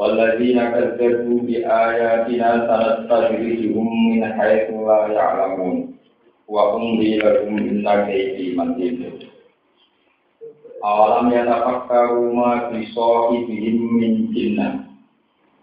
والذين 0.00 0.58
كذبوا 0.70 1.40
بآياتنا 1.40 2.50
سنستدرجهم 2.68 3.88
من 4.10 4.32
حيث 4.32 4.70
لا 4.70 5.00
يعلمون 5.12 5.76
وأملي 6.48 7.16
لهم 7.18 7.58
إن 7.58 8.06
كيدي 8.06 8.56
متين 8.56 9.18
أولم 10.84 11.30
يتفكروا 11.32 12.34
ما 12.34 12.68
في 12.68 12.86
صاحبهم 12.86 13.76
من 14.00 14.32
جنة 14.32 14.84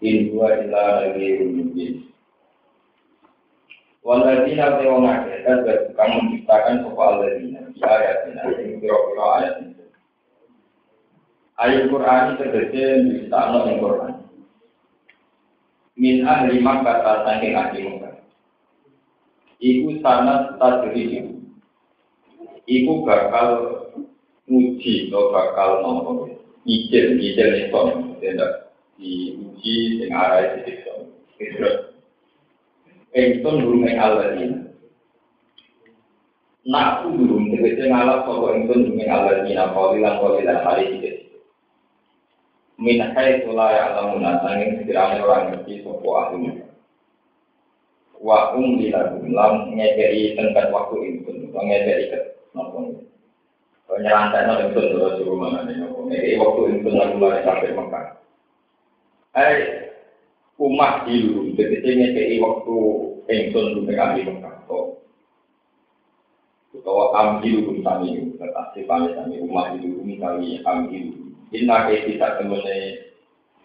إن 0.04 0.30
هو 0.30 0.48
إلا 0.48 0.84
نذير 1.08 1.38
مبين 1.44 2.08
Waladina 4.08 4.80
tewana 4.80 5.28
kita 5.28 5.92
kamu 5.92 6.16
menciptakan 6.16 6.80
soal 6.80 7.20
ladina 7.20 7.60
di 7.76 7.76
ayatina 7.84 8.56
ini 8.56 8.80
kira-kira 8.80 9.24
ayat 9.36 9.54
ini. 9.68 9.84
Ayat 11.60 11.82
Quran 11.92 12.22
itu 12.32 12.44
terjadi 12.48 13.04
di 13.04 13.28
sana 13.28 13.68
yang 13.68 13.84
Quran 13.84 14.11
min 16.03 16.27
ahli 16.27 16.59
Makkah 16.59 17.23
saking 17.23 17.55
ahli 17.55 17.79
Makkah. 17.87 18.19
Iku 19.63 20.03
sanat 20.03 20.59
tadriji. 20.59 21.39
Iku 22.67 23.07
bakal 23.07 23.49
uji 24.51 25.07
atau 25.07 25.31
bakal 25.31 25.69
nopo 25.79 26.11
ijil 26.67 27.15
ijil 27.15 27.49
itu 27.63 27.81
tidak 28.19 28.75
diuji 28.99 29.75
dengan 30.03 30.19
arah 30.19 30.59
itu 30.59 30.83
terus 31.39 31.93
Engton 33.13 33.61
durung 33.63 33.87
ing 33.87 33.95
aladina. 33.95 34.59
Nak 36.65 37.07
durung 37.07 37.51
tegese 37.53 37.87
ngalap 37.87 38.25
sapa 38.25 38.47
engton 38.57 38.89
durung 38.89 38.99
ing 38.99 39.11
aladina 39.11 39.71
qalilan 39.71 40.17
qalilan 40.17 40.59
hari 40.65 40.85
iki 40.97 41.22
min 42.83 42.99
haitsu 42.99 43.55
la 43.55 43.71
ya'lamuna 43.71 44.43
sanging 44.43 44.83
sekiranya 44.83 45.23
orang 45.23 45.55
ngerti 45.55 45.87
sapa 45.87 46.09
ahli. 46.19 46.59
Wa 48.19 48.51
um 48.59 48.75
dilahum 48.75 49.31
lam 49.31 49.71
ngekei 49.71 50.35
tengkat 50.35 50.67
waktu 50.67 50.95
itu 51.15 51.31
ngekei 51.47 52.11
ke 52.11 52.19
nopo 52.51 52.91
penyerantai 53.87 54.43
nopo 54.51 54.63
itu 54.67 54.81
terus 54.91 55.15
suruh 55.15 55.35
mana 55.39 55.63
nih 55.63 55.79
ngekei 55.79 56.35
waktu 56.35 56.61
itu 56.75 56.87
lalu 56.91 57.15
mulai 57.15 57.43
sampai 57.47 57.71
Mekah. 57.71 58.05
Eh 59.39 59.57
umat 60.59 61.07
dulu 61.07 61.55
jadi 61.55 61.87
ngekei 61.87 62.43
waktu 62.43 62.75
ingsun 63.31 63.65
lu 63.79 63.81
ahli 63.95 64.27
Mekah. 64.27 64.55
Utawa 66.73 67.13
amhilu 67.15 67.79
kami 67.85 68.33
tetap 68.35 68.73
sifat 68.73 69.13
kami 69.13 69.39
umat 69.45 69.77
dulu 69.79 70.03
kami 70.19 70.57
amhilu 70.65 71.22
Inna 71.53 71.85
ke 71.85 72.09
kita 72.09 72.41
temune 72.41 72.77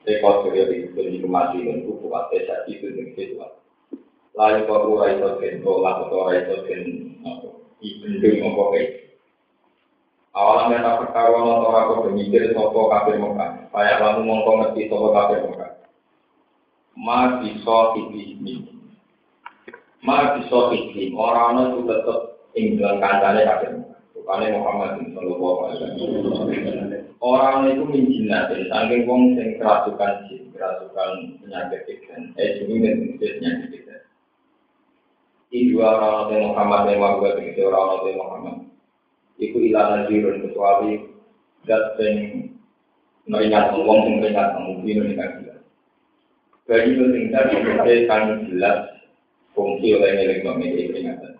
rekod 0.04 0.44
kerja 0.44 0.68
di 0.68 0.92
di 0.92 1.18
kemati 1.24 1.64
dan 1.64 1.88
buku 1.88 2.06
desa 2.28 2.68
itu 2.68 2.92
dengan. 2.92 3.52
Lalu 4.36 4.68
kau 4.70 4.94
ura 4.94 5.16
itu 5.16 5.60
kau 5.64 5.82
lah 5.82 6.04
kau 6.04 6.28
ura 6.28 6.38
itu 6.38 6.54
kan, 6.68 6.82
ibendung 7.82 8.54
apa 8.54 8.62
kayak. 8.76 8.90
Awalnya 10.38 10.86
tak 10.86 10.96
perkara 11.02 11.34
nonton 11.34 11.74
aku 11.74 11.92
bermikir 12.06 12.54
sopo 12.54 12.86
kafir 12.92 13.18
muka. 13.18 13.66
Saya 13.74 13.98
lalu 13.98 14.22
mongko 14.22 14.50
ngerti 14.62 14.86
sopo 14.86 15.10
kafir 15.10 15.42
muka. 15.42 15.66
Ma 16.94 17.42
bisa 17.42 17.78
ini. 17.98 18.54
Ma 20.06 20.38
bisa 20.38 20.60
ini. 20.78 21.10
Orang 21.18 21.74
itu 21.74 21.90
tetap 21.90 22.38
ingin 22.54 23.00
kancane 23.02 23.42
kafir 23.42 23.70
muka. 23.82 23.96
Bukannya 24.14 24.54
Muhammad 24.54 24.90
Sallallahu 25.10 25.58
Alaihi 25.66 26.22
Wasallam. 26.22 26.97
Orang 27.18 27.66
itu 27.66 27.82
menjinatin, 27.82 28.70
saking 28.70 29.02
wong 29.10 29.34
sing 29.34 29.58
kerasukan 29.58 30.30
jin, 30.30 30.54
kerasukan 30.54 31.34
penyakit 31.42 31.82
ikan, 31.98 32.30
eh 32.38 32.62
jadi 32.62 32.74
dan 32.78 32.96
penyakit 33.18 33.70
ikan. 33.82 34.02
Ini 35.50 35.74
dua 35.74 35.98
orang 35.98 36.14
Nabi 36.14 36.36
Muhammad 36.46 36.80
yang 36.92 37.18
gue 37.18 37.30
begitu 37.42 37.60
orang 37.66 37.86
Nabi 37.90 38.10
Muhammad. 38.14 38.56
Iku 39.38 39.56
ilah 39.66 39.84
nazirun 39.90 40.46
kecuali 40.46 41.08
dat 41.66 41.98
sing 41.98 42.14
meringat 43.26 43.74
wong 43.74 43.98
sing 44.06 44.14
meringat 44.22 44.54
mungkin 44.60 44.98
meringat 45.02 45.30
jelas. 45.42 45.62
Bagi 46.68 46.90
itu 46.94 47.04
sing 47.10 47.24
tadi 47.34 47.54
kan 48.06 48.22
jelas 48.46 48.78
fungsi 49.58 49.96
oleh 49.96 50.10
milik 50.20 50.44
memiliki 50.46 50.90
peringatan. 50.90 51.37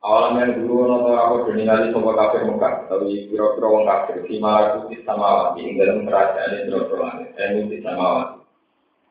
Awalan 0.00 0.40
yang 0.40 0.64
dulu 0.64 0.88
nopo 0.88 1.12
aku 1.12 1.52
diningali 1.52 1.92
sopo 1.92 2.16
kafir 2.16 2.48
muka, 2.48 2.88
tapi 2.88 3.28
kira-kira 3.28 3.68
wong 3.68 3.84
kafir 3.84 4.24
si 4.24 4.40
malah 4.40 4.80
putih 4.80 5.04
sama 5.04 5.52
wati, 5.52 5.60
ing 5.60 5.76
dalam 5.76 6.08
kerajaan 6.08 6.56
ini 6.56 6.72
kira 6.72 6.96
langit, 7.04 7.28
putih 7.36 7.80
sama 7.84 8.04
wati. 8.16 8.38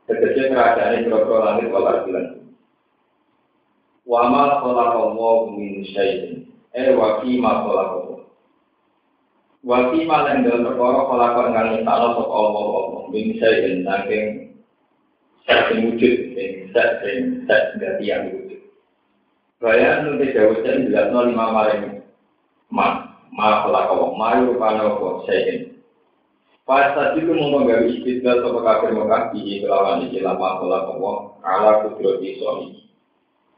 Tegese 0.10 0.50
kerajaan 0.50 0.94
ini 0.98 1.06
kira 1.06 1.38
langit 1.46 1.70
walar 1.70 1.96
bilan. 2.10 2.26
Wama 4.10 4.66
kholaqallahu 4.66 5.54
min 5.54 5.86
syai'in, 5.94 6.50
eh 6.74 6.98
wakima 6.98 7.70
kholaqallahu. 7.70 8.26
Wakima 9.62 10.26
yang 10.26 10.42
dalam 10.42 10.74
perkara 10.74 11.02
kholaqal 11.06 11.46
ngang 11.54 11.70
insana 11.86 12.18
sopo 12.18 12.34
Allah 12.34 12.66
Allah, 12.66 13.04
min 13.14 13.38
syai'in, 13.38 13.86
saking 13.86 14.26
saking 15.46 15.80
wujud, 15.86 16.16
saking 16.34 16.74
saking 16.74 17.22
saking 17.46 18.02
yang 18.02 18.26
wujud. 18.34 18.59
Saya 19.60 20.08
nanti 20.08 20.32
jauh 20.32 20.56
jadi 20.64 20.88
jelas 20.88 21.12
nol 21.12 21.36
lima 21.36 21.52
maring 21.52 22.00
ma 22.72 23.12
ma 23.28 23.68
pelakau 23.68 24.16
ma 24.16 24.40
rupanya 24.40 24.88
kok 24.88 25.28
saya 25.28 25.68
Pas 26.64 26.94
tadi 26.94 27.26
itu 27.26 27.34
mau 27.34 27.60
menggawe 27.60 27.82
istilah 27.82 28.46
atau 28.46 28.62
kafir 28.62 28.94
Mekah 28.94 29.34
di 29.34 29.66
kelawan 29.66 30.06
di 30.06 30.22
lama 30.22 30.62
pelakau 30.62 31.34
ala 31.42 31.82
kudro 31.82 32.22
di 32.22 32.38
suami. 32.38 32.86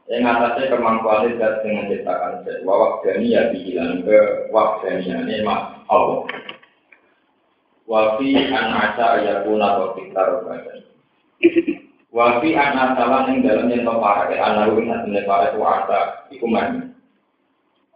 Yang 0.08 0.32
atasnya 0.32 0.72
kemampuan 0.72 1.36
dan 1.36 1.60
dengan 1.60 1.92
menciptakan 1.92 2.40
set 2.42 2.64
wawak 2.64 3.04
dani 3.04 3.36
ya 3.36 3.52
bilang 3.52 4.00
ke 4.02 4.48
wak 4.48 4.80
dani 4.80 5.06
ini 5.06 5.44
mak 5.44 5.84
Allah. 5.92 6.24
Wafi 7.84 8.32
an 8.32 8.66
asa 8.80 9.20
ayakuna 9.20 9.68
wa 9.76 9.86
fitar. 9.92 10.40
Wafi 12.12 12.52
anak 12.52 13.00
salah 13.00 13.24
yang 13.24 13.40
dalam 13.40 13.72
yang 13.72 13.88
para 13.88 14.28
ke 14.28 14.36
anak 14.36 14.68
rugi 14.68 14.84
satu 14.84 15.08
para 15.24 15.48
itu 15.48 15.60
ada 15.64 16.00
iku 16.28 16.44
mana? 16.44 16.92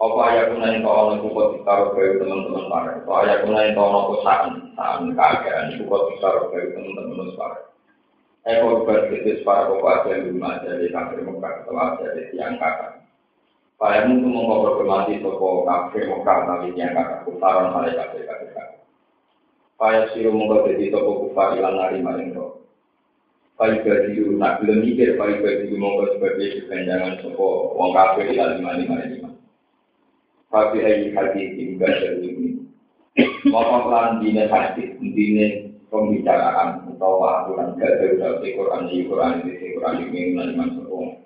Apa 0.01 0.21
ayat 0.33 0.57
kuna 0.57 0.73
yang 0.73 0.89
kau 0.89 0.93
orang 0.93 1.21
kau 1.21 1.53
ditaruh 1.53 1.93
ke 1.93 2.21
teman-teman 2.25 2.65
para? 2.73 2.97
Apa 3.05 3.13
ayat 3.25 3.45
kuna 3.45 3.61
yang 3.69 3.77
kau 3.77 3.93
orang 3.93 4.21
saan 4.25 4.51
saan 4.73 5.13
keadaan 5.13 5.77
iku 5.77 5.85
kau 5.85 6.09
ditaruh 6.09 6.49
ke 6.49 6.73
teman-teman 6.73 7.29
para? 7.37 7.61
Eko 8.49 8.89
berkritis 8.89 9.45
para 9.45 9.69
kau 9.69 9.85
aja 9.85 10.17
di 10.17 10.33
rumah 10.33 10.65
jadi 10.65 10.89
kafir 10.97 11.21
muka 11.21 11.49
atau 11.61 11.77
aja 11.77 12.07
di 12.17 12.33
tiang 12.33 12.57
kakak. 12.57 13.05
Para 13.77 14.01
itu 14.01 14.17
mengkau 14.17 14.65
berkemati 14.65 15.21
toko 15.21 15.69
kafir 15.69 16.09
muka 16.09 16.35
tapi 16.49 16.73
tiang 16.73 16.97
kakak 16.97 17.21
kutaran 17.29 17.69
malaikat 17.69 18.17
kafir 18.17 18.25
kakak. 18.25 18.81
Para 19.77 20.09
siru 20.17 20.33
mengkau 20.33 20.65
jadi 20.65 20.89
toko 20.89 21.29
kufar 21.29 21.61
ilang 21.61 21.77
nari 21.77 22.01
maring 22.01 22.33
roh. 22.33 22.66
Pai 23.57 23.81
bagi 23.81 24.21
nak 24.37 24.61
belum 24.61 24.85
mikir 24.85 25.17
pai 25.17 25.41
bagi 25.41 25.73
mongko 25.73 26.21
sebagai 26.21 26.61
kepanjangan 26.61 27.25
sopo 27.25 27.73
wong 27.73 27.97
kafir 27.97 28.29
ila 28.37 28.53
lima 28.53 28.71
lima 28.77 28.97
lima. 29.09 29.31
Tapi 30.53 30.85
ayi 30.85 31.17
hati 31.17 31.57
tinggal 31.57 31.89
dari 31.89 32.21
ini. 32.21 32.49
Maka 33.49 33.77
pelan 33.89 34.21
dine 34.21 34.45
hati, 34.53 35.01
dine 35.01 35.73
pembicaraan 35.89 36.85
atau 36.85 37.25
aturan 37.25 37.81
gak 37.81 37.97
ada 37.97 38.45
di 38.45 38.53
Quran 38.53 38.93
di 38.93 39.09
Quran 39.09 39.33
di 39.41 39.73
Quran 39.73 40.05
ini 40.05 40.37
lima 40.37 40.65
sopo. 40.77 41.25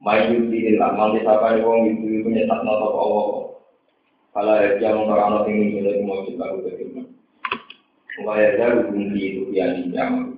Mayu 0.00 0.48
di 0.48 0.80
lah, 0.80 0.96
nanti 0.96 1.20
siapa 1.20 1.60
yang 1.60 1.68
wong 1.68 1.80
itu 1.92 2.24
punya 2.24 2.48
tak 2.48 2.64
noto 2.64 2.88
Allah. 2.96 3.28
Kalau 4.32 4.56
dia 4.80 4.96
mengorang 4.96 5.28
noto 5.36 5.52
ini, 5.52 5.76
dia 5.76 6.00
mau 6.00 6.24
coba 6.24 6.56
betul. 6.56 7.04
Mulai 8.24 8.56
dari 8.56 8.80
bumi 8.88 9.20
itu 9.20 9.42
yang 9.52 9.76
dijamak. 9.76 10.29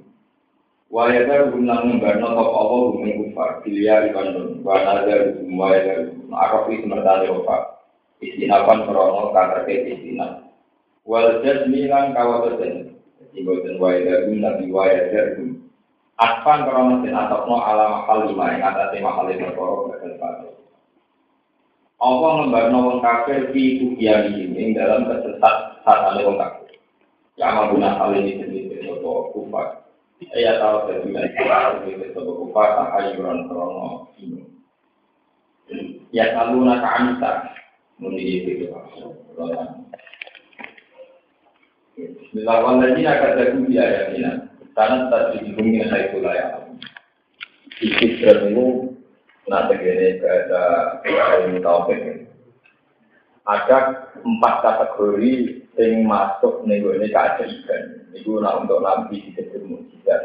Waya 0.93 1.25
baru 1.25 1.57
guna 1.57 1.89
membarno 1.89 2.37
top 2.37 2.51
Allah 2.53 2.81
bumi 2.93 3.17
kufar? 3.17 3.65
Filia 3.65 4.05
di 4.05 4.13
Bandung 4.13 4.61
Wana 4.61 5.09
dari 5.09 5.41
waya 5.49 5.81
dari 5.89 6.13
Arafi 6.29 6.85
semertani 6.85 7.33
ofa 7.33 7.81
Istinapan 8.21 8.85
merono 8.85 9.33
kata 9.33 9.65
ke 9.65 9.73
istinap 9.89 10.53
Wal 11.09 11.41
jasmi 11.41 11.89
lan 11.89 12.13
kawatasen 12.13 12.93
Iboten 13.33 13.81
waya 13.81 14.05
dari 14.05 14.37
nabi 14.37 14.69
waya 14.69 15.09
dari 15.09 15.63
Atfan 16.23 16.69
karena 16.69 16.83
mesin 16.87 17.19
atokno 17.19 17.57
ala 17.59 17.85
makal 17.99 18.31
lima 18.31 18.55
yang 18.55 18.63
atas 18.63 18.95
makal 19.03 19.27
lima 19.27 19.51
koro 19.59 19.91
bakal 19.91 20.13
padu. 20.23 20.49
Allah 21.99 22.31
ngembarno 22.39 22.79
wong 22.79 22.99
kafir 23.03 23.51
di 23.51 23.83
kubian 23.83 24.31
ini 24.31 24.71
dalam 24.71 25.11
kesesat 25.11 25.83
saat 25.83 26.15
wong 26.23 26.39
kafir. 26.39 26.79
Yang 27.35 27.53
mengguna 27.59 27.99
hal 27.99 28.15
ini 28.15 28.39
sendiri 28.39 28.87
sopo 28.87 29.35
kufar. 29.35 29.82
Ia 30.31 30.53
tahu 30.63 30.77
dari 30.87 31.11
kufar 31.35 31.83
dari 31.83 32.07
sopo 32.15 32.33
kufar 32.47 32.69
tahayuran 32.79 33.51
krono 33.51 34.15
ini. 34.23 34.47
Ya 36.15 36.31
selalu 36.31 36.69
naka 36.69 36.89
anita 37.01 37.33
menjadi 37.99 38.55
itu. 38.55 38.71
Bismillahirrahmanirrahim. 41.99 43.09
Akan 43.11 43.31
jadi 43.41 43.59
biaya 43.67 44.01
ini. 44.15 44.21
Karena 44.73 45.13
tadi 45.13 45.45
dihubungi 45.45 45.85
saya 45.91 46.09
itu 46.09 46.19
lah 46.25 46.33
ya. 46.33 46.47
Istidrat 47.83 48.39
itu 48.49 48.67
nanti 49.51 49.75
gini 49.77 50.23
ada 50.23 50.63
ilmu 51.05 51.59
taufik 51.61 52.31
Ada 53.43 54.07
empat 54.23 54.55
kategori 54.63 55.33
yang 55.77 56.07
masuk 56.07 56.63
nih 56.65 56.79
ini 56.81 57.11
keajaiban. 57.11 57.83
Itu 58.15 58.39
nah, 58.39 58.63
untuk 58.63 58.81
nabi 58.81 59.19
disebut 59.35 59.92
mujizat. 60.13 60.23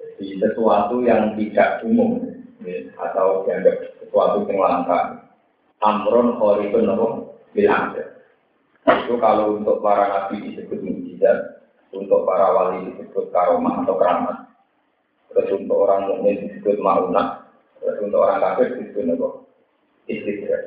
Jadi 0.00 0.26
sesuatu 0.40 1.04
yang 1.04 1.36
tidak 1.36 1.84
umum 1.84 2.24
ya, 2.64 2.88
atau 2.96 3.44
dianggap 3.44 3.76
sesuatu 4.00 4.48
yang 4.48 4.58
langka. 4.60 5.00
Amron 5.80 6.36
horizon 6.36 6.92
apa? 6.92 7.08
Bilang. 7.56 7.96
Itu 8.84 9.16
kalau 9.20 9.60
untuk 9.60 9.80
para 9.80 10.08
nabi 10.08 10.52
disebut 10.52 10.80
mujizat, 10.84 11.64
untuk 11.92 12.24
para 12.28 12.52
wali 12.52 12.92
disebut 12.92 13.32
karomah 13.32 13.84
atau 13.84 13.96
keramat. 13.96 14.38
Terus 15.30 15.62
untuk 15.62 15.88
orang 15.88 16.10
mukmin 16.10 16.48
disebut 16.48 16.80
maunah. 16.82 17.48
Terus 17.80 17.96
untuk 18.04 18.20
orang 18.24 18.40
kafir 18.44 18.76
disebut 18.76 19.14
apa? 19.16 19.28
Istidrak. 20.10 20.62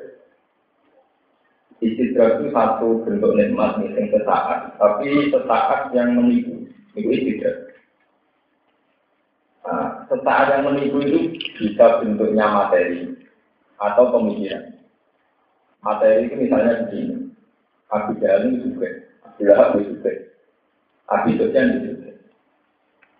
Istidrak 1.83 2.29
itu 2.39 2.45
satu 2.55 2.87
bentuk 3.03 3.35
nikmat 3.35 3.83
yang 3.83 4.07
sesaat, 4.07 4.79
tapi 4.79 5.29
sesaat 5.29 5.91
yang 5.91 6.15
menipu. 6.15 6.63
Itu 6.95 7.09
istidrak. 7.11 7.62
Nah, 9.63 10.03
sesaat 10.11 10.59
yang 10.59 10.63
menipu 10.67 10.99
itu 10.99 11.19
bisa 11.55 12.03
bentuknya 12.03 12.51
materi 12.51 13.15
atau 13.79 14.11
pemikiran. 14.11 14.75
Materi 15.79 16.27
itu 16.27 16.35
misalnya 16.35 16.83
begini. 16.83 17.31
Abu 17.93 18.17
Jahal 18.19 18.51
juga, 18.59 18.89
Abu 19.23 19.41
Lahab 19.47 19.79
juga. 19.79 20.11
Abi 21.11 21.35
Sufyan 21.39 21.79
itu. 21.79 21.91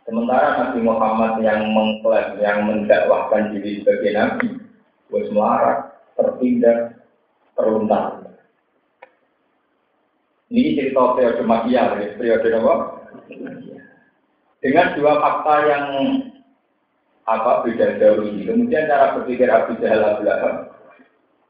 Sementara 0.04 0.60
Nabi 0.60 0.80
Muhammad 0.84 1.40
yang 1.40 1.72
mengklaim, 1.72 2.36
yang 2.44 2.68
mendakwahkan 2.68 3.56
diri 3.56 3.80
sebagai 3.80 4.12
Nabi, 4.12 4.48
bos 5.08 5.28
melarat, 5.32 5.96
tertindak, 6.20 7.08
teruntar. 7.56 8.20
Ini 10.52 10.76
cerita 10.76 11.16
periode 11.16 11.44
magia, 11.48 11.96
periode 12.20 12.48
apa? 12.52 12.76
Dengan 14.60 14.88
dua 15.00 15.14
fakta 15.24 15.56
yang 15.72 15.86
apa 17.24 17.64
beda 17.64 18.00
jauh 18.00 18.28
ini. 18.28 18.48
Kemudian 18.48 18.88
cara 18.88 19.16
berpikir 19.16 19.48
Abu 19.48 19.80
Jahal 19.80 20.04
Abu 20.04 20.24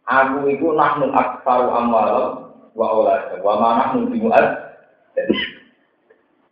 Aku 0.03 0.51
itu 0.51 0.67
nahnu 0.75 1.15
aksaru 1.15 1.71
amal 1.71 2.11
wa 2.75 2.87
olad 2.91 3.39
wa 3.39 3.53
manahnu 3.55 4.11
bimu'ad. 4.11 4.47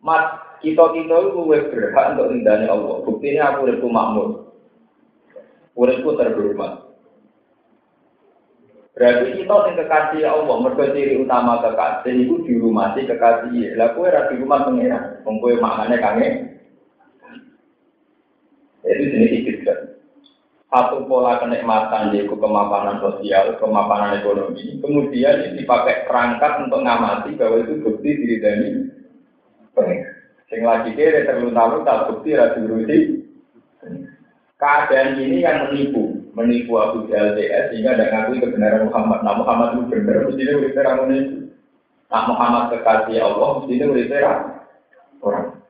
Mas, 0.01 0.23
kita 0.63 0.81
kita 0.95 1.15
itu 1.29 1.41
berhak 1.45 2.05
untuk 2.15 2.31
ridhani 2.31 2.65
Allah. 2.71 2.95
Buktinya 3.03 3.53
aku 3.53 3.59
uripku 3.67 3.89
makmur. 3.91 4.27
Uripku 5.75 6.15
terhormat. 6.15 6.91
Berarti 8.91 9.39
kita 9.39 9.55
yang 9.55 9.77
kekasih 9.79 10.23
Allah, 10.27 10.55
mereka 10.61 10.91
ciri 10.91 11.15
utama 11.23 11.63
kekasih 11.63 12.27
itu 12.27 12.35
di 12.43 12.53
rumah 12.59 12.91
sih 12.93 13.07
kekasih. 13.07 13.79
Lah 13.79 13.95
kue 13.95 14.11
di 14.11 14.35
rumah 14.35 14.67
pengira, 14.67 15.23
kue 15.23 15.53
maknanya 15.57 15.97
kangen. 15.97 16.50
Itu 19.01 19.17
jenis 19.17 19.33
istidrat. 19.41 19.97
Satu 20.69 21.09
pola 21.09 21.41
kenikmatan 21.41 22.13
yaitu 22.13 22.37
kemapanan 22.37 23.01
sosial, 23.01 23.57
kemapanan 23.57 24.21
ekonomi. 24.21 24.77
Kemudian 24.77 25.41
ini 25.41 25.65
dipakai 25.65 26.05
perangkat 26.05 26.69
untuk 26.69 26.85
ngamati 26.85 27.33
bahwa 27.33 27.65
itu 27.65 27.81
bukti 27.81 28.09
diri 28.13 28.37
dari 28.37 28.69
Sing 30.51 30.61
lagi 30.67 30.93
kere 30.93 31.25
terlunta-lunta 31.25 32.11
bukti 32.11 32.35
rasi 32.35 32.59
berusi. 32.61 32.97
Keadaan 34.59 35.17
ini 35.17 35.41
yang 35.41 35.71
menipu, 35.71 36.29
menipu 36.37 36.77
Abu 36.77 37.09
Jahal 37.09 37.39
sehingga 37.71 37.97
tidak 37.97 38.11
ngakui 38.13 38.43
kebenaran 38.43 38.85
Muhammad. 38.85 39.25
Nah 39.25 39.35
Muhammad 39.41 39.69
itu 39.73 39.83
benar, 39.89 40.27
mestinya 40.27 40.59
udah 40.61 40.71
terang 40.75 40.97
menipu. 41.07 41.35
Nah 42.11 42.23
Muhammad 42.29 42.63
kekasih 42.75 43.17
Allah, 43.23 43.49
mestinya 43.57 43.85
udah 43.89 44.05
terang 44.11 44.41
orang. 45.23 45.60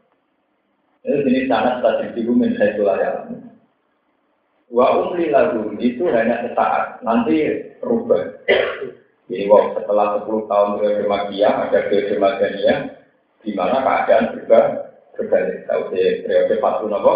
Ini 1.02 1.26
jenis 1.26 1.50
statistik 1.50 2.22
itu 2.22 2.32
saya 2.38 2.68
itu 2.78 2.84
ya. 2.86 3.12
Wa 4.72 4.88
umli 5.02 5.34
lagu 5.34 5.74
itu 5.82 6.08
hanya 6.08 6.48
sesaat, 6.48 7.04
nanti 7.04 7.44
rubah. 7.84 8.24
Jadi 9.32 9.48
setelah 9.48 10.22
10 10.24 10.48
tahun 10.48 10.70
periode 10.80 11.06
magia, 11.08 11.50
ada 11.68 11.80
periode 11.88 12.16
magia 12.20 12.74
di 13.42 13.52
mana 13.58 13.82
keadaan 13.82 14.36
juga 14.38 14.60
berbalik. 15.18 15.68
Tahu 15.68 15.82
sih 15.92 16.24
periode 16.24 16.56
Fatu 16.62 16.86
Nopo, 16.88 17.14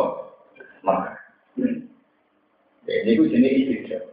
maka 0.84 1.16
ini 1.56 3.10
itu 3.16 3.24
jenis 3.30 3.54
istidrak. 3.66 4.04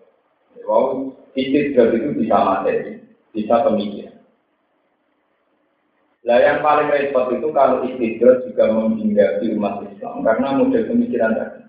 Wow, 0.68 1.14
istidrak 1.34 1.94
itu 1.96 2.08
bisa 2.22 2.36
materi, 2.42 3.02
bisa 3.34 3.54
pemikiran. 3.66 4.11
Lah 6.32 6.40
yang 6.40 6.64
paling 6.64 6.88
repot 6.88 7.28
itu 7.36 7.52
kalau 7.52 7.84
istidrak 7.84 8.40
juga 8.48 8.72
menghindari 8.72 9.52
umat 9.52 9.84
Islam 9.84 10.24
karena 10.24 10.48
model 10.56 10.88
pemikiran 10.88 11.36
tadi. 11.36 11.60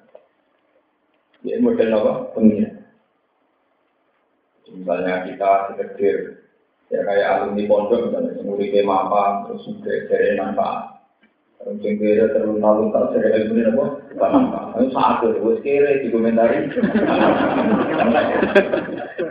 Ya, 1.44 1.60
model 1.60 2.00
apa? 2.00 2.14
Pemikiran. 2.32 2.80
Misalnya 4.72 5.28
kita 5.28 5.52
sekedar 5.68 6.44
ya 6.94 7.02
kayak 7.10 7.30
alumni 7.42 7.64
pondok 7.66 8.00
misalnya 8.06 8.42
muridnya 8.46 8.86
mapa 8.86 9.50
terus 9.50 9.66
juga 9.66 10.14
dari 10.14 10.38
manfaat 10.38 10.94
terus 11.58 11.82
yang 11.82 11.96
kira 11.98 12.30
tak 12.30 12.44
dari 13.18 13.30
ilmu 13.34 13.54
ini 13.58 13.72
apa 13.74 13.86
manfaat 14.30 14.68
itu 14.78 14.88
saat 14.94 15.16
itu 15.26 15.42
gue 15.42 15.56
kira 15.66 15.90
di 16.06 16.08
komentari 16.14 16.70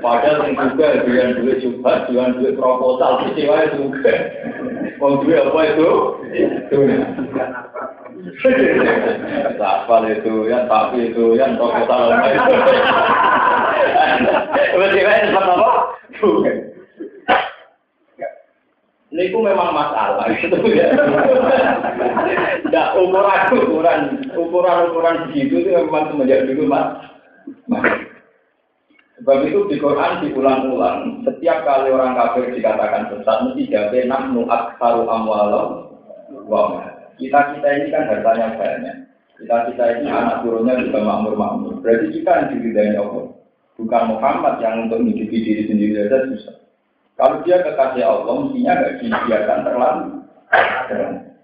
padahal 0.03 0.51
juga 0.51 0.87
jualan 1.07 1.39
duit 1.39 1.59
juga 1.63 1.93
jualan 2.11 2.35
duit 2.43 2.55
proposal 2.59 3.11
peristiwa 3.23 3.57
juga 3.79 4.15
mau 5.03 5.19
duit 5.19 5.43
apa 5.43 5.61
itu 5.75 5.91
Sapal 9.59 10.07
itu, 10.15 10.47
ya 10.47 10.63
tapi 10.71 11.11
itu, 11.11 11.35
ya 11.35 11.51
proposal 11.59 12.07
apa 12.15 12.29
itu. 12.31 12.55
Berarti 14.79 14.99
kan 15.03 15.35
apa? 15.35 15.71
Bukan. 16.23 16.57
Niku 19.13 19.39
memang 19.45 19.75
masalah 19.75 20.31
itu 20.33 20.57
ya. 20.73 20.89
Tidak 22.65 22.89
ukuran 22.97 23.43
ukuran 23.59 24.01
ukuran 24.39 24.79
ukuran 24.89 25.17
begitu 25.29 25.67
itu 25.67 25.71
memang 25.77 26.15
semenjak 26.15 26.47
dulu 26.49 26.65
mas. 26.71 27.03
Sebab 29.21 29.45
itu 29.45 29.69
di 29.69 29.77
Quran 29.77 30.25
diulang-ulang. 30.25 31.21
Setiap 31.29 31.69
kali 31.69 31.93
orang 31.93 32.17
kafir 32.17 32.49
dikatakan 32.57 33.13
sesat 33.13 33.39
mesti 33.45 33.69
jawab 33.69 33.95
nahnu 34.09 34.49
aksaru 34.49 35.05
amwalam 35.05 35.69
wa 36.49 36.89
Kita 37.21 37.55
kita 37.55 37.69
ini 37.77 37.93
kan 37.93 38.09
hartanya 38.09 38.57
banyak. 38.57 38.97
Kita 39.37 39.57
kita 39.69 39.85
ini 40.01 40.09
anak 40.09 40.47
turunnya 40.47 40.81
juga 40.81 41.05
makmur-makmur. 41.05 41.85
Berarti 41.85 42.09
kita 42.15 42.31
yang 42.31 42.49
diridai 42.57 42.97
Allah. 42.97 43.37
Bukan 43.77 44.03
Muhammad 44.17 44.55
yang 44.65 44.87
untuk 44.89 45.01
menghidupi 45.03 45.39
diri 45.45 45.63
sendiri 45.69 46.07
saja 46.07 46.19
susah. 46.29 46.57
Kalau 47.21 47.45
dia 47.45 47.61
kekasih 47.61 48.05
Allah, 48.05 48.35
mestinya 48.49 48.73
nggak 48.81 48.95
dibiarkan 49.01 49.61
terlalu. 49.67 50.07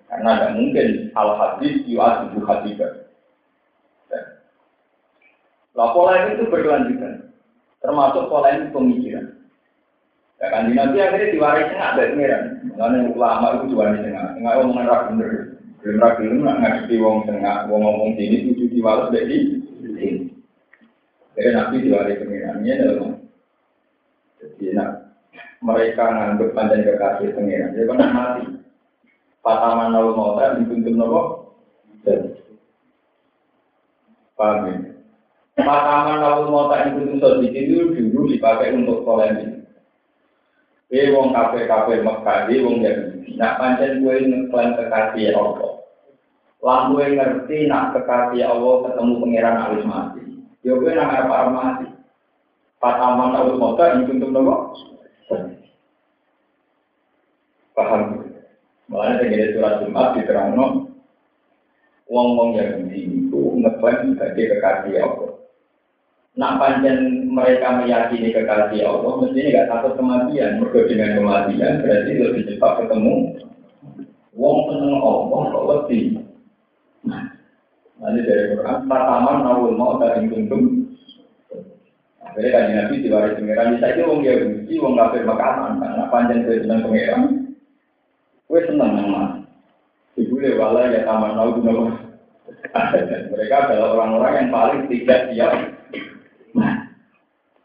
Karena 0.08 0.30
tidak 0.40 0.52
mungkin 0.56 0.88
al 1.12 1.30
hadis 1.36 1.84
yu'ad 1.84 2.32
ibu 2.32 2.40
hadidah. 2.48 2.92
Lah 5.76 5.94
pola 5.94 6.26
itu 6.26 6.42
berkelanjutan, 6.50 7.27
termasuk 7.82 8.26
pola 8.30 8.54
pemikiran. 8.70 9.38
Ya 10.38 10.46
kan 10.54 10.70
di 10.70 10.72
nanti 10.78 11.02
akhirnya 11.02 11.34
diwaris 11.34 11.70
tengah 11.74 11.90
dari 11.98 12.10
pengiran. 12.14 12.42
Mengenai 12.70 13.10
ulama 13.10 13.46
itu 13.58 13.64
diwaris 13.74 14.00
tengah, 14.06 14.26
tengah 14.38 14.52
omongan 14.62 14.86
rak 14.86 15.02
bener. 15.10 15.30
Belum 15.82 16.02
rak 16.02 16.14
belum 16.18 16.42
nak 16.46 16.58
ngaji 16.62 16.94
wong 17.02 17.16
tengah, 17.26 17.56
wong 17.66 17.80
ngomong 17.82 18.10
sini 18.14 18.36
tujuh 18.54 18.70
dari 19.10 19.38
sini. 19.82 20.08
Jadi 21.34 21.48
nabi 21.54 21.82
diwaris 21.82 22.22
pengirannya 22.22 22.74
dalam. 22.82 23.12
Jadi 24.38 24.64
nak 24.78 24.90
mereka 25.58 26.04
nganggep 26.06 26.54
panjang 26.54 26.86
kekasih 26.86 27.34
pengiran. 27.34 27.74
Jadi 27.74 27.86
kan 27.90 28.10
mati. 28.14 28.44
Pataman 29.42 29.94
lalu 29.94 30.10
mau 30.18 30.38
tak 30.38 30.62
dituntut 30.62 30.94
nopo. 30.94 31.22
Paham 34.38 34.70
ya? 34.70 34.87
Makaman 35.58 36.22
lalu 36.22 36.42
mau 36.54 36.70
tak 36.70 36.94
ikut 36.94 37.18
itu 37.50 37.94
dulu 37.98 38.30
dipakai 38.30 38.78
untuk 38.78 39.02
polemik. 39.02 39.58
Eh 40.88 41.12
wong 41.12 41.36
kafe 41.36 41.68
kafe 41.68 42.00
Mekah, 42.00 42.48
eh 42.48 42.62
wong 42.64 42.80
Yahudi. 42.80 43.36
Nak 43.36 43.60
pancen 43.60 44.00
gue 44.00 44.24
ngeklaim 44.24 44.72
kekasih 44.78 45.36
Allah. 45.36 45.84
Lan 46.64 46.94
gue 46.94 47.06
ngerti 47.12 47.68
nak 47.68 47.92
kekasih 47.92 48.46
Allah 48.46 48.74
ketemu 48.88 49.12
pangeran 49.20 49.56
alis 49.58 49.84
mati. 49.84 50.22
Yo 50.64 50.80
gue 50.80 50.96
nak 50.96 51.26
apa 51.28 51.50
mati. 51.52 51.86
Pataman 52.78 53.34
lalu 53.34 53.58
mau 53.58 53.74
tak 53.74 54.00
ikut 54.00 54.16
nopo. 54.16 54.78
Paham? 57.74 58.02
Malah 58.88 59.20
dengan 59.20 59.52
surat 59.52 59.74
Jumat 59.84 60.16
diterangno 60.16 60.88
wong-wong 62.08 62.56
Yahudi 62.56 63.28
itu 63.28 63.42
ngeklaim 63.60 64.16
sebagai 64.16 64.56
kekasih 64.56 65.04
Allah. 65.04 65.27
Nak 66.38 66.54
panjang 66.62 67.26
mereka 67.26 67.82
meyakini 67.82 68.30
kekasih 68.30 68.86
Allah, 68.86 69.10
mestinya 69.18 69.50
nggak 69.50 69.68
takut 69.74 69.92
kematian. 69.98 70.62
Mereka 70.62 70.86
dengan 70.86 71.10
kematian 71.18 71.82
berarti 71.82 72.12
lebih 72.14 72.42
cepat 72.54 72.72
ketemu. 72.86 73.14
Wong 74.38 74.58
seneng 74.70 75.02
Allah 75.02 75.42
kok 75.50 75.66
lebih. 75.66 76.02
Nah, 77.10 77.26
nanti 77.98 78.20
dari 78.22 78.54
Quran, 78.54 78.86
pertama 78.86 79.42
nawul 79.42 79.74
mau 79.74 79.98
dari 79.98 80.30
tunduk. 80.30 80.94
Akhirnya 82.22 82.54
kan 82.54 82.70
Nabi 82.70 83.02
diwaris 83.02 83.34
pengiran, 83.34 83.74
bisa 83.74 83.86
itu 83.98 84.02
wong 84.06 84.20
Yahudi, 84.22 84.74
wong 84.78 84.94
kafir 84.94 85.26
makanan, 85.26 85.82
karena 85.82 86.04
panjang 86.06 86.46
dari 86.46 86.62
seneng 86.62 86.86
pengiran. 86.86 87.22
Gue 88.46 88.60
seneng 88.62 88.94
nama. 88.94 89.42
Ibu 90.14 90.38
lewala 90.38 90.86
ya 90.86 91.02
taman 91.02 91.34
nawul 91.34 91.58
Mereka 93.34 93.54
adalah 93.58 93.88
orang-orang 93.98 94.34
yang 94.38 94.48
paling 94.54 94.82
tidak 94.86 95.34
siap 95.34 95.77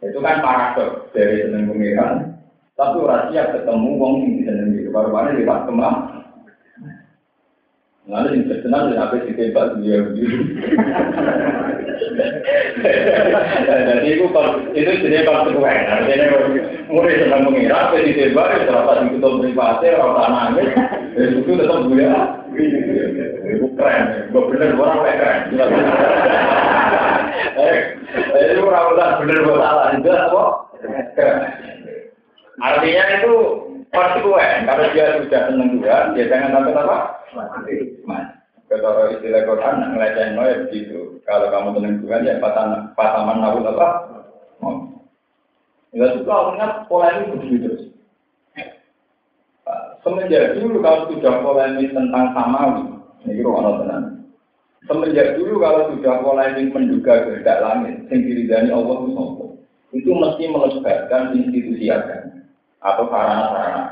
itu 0.03 0.19
kan 0.19 0.43
paradok 0.43 1.11
dari 1.15 1.47
seneng 1.47 1.71
pengiran. 1.71 2.35
Tapi 2.73 2.97
orang 3.05 3.29
siap 3.29 3.53
ketemu 3.53 3.89
wong 4.01 4.13
yang 4.19 4.33
disenengi. 4.41 4.89
Baru-baru 4.89 5.39
lewat 5.39 5.59
kemang. 5.69 5.97
Lalu 8.03 8.35
yang 8.35 8.51
terkenal 8.51 8.91
dan 8.91 8.99
apa 8.99 9.15
sih 9.23 9.31
tembak 9.31 9.79
dia 9.79 10.03
Jadi 12.83 14.07
itu 14.11 14.25
itu 14.75 14.91
jadi 15.07 15.23
konsekuen. 15.23 15.87
Artinya 15.87 16.35
mulai 16.91 17.15
senang 17.23 17.47
mengira, 17.47 17.87
apa 17.87 18.03
ditembak, 18.03 18.59
ya 18.59 18.67
terasa 18.67 19.07
di 19.07 19.15
ketua 19.15 19.39
privasi, 19.39 19.87
orang 19.95 20.15
tak 20.19 20.29
nangis, 20.35 20.69
ya 21.15 21.23
itu 21.31 21.51
tetap 21.55 21.79
gue 21.87 22.07
Itu 23.55 23.67
keren, 23.79 24.03
gue 24.35 24.41
bener 24.51 24.75
orang 24.75 25.15
keren. 25.15 26.82
Jadi 27.53 28.59
orang 28.61 29.19
bener 29.21 29.37
gue 29.45 29.57
salah, 29.57 29.85
itu 29.93 30.09
apa? 30.09 30.43
Artinya 32.61 33.03
itu 33.17 33.33
konsekuen. 33.93 34.65
Kalau 34.65 34.85
dia 34.93 35.21
sudah 35.21 35.41
seneng 35.49 35.69
Tuhan, 35.81 36.13
dia 36.17 36.29
jangan 36.29 36.53
sampai 36.57 36.73
apa? 36.77 36.97
Kalau 38.73 39.05
istilah 39.13 39.45
Quran, 39.45 39.75
ngelecehin 39.93 40.33
ya 40.33 40.55
begitu. 40.65 41.21
Kalau 41.29 41.53
kamu 41.53 41.77
seneng 41.77 41.95
Tuhan, 42.01 42.25
ya 42.25 42.41
pataman 42.41 43.37
nawul 43.37 43.69
apa? 43.69 43.87
Ya 45.93 46.09
suka 46.17 46.57
ingat 46.57 46.89
pola 46.89 47.13
ini 47.21 47.37
begitu 47.37 47.55
terus. 47.69 47.83
Semenjak 50.01 50.57
dulu 50.57 50.81
kalau 50.81 51.05
sudah 51.07 51.39
polemik 51.45 51.93
tentang 51.93 52.33
samawi, 52.33 52.97
ini 53.29 53.45
ruang 53.45 53.85
tenang. 53.85 54.22
Semenjak 54.83 55.39
dulu 55.39 55.63
kalau 55.63 55.95
sudah 55.95 56.19
polemik 56.19 56.75
menduga 56.75 57.23
kehendak 57.23 57.63
langit, 57.63 57.95
yang 58.11 58.19
diridani 58.19 58.69
Allah 58.71 58.97
itu 59.07 59.43
itu 59.93 60.09
mesti 60.09 60.43
melebatkan 60.49 61.37
institusi 61.37 61.87
agama 61.87 62.43
atau 62.81 63.05
sarana-sarana. 63.07 63.83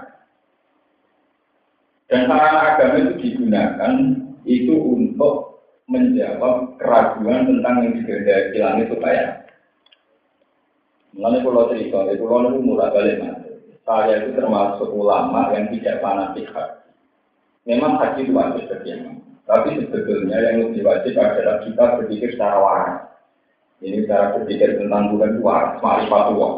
Dan 2.09 2.21
sarana 2.27 2.59
agama 2.75 2.95
itu 3.07 3.13
digunakan 3.21 3.93
itu 4.43 4.73
untuk 4.75 5.63
menjawab 5.87 6.75
keraguan 6.81 7.47
tentang 7.47 7.75
yang 7.85 7.93
dikehendaki 8.01 8.57
langit 8.59 8.87
supaya 8.89 9.23
Mengenai 11.11 11.43
pulau 11.43 11.67
cerita, 11.67 12.07
di 12.07 12.15
pulau 12.15 12.55
itu 12.55 12.63
mulai 12.63 12.87
balik. 12.87 13.19
Saya 13.83 14.23
itu 14.23 14.31
termasuk 14.31 14.87
ulama 14.95 15.51
yang 15.51 15.67
tidak 15.75 15.99
fanatik. 15.99 16.47
Memang 17.67 17.99
haji 17.99 18.23
itu 18.23 18.31
wajib 18.31 18.63
bagi 18.71 18.95
Tapi 19.49 19.83
sebetulnya 19.83 20.37
yang 20.37 20.69
lebih 20.69 20.85
wajib 20.85 21.17
adalah 21.17 21.63
kita 21.65 21.83
berpikir 21.97 22.29
secara 22.33 22.57
waras. 22.61 22.99
Ini 23.81 24.05
cara 24.05 24.37
berpikir 24.37 24.77
tentang 24.77 25.17
bukan 25.17 25.41
waras, 25.41 25.81
marifat 25.81 26.23
Allah. 26.33 26.53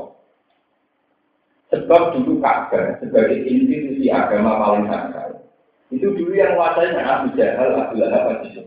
Sebab 1.74 2.02
dulu 2.14 2.38
Ka'bah 2.38 3.02
sebagai 3.02 3.50
institusi 3.50 4.12
agama 4.14 4.62
paling 4.62 4.86
sakral. 4.86 5.42
Itu 5.90 6.14
dulu 6.14 6.38
yang 6.38 6.54
menguasai 6.54 6.94
Abu 7.02 7.34
Jahal, 7.34 7.70
Abu 7.74 7.94
Lahab, 7.98 8.46
Abu. 8.46 8.64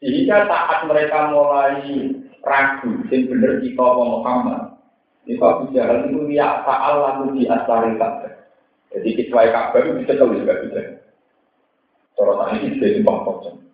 Sehingga 0.00 0.48
saat 0.48 0.88
mereka 0.88 1.28
mulai 1.28 1.84
ragu, 2.40 3.04
yang 3.12 3.28
benar 3.28 3.60
kita 3.60 3.84
Muhammad, 3.84 4.80
itu 5.28 5.42
Abu 5.44 5.68
Jahal 5.76 6.08
itu 6.08 6.32
ya 6.32 6.64
ta'al 6.64 6.94
lalu 6.98 7.26
di 7.36 7.42
asari 7.44 8.00
Ka'bah. 8.00 8.32
Jadi 8.96 9.08
kecuali 9.20 9.52
Ka'bah 9.52 9.80
itu 9.84 9.90
bisa 10.00 10.12
tahu 10.16 10.34
juga 10.40 10.54
bisa. 10.64 10.80
Sorotan 12.20 12.60
ini 12.60 12.76
simpang 12.76 13.24
pocong. 13.24 13.64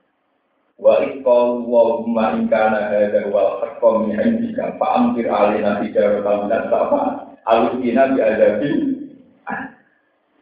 Wa 0.79 1.03
ikol 1.03 1.67
wa 1.67 1.99
umma 1.99 2.39
ingkana 2.39 2.95
hadha 2.95 3.27
wal 3.27 3.59
haqqam 3.59 4.07
min 4.07 4.23
indika 4.23 4.71
fa'amtir 4.79 5.27
alina 5.27 5.83
tijaratan 5.83 6.47
dan 6.47 6.71
sa'fa'an 6.71 7.35
alusina 7.43 8.15
adabi. 8.15 9.03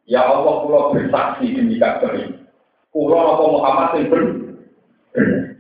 Ya 0.04 0.20
Allah, 0.20 0.68
pulau 0.68 0.92
bersaksi 0.92 1.56
demi 1.56 1.80
Ka'bah 1.80 2.12
ini. 2.12 2.44
Pulau 2.92 3.40
apa 3.40 3.44
Muhammad 3.48 3.88
yang 3.96 4.06
ber 4.12 4.22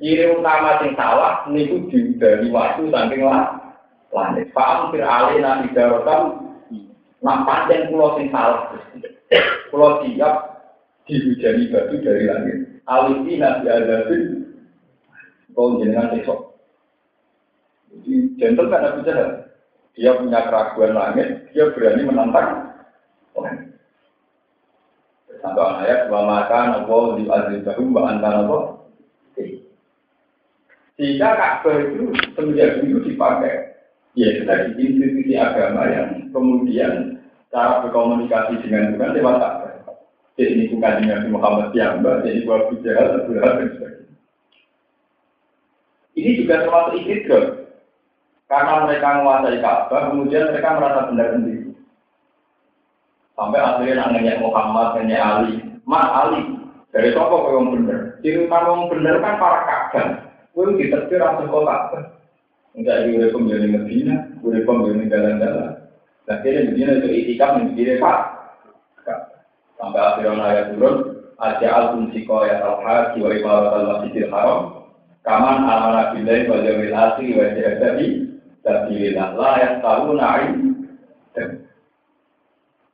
Ciri 0.04 0.36
utama 0.36 0.84
yang 0.84 0.92
salah 1.00 1.48
niku 1.48 1.88
dari 2.20 2.52
waktu 2.52 2.92
saking 2.92 3.24
lah 3.24 3.56
langit. 4.12 4.52
Paham 4.52 4.92
fir 4.92 5.00
alina 5.00 5.64
idarotam 5.64 6.52
nak 7.24 7.48
panjang 7.48 7.88
pulau 7.88 8.20
sing 8.20 8.28
salah. 8.28 8.68
Pulau 9.72 10.04
siap 10.04 10.53
dihujani 11.08 11.72
batu 11.72 11.96
dari 12.00 12.24
langit. 12.28 12.58
Alisina 12.84 13.64
di 13.64 13.68
adabi. 13.68 14.18
Kau 15.54 15.78
jenengan 15.78 16.12
besok. 16.12 16.58
Jadi 17.94 18.34
gentle 18.36 18.68
kan 18.68 18.90
Abu 18.90 19.06
Jahal 19.06 19.44
dia 19.94 20.18
punya 20.18 20.42
keraguan 20.42 20.92
langit, 20.98 21.54
dia 21.54 21.70
berani 21.70 22.02
menantang 22.02 22.74
langit. 23.38 23.78
Sampai 25.38 25.86
ayat 25.86 26.10
wa 26.10 26.20
maka 26.26 26.60
nopo 26.72 27.20
di 27.20 27.30
azizahu 27.30 27.94
wa 27.94 28.10
anta 28.10 28.30
nopo. 28.42 28.58
Sehingga 30.94 31.34
Ka'bah 31.34 31.90
itu 31.90 32.14
semenjak 32.38 32.78
dulu 32.82 33.02
dipakai. 33.02 33.74
Ya 34.14 34.30
di 34.38 34.78
institusi 34.78 35.34
agama 35.34 35.90
yang 35.90 36.30
kemudian 36.30 37.18
cara 37.50 37.82
berkomunikasi 37.82 38.62
dengan 38.62 38.94
Tuhan 38.94 39.10
lewat. 39.18 39.63
Jadi 40.34 40.66
bukan 40.74 40.94
dengan 40.98 41.30
Muhammad 41.30 41.70
yang 41.78 42.02
jadi 42.02 42.42
buat 42.42 42.74
Jahal, 42.82 43.22
Abu 43.22 43.38
dan 43.38 43.70
sebagainya. 43.70 44.14
Ini 46.18 46.30
juga 46.42 46.54
termasuk 46.66 46.94
istidrak. 46.98 47.46
Karena 48.50 48.86
mereka 48.86 49.18
menguasai 49.18 49.58
Ka'bah, 49.62 50.00
kemudian 50.10 50.50
mereka 50.52 50.76
merasa 50.76 51.10
benar 51.10 51.28
sendiri. 51.34 51.74
Sampai 53.34 53.58
akhirnya 53.58 54.10
nanya 54.10 54.38
Muhammad, 54.38 55.00
nanya 55.00 55.18
Ali. 55.22 55.54
Mas 55.86 56.06
Ali, 56.12 56.42
dari 56.94 57.10
toko 57.14 57.50
kau 57.50 57.54
yang 57.58 57.74
benar. 57.74 58.00
Ciri 58.22 58.46
utama 58.46 58.78
yang 58.78 58.90
benar 58.90 59.14
kan 59.22 59.34
para 59.38 59.60
Ka'bah. 59.66 60.06
Kau 60.54 60.70
ditetir 60.74 61.18
langsung 61.18 61.50
kau 61.50 61.66
Ka'bah. 61.66 62.14
Enggak 62.74 63.06
di 63.06 63.14
urip 63.14 63.30
pemilih 63.30 63.70
Medina, 63.70 64.14
urip 64.42 64.66
pemilih 64.66 65.06
jalan-jalan. 65.06 65.78
Nah, 66.26 66.36
kira 66.42 66.66
Medina 66.66 66.98
itu 66.98 67.08
itikaf 67.10 67.54
yang 67.58 67.70
diri 67.78 68.02
Pak. 68.02 68.18
Sampai 69.84 70.00
akhirnya 70.00 70.44
ayat 70.48 70.66
turun, 70.72 70.96
Aja 71.36 71.68
al-Tumsiko 71.68 72.40
ya 72.48 72.56
al-Haji 72.64 73.20
wa 73.20 73.30
ibarat 73.36 73.72
al-Masjidil 73.76 74.32
Haram. 74.32 74.88
Kaman 75.28 75.60
amanah 75.60 76.16
billahi 76.16 76.48
wal 76.48 76.64
yawmil 76.64 76.96
akhir 76.96 77.28
wa 77.36 77.52
jahadabi 77.52 78.06
Sabilillah 78.64 79.28
la 79.36 79.50
yang 79.60 79.76
tahu 79.84 80.16
naik. 80.16 80.52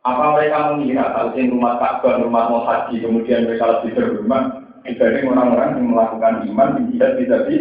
Apa 0.03 0.25
mereka 0.35 0.59
mengira 0.75 1.15
kalau 1.15 1.31
di 1.37 1.47
rumah 1.47 1.79
Ka'bah, 1.79 2.19
rumah 2.19 2.45
mau 2.51 2.67
haji, 2.67 3.05
kemudian 3.05 3.47
mereka 3.47 3.79
lebih 3.79 3.95
berhormat 3.95 4.45
dibanding 4.83 5.31
orang-orang 5.31 5.71
yang 5.77 5.87
melakukan 5.95 6.35
iman 6.51 6.71
tidak 6.91 7.11
tidak 7.21 7.41
di 7.47 7.57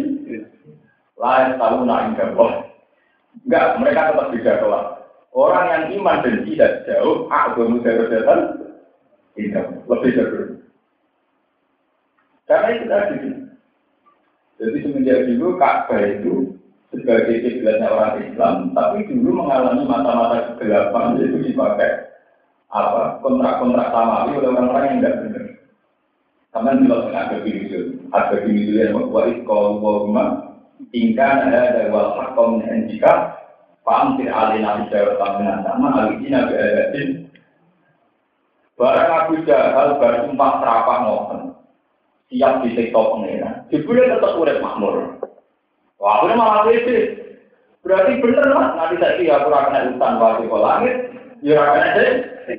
lain 1.20 1.50
tahu 1.62 1.78
naik 1.86 2.18
Allah. 2.18 2.52
Enggak, 3.46 3.66
mereka 3.78 4.02
tetap 4.10 4.28
beda 4.34 4.54
kelas. 4.58 4.88
Orang 5.36 5.66
yang 5.70 5.84
iman 6.02 6.18
dan 6.26 6.36
tidak 6.48 6.72
jauh, 6.90 7.30
agama 7.30 7.78
darajatan 7.86 8.40
tidak 9.38 9.66
lebih 9.86 10.12
jauh. 10.16 10.48
Karena 12.50 12.70
itu 12.74 12.86
tadi. 12.90 13.16
Jadi 14.60 14.78
semenjak 14.84 15.20
dulu 15.30 15.56
Ka'bah 15.56 16.02
itu 16.04 16.58
sebagai 16.90 17.46
kiblatnya 17.46 17.88
orang 17.94 18.18
Islam, 18.26 18.56
tapi 18.74 19.06
dulu 19.08 19.46
mengalami 19.46 19.86
mata-mata 19.86 20.58
kegelapan 20.58 21.22
itu 21.22 21.38
dipakai 21.54 22.10
apa 22.70 23.22
kontrak-kontrak 23.22 23.90
samawi 23.94 24.38
oleh 24.38 24.50
orang-orang 24.50 24.84
yang 24.86 24.98
tidak 25.00 25.16
benar. 25.22 25.46
Karena 26.50 26.72
di 26.78 26.84
luar 26.90 27.14
ada 27.14 27.38
video, 27.46 27.80
ada 28.10 28.36
video 28.42 28.74
yang 28.74 28.94
membuat 28.98 29.38
kalau 29.46 29.78
wama 29.78 30.26
tingkat 30.90 31.46
ada 31.46 31.94
wal 31.94 32.18
hakom 32.18 32.66
dan 32.66 32.90
jika 32.90 33.38
paham 33.86 34.18
tidak 34.18 34.34
alina 34.34 34.82
bicara 34.86 35.14
tentang 35.18 35.62
sama 35.62 35.88
alina 35.94 36.50
beradatin. 36.50 37.29
Barang 38.80 39.12
Abu 39.12 39.44
Jahal 39.44 40.00
baru 40.00 40.32
sumpah 40.32 40.52
serapah 40.64 40.98
ngoten. 41.04 41.42
Siap 42.32 42.64
di 42.64 42.70
sektor 42.80 43.12
pengeran. 43.12 43.68
Jebule 43.68 44.08
tetap 44.08 44.40
urip 44.40 44.64
makmur. 44.64 45.20
Wah, 46.00 46.24
aku 46.24 46.32
malah 46.32 46.64
beda. 46.64 47.00
Berarti 47.84 48.24
bener 48.24 48.48
lah, 48.48 48.76
nanti 48.80 48.96
saya 49.04 49.20
kira 49.20 49.36
aku 49.40 49.52
akan 49.52 49.96
hutan 49.96 50.14
waktu 50.20 50.44
ke 50.48 50.58
langit, 50.60 50.96
ya 51.44 51.56
akan 51.60 51.80
ada 51.80 52.08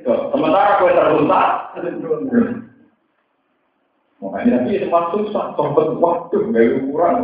Sementara 0.01 0.69
aku 0.79 0.87
teruntak, 0.87 1.47
Makanya 4.21 4.49
nanti 4.53 4.77
semua 4.77 5.09
susah, 5.09 5.57
sobat 5.57 5.97
waktu, 5.97 6.37
gak 6.53 6.85
ukuran, 6.85 7.15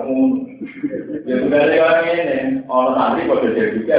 ya 1.29 1.35
sudah 1.45 1.61
lewat 1.69 1.95
ini, 2.09 2.65
orang 2.65 2.97
nanti 2.97 3.29
pada 3.29 3.47
jadi 3.53 3.77
juga. 3.77 3.97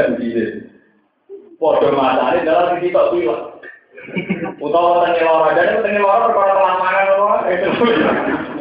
Pada 1.62 1.88
masa 1.94 2.26
ini 2.34 2.46
dalam 2.46 2.82
kita 2.82 3.02
bilang, 3.14 3.62
Utawa 4.58 5.06
tengil 5.06 5.24
lara, 5.28 5.54
jadi 5.54 5.78
tengil 5.84 6.02
lara 6.02 6.26
perkara 6.28 6.52
telah 6.56 6.74
mangan 6.82 7.06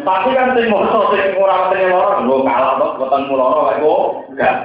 Tapi 0.08 0.30
kan 0.36 0.56
sing 0.56 0.66
moto 0.72 1.00
sing 1.16 1.36
ora 1.36 1.72
tengil 1.72 1.92
lara, 1.92 2.22
lho 2.22 2.36
kalah 2.44 2.74
kok 2.77 2.96
boten 3.00 3.22
muloro 3.32 3.62
kae 3.72 3.80
kok. 3.82 4.04
Enggak. 4.34 4.56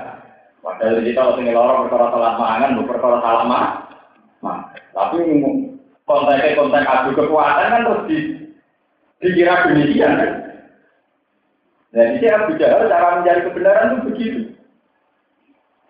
Padahal 0.62 0.98
kita 1.02 1.22
tengil 1.38 1.54
lara 1.54 1.74
perkara 1.86 2.06
telah 2.10 2.32
mangan, 2.36 2.70
lho 2.76 2.82
perkara 2.84 3.16
salah 3.22 3.44
mah. 3.46 3.66
Tapi 4.92 5.16
kontennya 6.04 6.58
konten 6.58 6.84
adu 6.84 7.10
kekuatan 7.16 7.70
kan 7.72 7.84
terus 7.86 8.02
di 8.10 8.18
dikira 9.22 9.70
demikian 9.70 10.18
kan. 10.18 10.32
Ini 11.92 12.26
Abu 12.32 12.56
Jahal 12.56 12.88
cara 12.88 13.20
mencari 13.20 13.40
kebenaran 13.44 13.88
itu 13.92 14.00
begitu. 14.08 14.40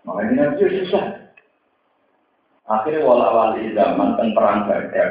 Makanya 0.03 0.51
Nabi 0.51 0.83
susah. 0.83 1.22
Akhirnya 2.67 3.07
wala-wali 3.07 3.75
zaman 3.75 4.15
dan 4.19 4.29
perang 4.35 4.71
Badar. 4.71 5.11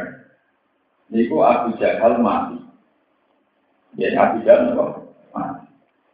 Niku 1.12 1.44
Abu 1.44 1.76
Jahal 1.76 2.24
mati. 2.24 2.58
Jadi 4.00 4.16
Abu 4.16 4.38
Jahal 4.48 4.72
mati. 5.36 5.66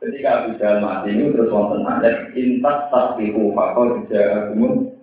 Ketika 0.01 0.29
Abu 0.41 0.50
Jahal 0.58 0.82
mati 0.82 1.08
ini 1.13 1.29
terus 1.34 1.53
wonten 1.53 1.86
ayat 1.86 2.34
intas 2.34 2.89
tasbihu 2.89 3.53
fakol 3.53 4.01
jahakumun 4.10 4.98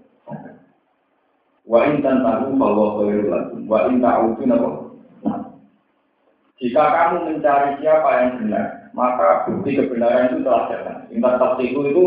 wa 1.65 1.81
intan 1.89 2.21
tahu 2.21 2.61
bahwa 2.61 3.01
khairul 3.01 3.29
lakum 3.33 3.61
wa 3.65 3.89
in 3.89 4.05
ta'udu 4.05 4.45
napa 4.45 4.71
jika 6.63 6.81
kamu 6.87 7.17
mencari 7.29 7.83
siapa 7.83 8.09
yang 8.15 8.31
benar, 8.39 8.89
maka 8.95 9.43
bukti 9.51 9.75
kebenaran 9.75 10.31
itu 10.31 10.47
telah 10.47 10.71
datang. 10.71 10.99
Intan 11.11 11.35
tasbihu 11.37 11.81
itu 11.91 12.05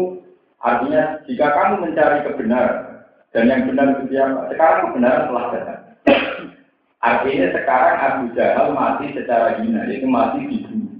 artinya 0.64 1.20
jika 1.28 1.52
kamu 1.52 1.76
mencari 1.84 2.24
kebenaran, 2.24 2.87
dan 3.36 3.52
yang 3.52 3.68
benar 3.68 4.00
itu 4.00 4.16
siapa? 4.16 4.48
Sekarang 4.50 4.80
kebenaran 4.90 5.28
telah 5.28 5.46
datang. 5.52 5.82
Artinya 6.98 7.48
sekarang 7.54 7.96
Abu 8.00 8.24
Jahal 8.34 8.68
mati 8.74 9.06
secara 9.14 9.60
hina, 9.60 9.86
yaitu 9.86 10.08
mati 10.08 10.48
dibunuh. 10.48 10.98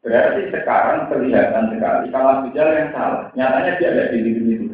Berarti 0.00 0.52
sekarang 0.52 1.10
kelihatan 1.10 1.74
sekali 1.74 2.06
kalau 2.14 2.28
Abu 2.40 2.48
Jahal 2.54 2.72
yang 2.78 2.90
salah. 2.94 3.24
Nyatanya 3.34 3.72
dia 3.76 3.88
ada 3.90 4.04
di 4.14 4.18
itu. 4.32 4.66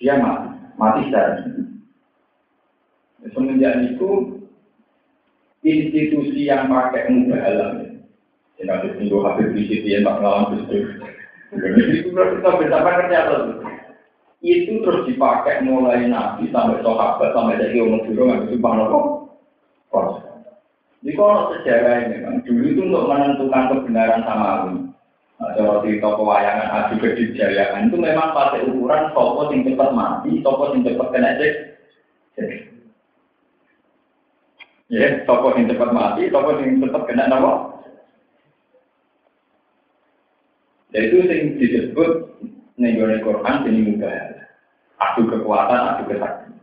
Dia 0.00 0.14
mati, 0.16 0.48
mati 0.78 1.00
secara 1.10 1.44
hina. 1.44 1.64
Semenjak 3.36 3.74
itu 3.84 4.40
institusi 5.60 6.48
yang 6.48 6.72
pakai 6.72 7.12
mudah 7.12 7.40
alam 7.44 7.70
ya. 7.84 7.88
Yang 8.60 8.68
ada 8.72 8.88
tinggal 8.96 9.24
habis 9.28 9.52
di 9.52 9.62
situ 9.68 9.86
yang 9.92 10.08
tak 10.08 10.16
ngelawan 10.20 10.56
itu. 10.56 10.78
Itu 12.00 12.08
berarti 12.16 12.34
kita 12.40 12.50
bersama 12.56 12.90
kerja 13.04 13.18
itu 14.40 14.80
terus 14.80 15.04
dipakai 15.04 15.60
mulai 15.68 16.08
nabi 16.08 16.48
sampai 16.48 16.80
sahabat 16.80 17.36
sampai 17.36 17.60
jadi 17.60 17.84
umur 17.84 18.08
dulu 18.08 18.22
nggak 18.24 18.48
bisa 18.48 18.68
nopo 18.72 19.00
kos. 19.92 20.24
Di 21.00 21.12
kalau 21.16 21.52
sejarah 21.52 22.08
ini 22.08 22.24
kan 22.24 22.34
dulu 22.44 22.64
itu 22.64 22.80
untuk 22.88 23.08
menentukan 23.08 23.68
kebenaran 23.72 24.24
sama 24.24 24.68
ini. 24.68 24.80
Nah, 25.40 25.56
kalau 25.56 25.80
cerita 25.80 26.08
pewayangan 26.12 26.68
adu 26.68 27.00
kejayaan 27.00 27.88
itu 27.88 27.96
memang 27.96 28.36
pakai 28.36 28.68
ukuran 28.68 29.08
toko 29.16 29.48
yang 29.48 29.64
cepat 29.64 29.90
mati, 29.96 30.44
toko 30.44 30.76
yang 30.76 30.84
cepat 30.84 31.08
kena 31.08 31.30
cek. 31.40 31.54
Ya, 34.92 35.24
toko 35.24 35.56
yang 35.56 35.72
cepat 35.72 35.90
mati, 35.96 36.28
toko 36.28 36.60
yang 36.60 36.80
cepat 36.84 37.02
kena 37.08 37.24
nopo. 37.28 37.52
Dan 40.92 41.00
itu 41.08 41.16
yang 41.24 41.56
disebut 41.56 42.10
nih 42.80 43.20
Quran 43.20 43.64
jadi 43.68 43.80
mudah 43.84 44.40
adu 45.00 45.22
kekuatan, 45.28 45.80
adu 45.96 46.02
kesaktian. 46.08 46.60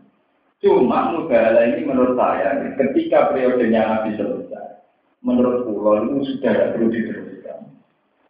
Cuma 0.58 1.14
mubahala 1.14 1.70
ini 1.70 1.86
menurut 1.86 2.18
saya, 2.18 2.58
ketika 2.82 3.30
periodenya 3.30 3.86
Nabi 3.86 4.18
selesai, 4.18 4.82
menurut 5.22 5.70
pulau 5.70 6.02
itu 6.02 6.34
sudah 6.34 6.50
tidak 6.54 6.70
perlu 6.74 6.88
diteruskan. 6.90 7.60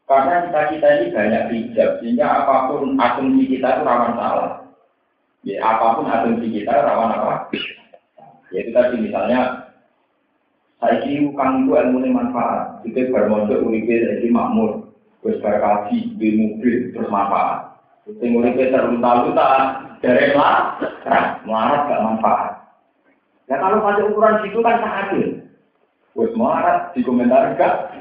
Karena 0.07 0.35
kita 0.47 0.61
kita 0.75 0.87
ini 0.91 1.05
banyak 1.15 1.43
hijab, 1.55 1.89
sehingga 2.03 2.27
apa 2.27 2.55
pun 2.71 2.99
asumsi 2.99 3.43
kita 3.47 3.79
itu 3.79 3.83
rawan 3.87 4.15
salah. 4.19 4.51
Ya, 5.47 5.63
apa 5.63 5.99
pun 5.99 6.07
asumsi 6.11 6.47
kita 6.51 6.71
rawan 6.83 7.15
apa? 7.15 7.47
Ya 8.51 8.59
itu 8.63 8.71
tadi 8.75 8.95
misalnya, 9.07 9.71
saya 10.83 11.03
kira 11.03 11.31
kang 11.35 11.63
itu 11.63 11.71
ilmu 11.75 12.03
ini 12.03 12.11
manfaat. 12.11 12.83
Kita 12.83 13.11
bermodal 13.11 13.63
uripe 13.63 13.91
jadi 14.03 14.27
makmur, 14.31 14.91
terus 15.23 15.39
berkaji, 15.39 16.15
di 16.19 16.27
terus 16.91 17.07
manfaat. 17.07 17.66
Sing 18.07 18.39
uripe 18.39 18.71
terunta-unta, 18.71 19.47
dari 19.99 20.31
lah, 20.31 20.79
melarat 21.43 21.81
gak 21.91 22.03
manfaat. 22.07 22.51
Ya 23.51 23.59
kalau 23.59 23.83
pada 23.83 24.07
ukuran 24.07 24.39
situ 24.43 24.59
kan 24.63 24.79
tak 24.79 24.95
adil. 25.07 25.43
Wes 26.15 26.31
melarat 26.33 26.95
di 26.95 27.03
komentar 27.03 27.51
gak, 27.59 27.91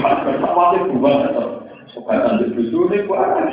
masih 0.00 0.80
buang 0.92 1.24
atau 1.32 1.60
Pegatan 1.90 2.38
di 2.38 2.54
buju 2.54 2.86
ini 2.86 3.02
kuat. 3.10 3.50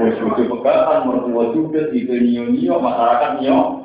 Wes 0.00 0.16
buju 0.16 0.42
pegatan, 0.48 1.04
mertua 1.04 1.52
juga, 1.52 1.92
tipe 1.92 2.16
nio-nio, 2.16 2.80
masyarakat 2.80 3.44
nio. 3.44 3.84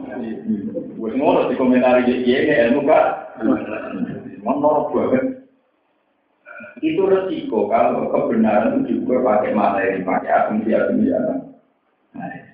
Wes 0.95 1.13
ngono 1.19 1.51
di 1.51 1.59
komentar 1.59 1.99
ini, 1.99 2.23
iya, 2.23 2.71
ilmu 2.71 2.87
gak. 2.87 3.35
Menurut 3.43 4.87
banget. 4.95 5.42
Itu 6.83 7.07
resiko. 7.07 7.71
Kalau 7.71 8.11
kebenaran 8.11 8.83
itu 8.83 8.99
juga 8.99 9.23
pakai 9.23 9.55
materi, 9.55 10.03
pakai 10.03 10.27
asumsi-asumsi. 10.27 11.15
Nah, 12.11 12.53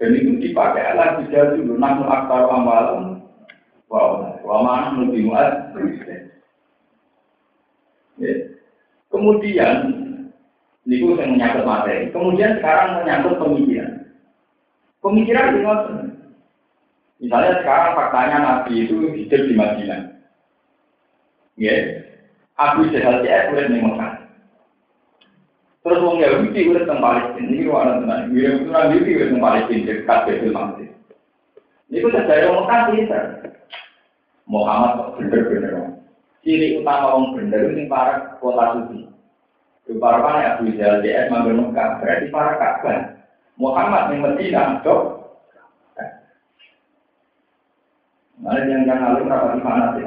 dan 0.00 0.16
itu 0.16 0.40
dipakai 0.40 0.80
alat 0.94 1.20
bisa 1.26 1.58
dulu. 1.58 1.76
Namun 1.76 2.08
aktar 2.08 2.48
amalan 2.48 3.20
wow 3.92 4.38
wamana 4.40 4.96
lebih 5.04 5.28
muat 5.28 5.76
ya. 8.16 8.32
kemudian 9.12 9.76
ini 10.88 11.04
yang 11.04 11.36
menyangkut 11.36 11.68
materi. 11.68 12.08
Kemudian 12.14 12.56
sekarang 12.62 13.04
menyangkut 13.04 13.36
pemikiran. 13.36 13.92
Pemikiran 15.04 15.52
di 15.52 15.60
misalnya 17.20 17.52
sekarang 17.60 17.92
faktanya 17.98 18.38
nabi 18.40 18.88
itu 18.88 19.12
hidup 19.12 19.42
di 19.44 19.54
Madinah. 19.58 20.00
Ya 21.60 21.99
Abu 22.60 22.92
Jahal 22.92 23.24
dia 23.24 23.48
di 23.48 23.80
Mekah 23.80 24.20
Terus 25.80 26.04
wong 26.04 26.20
Yahudi 26.20 26.68
udah 26.68 26.84
tentang 26.84 27.00
Palestina, 27.00 27.56
kalau 27.64 27.80
ada 27.80 27.92
tentang 28.04 28.20
Yahudi 28.36 28.68
orang 28.68 28.88
Yahudi 28.92 29.10
udah 29.16 29.26
tentang 29.32 29.44
Palestina 29.48 29.84
dekat 29.88 30.20
Betul 30.28 30.52
Maqdis. 30.52 30.90
Dari 31.88 32.44
orang 32.44 32.58
Mekah 32.60 32.80
pinter. 32.92 33.24
Muhammad 34.44 34.90
kok 34.92 35.10
bener-bener. 35.16 35.72
Ciri 36.44 36.84
utama 36.84 37.16
orang 37.16 37.32
bener 37.32 37.62
ini 37.72 37.88
para 37.88 38.36
kota 38.44 38.64
suci. 38.76 39.08
Para 39.96 40.20
mana 40.20 40.60
Abu 40.60 40.68
Jahal 40.76 41.00
manggil 41.32 41.56
Mekah, 41.56 41.88
berarti 42.04 42.26
para 42.28 42.52
Ka'bah. 42.60 43.00
Muhammad 43.56 44.12
yang 44.12 44.20
Medina, 44.24 44.84
dok. 44.84 45.20
Nah, 48.40 48.56
yang 48.56 48.88
yang 48.88 49.00
lalu 49.04 49.28
rapat 49.28 49.52
di 49.52 49.60
mana 49.60 49.92
sih 49.92 50.04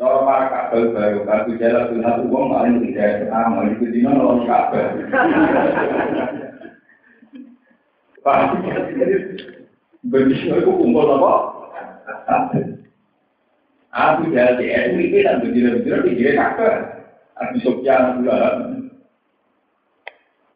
Cara 0.00 0.24
para 0.24 0.48
kabel 0.48 0.96
baru, 0.96 1.28
kabel 1.28 1.60
jalan 1.60 2.00
satu 2.00 2.24
uang 2.32 2.56
paling 2.56 2.80
tidak 2.88 3.28
sama, 3.28 3.68
itu 3.68 3.84
dino 3.92 4.16
nolong 4.16 4.48
kabel. 4.48 4.96
Begitu 10.08 10.56
aku 10.56 10.72
kumpul 10.80 11.04
apa? 11.04 11.32
Aku 13.92 14.32
jalan 14.32 14.56
di 14.56 14.72
ini 14.72 15.20
dan 15.20 15.44
begitu-begitu 15.44 16.00
di 16.08 16.12
dia 16.16 16.32
kabel. 16.32 16.96
Sofyan 17.60 18.24
gula. 18.24 18.72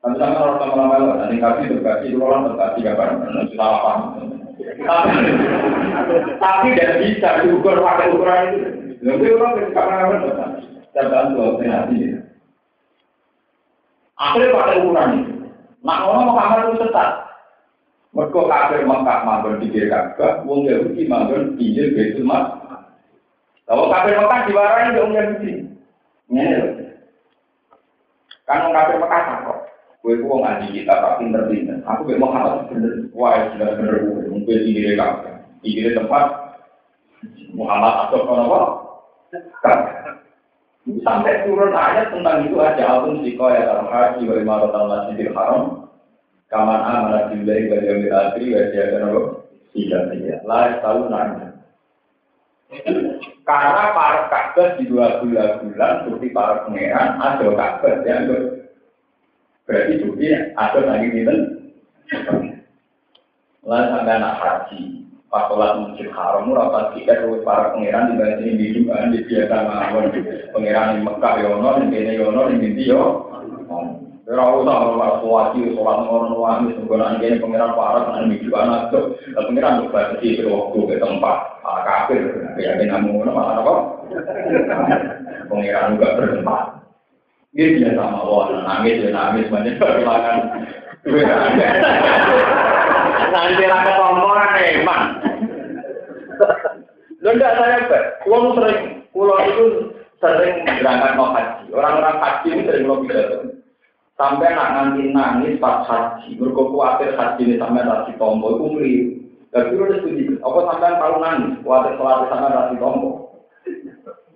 Tapi 0.01 0.21
sama 0.25 0.41
orang 0.41 0.57
sama 0.57 0.75
lama 0.89 1.21
nanti 1.21 1.37
kasih 1.37 1.69
terkasih, 1.69 2.17
itu 2.17 2.21
orang 2.21 2.57
kapan, 2.57 3.21
nanti 3.25 3.57
salah 3.61 3.81
paham. 3.85 4.01
Tapi 6.41 6.67
tidak 6.73 6.97
bisa 7.05 7.29
diukur 7.45 7.77
pakai 7.85 8.09
ukuran 8.09 8.49
itu. 8.57 8.84
Lalu 9.05 9.37
orang 9.37 9.61
hati. 11.69 11.97
Akhirnya 14.17 14.57
pakai 14.57 14.81
ukuran. 14.81 15.11
Nah, 15.85 15.99
orang 16.09 16.25
mau 16.25 16.39
kamar 16.41 16.59
itu 16.73 16.81
tetap. 16.81 17.11
Mereka 18.15 18.41
kafir 18.47 18.87
Mekah 18.87 19.59
di 19.59 19.67
kiri 19.75 19.91
Ka'bah, 19.91 20.47
wong 20.47 20.71
Yahudi 20.71 21.03
manggon 21.11 21.59
di 21.59 21.75
Baitul 21.75 22.23
Mas. 22.23 22.47
Kalau 23.67 23.91
kafir 23.91 24.15
Mekah 24.17 24.41
diwarai 24.47 24.97
wong 24.97 25.13
Yahudi. 25.13 25.53
Ini 26.31 26.45
Kan 28.47 28.71
wong 28.71 28.73
kafir 28.73 28.97
Mekah 29.03 29.23
kok. 29.45 29.59
Gue 30.01 30.21
kok 30.21 30.41
ngaji 30.41 30.67
kita 30.73 30.95
tak 30.95 31.17
pinter-pinter. 31.19 31.81
Aku 31.85 32.07
mau 32.07 32.31
Muhammad 32.31 32.71
bener. 32.71 33.11
Wah, 33.13 33.51
sudah 33.51 33.69
bener 33.77 33.95
gue. 34.07 34.31
Mungkin 34.31 34.95
Ka'bah. 34.95 35.37
Di 35.61 35.69
kiri 35.75 35.91
tempat 35.99 36.55
Muhammad 37.51 38.09
atau 38.09 38.31
apa? 38.31 38.61
Sampai 41.01 41.49
turun 41.49 41.73
ayat 41.73 42.13
tentang 42.13 42.45
itu 42.45 42.61
aja 42.61 42.85
alun 42.85 43.25
siko 43.25 43.49
ya 43.49 43.81
haji 43.89 44.29
wa 44.29 44.37
imaratul 44.37 44.85
masjidil 44.85 45.33
haram 45.33 45.85
Kaman 46.53 46.81
amanah 46.87 47.33
billahi 47.33 47.73
wa 47.73 47.79
yawmil 47.81 48.15
akhir 48.15 48.43
wa 48.45 48.63
jahatan 48.69 49.03
apa? 49.09 49.23
Tidak 49.73 50.03
tidak. 50.13 50.41
Lah 50.45 50.71
tahu 50.85 51.01
nanya. 51.09 51.49
Karena 53.45 53.83
para 53.91 54.23
kabar 54.31 54.69
di 54.79 54.85
dua 54.87 55.19
bulan-bulan 55.19 55.93
seperti 56.05 56.27
para 56.31 56.65
pangeran 56.65 57.11
ada 57.19 57.47
kabar 57.59 57.95
yang 58.07 58.23
berarti 59.65 59.93
bukti 60.05 60.27
ada 60.33 60.81
lagi 60.85 61.09
itu. 61.11 61.37
Lalu 63.65 63.87
sampai 63.89 64.15
anak 64.21 64.35
haji, 64.45 64.81
pas 65.35 65.51
sholat 65.51 65.83
masjid 65.83 66.07
haram, 66.15 66.47
rapat 66.55 66.95
kita 66.95 67.19
terus 67.19 67.43
para 67.43 67.75
pangeran 67.75 68.15
di 68.15 68.23
bawah 68.23 68.39
ini 68.39 68.55
biduan 68.55 69.11
di 69.11 69.19
biasa 69.27 69.57
mawon 69.67 70.07
pangeran 70.55 70.95
di 70.95 71.01
Mekah 71.03 71.35
yono, 71.43 71.71
di 71.83 71.87
Bene 71.91 72.13
yono, 72.15 72.41
di 72.47 72.55
Binti 72.63 72.87
yo. 72.87 73.03
Ora 74.25 74.57
usah 74.57 74.89
ora 74.95 75.09
suwati 75.21 75.75
sholat 75.75 76.07
ngono 76.07 76.39
wae 76.39 76.71
sebenarnya 76.79 77.19
kene 77.19 77.43
pengiran 77.43 77.75
parah 77.75 78.15
nang 78.15 78.31
miki 78.31 78.47
anak 78.55 78.95
tuh. 78.95 79.19
Pengiran 79.35 79.83
juga 79.85 80.17
di 80.23 80.39
waktu 80.47 80.79
ke 80.87 80.97
tempat. 81.03 81.39
Ah 81.67 81.83
kafir 81.83 82.23
ya 82.55 82.79
ben 82.79 82.95
namu 82.95 83.19
ngono 83.19 83.35
malah 83.35 83.59
apa? 83.59 83.75
Pengiran 85.51 85.99
juga 85.99 86.15
bertempat. 86.15 86.63
Dia 87.59 87.75
biasa 87.75 88.03
Allah, 88.07 88.45
nangis 88.63 89.03
ya 89.03 89.11
nangis 89.11 89.51
banyak 89.51 89.83
kehilangan. 89.83 90.39
Nanti 93.15 93.65
raka 93.67 93.93
tombol 93.99 94.39
emang. 94.59 95.05
Lo 97.25 97.33
enggak 97.33 97.57
saya 97.57 97.89
ber, 97.89 98.21
pulau 98.21 98.53
sering, 98.53 99.01
pulau 99.17 99.41
itu 99.49 99.65
sering 100.21 100.61
berangkat 100.69 101.17
mau 101.17 101.33
haji. 101.33 101.73
Orang-orang 101.73 102.21
haji 102.21 102.49
ini 102.53 102.63
sering 102.69 102.85
mau 102.85 103.01
pidato. 103.01 103.65
Sampai 104.21 104.53
nak 104.53 104.77
nanti 104.77 105.09
nangis 105.09 105.57
pas 105.57 105.89
haji, 105.89 106.37
mereka 106.37 106.63
khawatir 106.69 107.17
haji 107.17 107.43
ini 107.49 107.57
sampai 107.57 107.89
rasi 107.89 108.13
tombol, 108.21 108.61
itu 108.61 108.67
meliru. 108.77 109.11
Dan 109.57 109.63
itu 109.73 109.75
udah 109.81 109.99
setuju. 110.05 110.25
Apa 110.45 110.59
sampai 110.69 111.01
tahu 111.01 111.17
nangis, 111.25 111.53
khawatir 111.65 111.93
khawatir 111.97 112.27
sampai 112.29 112.53
rasi 112.53 112.75
tombol. 112.77 113.24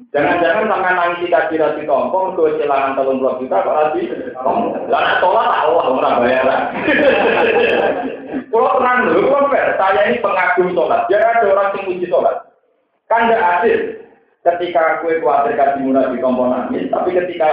Jangan-jangan 0.09 0.73
sampai 0.73 0.93
nangis 0.97 1.21
di 1.21 1.29
kaki 1.29 1.61
rasi 1.61 1.85
tombol, 1.85 2.33
mereka 2.33 2.57
kehilangan 2.57 2.97
telung 2.97 3.21
puluh 3.21 3.37
juta, 3.45 3.61
kok 3.61 3.77
tombol. 4.41 4.73
Lalu 4.89 5.13
tolak 5.21 5.47
tahu, 5.53 5.73
orang 5.77 6.17
bayaran. 6.25 6.63
Kalau 8.49 8.73
tenang 8.81 8.99
dulu, 9.05 9.21
kalau 9.29 9.49
saya 9.53 10.01
ini 10.09 10.25
pengagum 10.25 10.69
sholat. 10.73 11.05
Jangan 11.13 11.37
ada 11.37 11.47
orang 11.53 11.69
yang 11.77 11.85
muji 11.93 12.07
sholat. 12.09 12.37
Kan 13.13 13.29
tidak 13.29 13.45
adil. 13.61 13.81
Ketika 14.49 15.05
kue 15.05 15.21
khawatir 15.21 15.61
kasih 15.61 15.81
murah 15.85 16.09
di 16.09 16.17
tombol 16.25 16.57
nangis, 16.57 16.89
tapi 16.89 17.13
ketika 17.13 17.49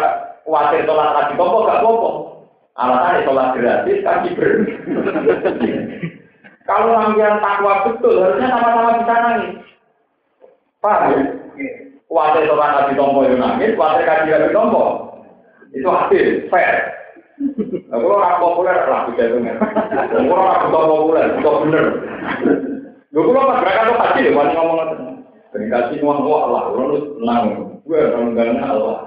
khawatir 0.48 0.88
sholat 0.88 1.12
lagi 1.12 1.34
tombol 1.36 1.68
gak 1.68 1.84
apa-apa. 1.84 2.12
Alasannya 2.80 3.26
sholat 3.28 3.48
gratis 3.60 4.00
kaki 4.00 4.30
ber. 4.40 4.52
Kalau 6.72 7.14
yang 7.20 7.44
takwa 7.44 7.84
betul, 7.84 8.16
harusnya 8.24 8.48
sama-sama 8.48 9.04
bisa 9.04 9.16
nangis. 9.22 9.54
Paham 10.80 11.04
ya? 11.14 11.45
Khawatir 12.06 12.46
sholat 12.46 12.72
lagi 12.78 12.94
tombol 12.94 13.26
itu 13.26 13.38
nangis, 13.38 13.74
khawatir 13.74 14.06
kaki 14.06 14.30
lagi 14.30 14.54
tombol. 14.54 14.90
Itu 15.74 15.90
adil, 15.90 16.48
fair. 16.54 16.96
Nah, 17.92 17.98
kalau 18.00 18.16
orang 18.16 18.40
populer 18.40 18.78
lah 18.88 19.02
jadinya. 19.12 19.54
Kalau 20.14 20.32
orang 20.32 20.62
butuh 20.72 20.84
populer, 20.88 21.26
butuh 21.36 21.56
bener. 21.68 21.86
Gue 23.12 23.24
kalau 23.32 23.48
pas 23.48 23.60
berangkat 23.64 23.86
tuh 23.88 24.00
pasti 24.00 24.26
deh, 24.28 24.32
ngomong 24.36 24.80
Terima 25.56 25.88
kasih 25.88 26.04
semua 26.04 26.20
Allah, 26.20 26.62
orang 26.68 26.88
lu 26.92 27.00
tenang. 27.16 27.46
Gue 27.88 28.00
orang 28.04 28.60
Allah. 28.60 28.98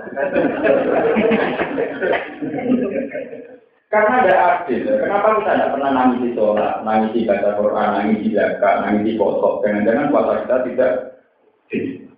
Karena 3.88 4.12
ada 4.20 4.34
adil. 4.36 4.84
Kenapa 4.84 5.40
kita 5.40 5.52
tidak 5.56 5.72
pernah 5.76 5.90
nangis 5.92 6.20
di 6.24 6.30
sholat, 6.36 6.74
nangis 6.84 7.12
di 7.16 7.24
baca 7.24 7.50
Quran, 7.56 7.88
nangis 7.96 8.18
di 8.20 8.28
zakat, 8.36 8.74
nangis 8.84 9.04
di 9.04 9.12
kosok. 9.16 9.64
Jangan-jangan 9.64 10.08
puasa 10.12 10.32
kita 10.44 10.56
tidak. 10.68 10.92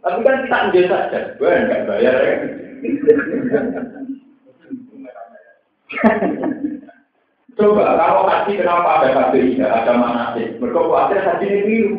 Tapi 0.01 0.19
kan 0.25 0.37
kita 0.49 0.57
ambil 0.57 0.85
saja. 0.89 1.19
Gue 1.37 1.53
enggak 1.53 1.85
bayar 1.85 2.15
ya. 2.25 2.35
Coba 7.61 7.85
kalau 8.01 8.25
haji 8.25 8.53
kenapa 8.57 8.91
ada 9.05 9.09
KPI, 9.13 9.61
ada 9.61 9.93
manasik? 9.93 10.57
Mereka 10.57 10.81
khawatir 10.81 11.21
haji 11.21 11.45
ini 11.45 11.61
biru. 11.69 11.99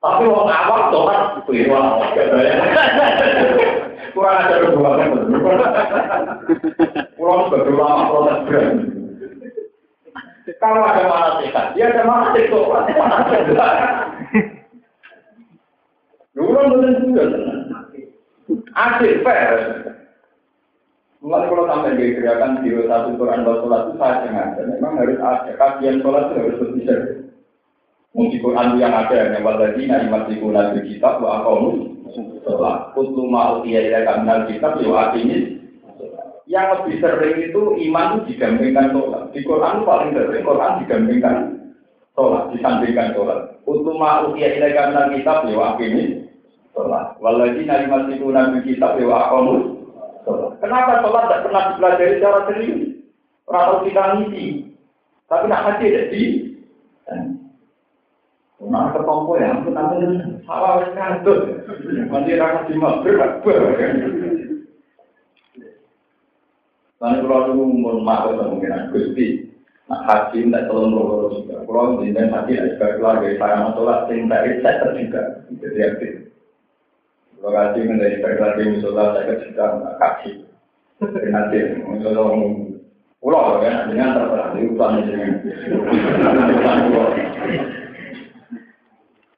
Tapi 0.00 0.22
orang 0.28 0.52
awak 0.52 0.82
sholat 0.92 1.20
keliru 1.48 1.72
awak 1.76 2.12
Kurang 4.14 4.36
ada 4.46 4.62
perbuatan 4.62 5.08
Kurang 7.18 7.40
sebagai 7.50 7.72
ulama 7.72 8.02
protes 8.12 8.38
berani. 8.46 8.84
Kalau 10.60 10.80
ada 10.84 11.02
manasik, 11.08 11.56
dia 11.76 11.88
ada 11.92 12.04
manasik 12.08 12.48
sholat, 12.48 12.88
manasik 12.88 13.42
Dulu 16.34 16.50
betul 16.50 16.92
juga 17.06 17.24
Adil, 18.74 19.22
fair. 19.22 19.50
Mulai 21.24 21.48
kalau 21.48 21.64
sampai 21.64 21.96
di 21.96 22.12
gerakan 22.20 22.60
biro 22.60 22.84
satu 22.84 23.16
Quran 23.16 23.48
buat 23.48 23.64
sholat 23.64 23.82
itu 23.88 23.92
saya 23.96 24.14
sengaja. 24.28 24.60
Memang 24.68 25.00
harus 25.00 25.16
ada 25.24 25.52
kajian 25.56 26.04
sholat 26.04 26.28
itu 26.28 26.36
harus 26.36 26.72
bisa. 26.76 26.94
Mungkin 28.12 28.42
Quran 28.44 28.76
yang 28.76 28.92
ada 28.92 29.32
yang 29.32 29.40
waladhi 29.40 29.88
nari 29.88 30.12
masih 30.12 30.36
guna 30.36 30.76
di 30.76 30.84
kitab 30.84 31.24
wa 31.24 31.40
akamu 31.40 31.96
sholat. 32.44 32.92
Kutlu 32.92 33.24
ma'u 33.32 33.64
iya 33.64 33.88
iya 33.88 33.98
kaminal 34.04 34.44
kitab 34.52 34.76
ya 34.84 35.16
ini. 35.16 35.64
Yang 36.44 36.66
lebih 36.76 36.96
sering 37.00 37.36
itu 37.40 37.62
iman 37.88 38.20
itu 38.20 38.36
digambingkan 38.36 38.92
sholat. 38.92 39.22
Di 39.32 39.40
Quran 39.48 39.88
paling 39.88 40.12
sering 40.12 40.44
Quran 40.44 40.72
digambingkan 40.84 41.36
sholat, 42.12 42.52
disandingkan 42.52 43.16
sholat. 43.16 43.40
Kutlu 43.64 43.96
ma'u 43.96 44.36
iya 44.36 44.60
iya 44.60 44.76
kaminal 44.76 45.08
kitab 45.16 45.48
ya 45.48 45.72
ini 45.80 46.23
sholat. 46.74 47.16
Waladhi 47.22 47.62
nari 47.64 47.86
masih 47.86 48.18
guna 48.20 48.50
di 48.52 48.74
kitab 48.74 48.98
ya 48.98 49.06
akamu 49.08 49.78
Kenapa 50.60 51.00
sholat 51.00 51.24
tidak 51.30 51.42
pernah 51.46 51.62
dipelajari 51.72 52.14
secara 52.18 52.40
serius? 52.50 52.80
Orang 53.46 53.84
kita 53.86 54.02
ngisi. 54.18 54.44
Tapi 55.28 55.44
nak 55.48 55.64
ada 55.80 56.02
di. 56.12 56.22
Nah, 58.64 58.96
ketompo 58.96 59.36
ya, 59.36 59.60
aku 59.60 59.68
nanti 59.76 60.24
salah 60.48 60.80
wes 60.80 60.96
ngantut. 60.96 61.68
Nanti 62.08 62.40
rakyat 62.40 62.64
di 62.64 62.74
maghrib, 62.80 63.20
Lalu 67.04 67.20
kalau 67.28 67.46
dulu 67.52 67.64
mau 67.84 68.00
masuk 68.00 68.40
kemungkinan 68.40 68.88
gusti, 68.88 69.52
nak 69.92 70.08
haji 70.08 70.48
tidak 70.48 70.64
tolong 70.72 70.96
loro 70.96 71.36
juga. 71.36 71.60
Kalau 71.68 72.00
di 72.00 72.16
haji 72.16 72.52
ada 72.56 72.96
keluarga 72.96 73.28
saya 73.36 74.08
cinta 74.08 74.36
itu 74.48 74.64
saya 74.64 74.80
terjuga. 74.80 75.22
Jadi 75.60 75.80
aktif. 75.84 76.23
Haji 77.44 77.80
menjadi 77.84 78.16
keluarga 78.24 78.62
misalnya 78.64 79.04
saya 79.12 79.34
juga 79.44 79.66
kaji. 80.00 80.30
Nanti, 81.28 81.58
kalau 82.00 82.28
pulau 83.20 83.60
kan, 83.60 83.92
dengan 83.92 84.16
terserah, 84.16 84.48
di 84.56 84.60
hutan 84.64 85.04
dengan. 85.04 85.30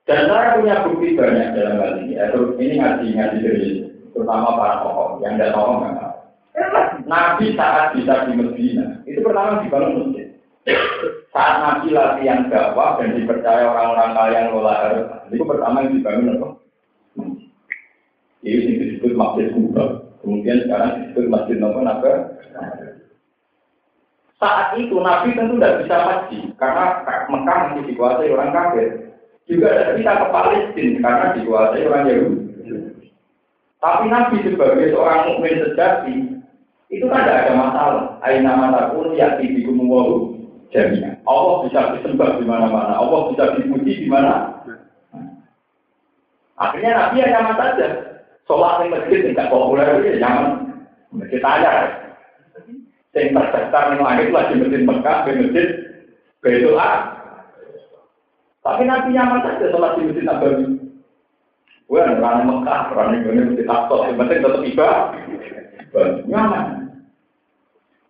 Dan 0.07 0.21
saya 0.31 0.55
punya 0.55 0.87
bukti 0.87 1.19
banyak 1.19 1.49
dalam 1.59 1.83
hal 1.83 1.93
ini. 1.99 2.15
Terus 2.15 2.51
ini 2.63 2.75
ngaji-ngaji 2.79 3.37
dari 3.43 3.69
terutama 4.15 4.55
para 4.55 4.75
tokoh 4.87 5.19
yang 5.21 5.35
tidak 5.35 5.53
tahu 5.53 5.83
nggak 5.83 6.07
Nabi 7.05 7.53
saat 7.53 7.93
bisa 7.93 8.27
di 8.27 8.33
Medina 8.35 9.05
itu 9.05 9.21
pertama 9.21 9.61
dibangun 9.61 10.09
masjid. 10.09 10.33
Saat 11.31 11.55
Nabi 11.63 11.93
latihan 11.93 12.49
dakwah 12.49 12.97
dan 12.99 13.15
dipercaya 13.15 13.69
orang-orang 13.69 14.11
kaya 14.17 14.33
yang 14.33 14.47
lola 14.57 14.75
itu 15.29 15.45
pertama 15.45 15.85
yang 15.85 15.93
dibangun 16.01 16.35
apa? 16.41 16.49
Ini 18.47 18.79
disebut 18.79 19.19
masjid 19.19 19.51
Kuba. 19.51 20.07
Kemudian 20.23 20.63
sekarang 20.63 21.03
disebut 21.03 21.27
Masjid 21.27 21.57
Nabawi 21.59 21.83
Naga. 21.83 22.15
Saat 24.37 24.77
itu 24.79 25.01
Nabi 25.01 25.35
tentu 25.35 25.57
tidak 25.59 25.83
bisa 25.83 25.97
haji 25.97 26.39
karena 26.61 26.85
Mekah 27.27 27.59
masih 27.73 27.83
dikuasai 27.91 28.31
orang 28.31 28.53
kafir. 28.55 28.89
Juga 29.51 29.69
tidak 29.73 29.95
bisa 29.99 30.11
ke 30.13 30.27
Palestina 30.31 30.99
karena 31.03 31.27
dikuasai 31.35 31.87
orang 31.89 32.05
Yahudi. 32.07 32.45
Tapi 33.81 34.05
Nabi 34.11 34.37
sebagai 34.45 34.87
seorang 34.93 35.21
mukmin 35.31 35.63
sejati 35.63 36.17
itu 36.93 37.05
kan 37.11 37.23
tidak 37.25 37.39
ada 37.49 37.53
masalah. 37.55 38.05
Aina 38.23 38.53
mata 38.55 38.93
pun 38.95 39.15
ya 39.17 39.41
di 39.41 39.63
walu 39.67 40.39
jadinya. 40.71 41.19
Allah 41.27 41.67
bisa 41.67 41.81
disembah 41.99 42.39
di 42.39 42.45
mana-mana. 42.47 42.95
Allah 42.99 43.31
bisa 43.33 43.59
dipuji 43.59 44.05
di 44.05 44.09
mana. 44.11 44.63
Akhirnya 46.61 46.93
Nabi 46.95 47.23
ya 47.23 47.27
nyaman 47.31 47.57
saja. 47.57 48.16
Di 48.47 48.87
masjid 48.95 49.19
tidak 49.27 49.51
populer 49.51 49.99
itu 49.99 50.15
ya 50.15 50.15
nyaman. 50.23 50.79
Masjid 51.11 51.43
aja. 51.43 51.73
Yang 53.17 53.33
terdaftar 53.35 53.83
di 53.91 53.97
langit 53.99 54.29
lagi 54.31 54.55
masjid 54.55 54.83
Mekah, 54.87 55.19
di 55.27 55.31
masjid 55.41 55.69
Baitul 56.39 56.79
Tapi 58.63 58.83
Nabi 58.87 59.09
nyaman 59.11 59.43
saja 59.43 59.67
sholat 59.73 59.99
di 59.99 60.07
masjid 60.07 60.25
Nabawi. 60.27 60.67
Gue 61.87 62.03
orang 62.03 62.47
Mekah, 62.47 62.81
orang 62.95 63.19
ini 63.19 63.51
masjid 63.51 63.67
Aqsa, 63.67 63.97
yang 64.07 64.19
penting 64.23 64.39
tetap 64.43 64.63
tiba. 64.63 64.91
Nyaman. 66.31 66.67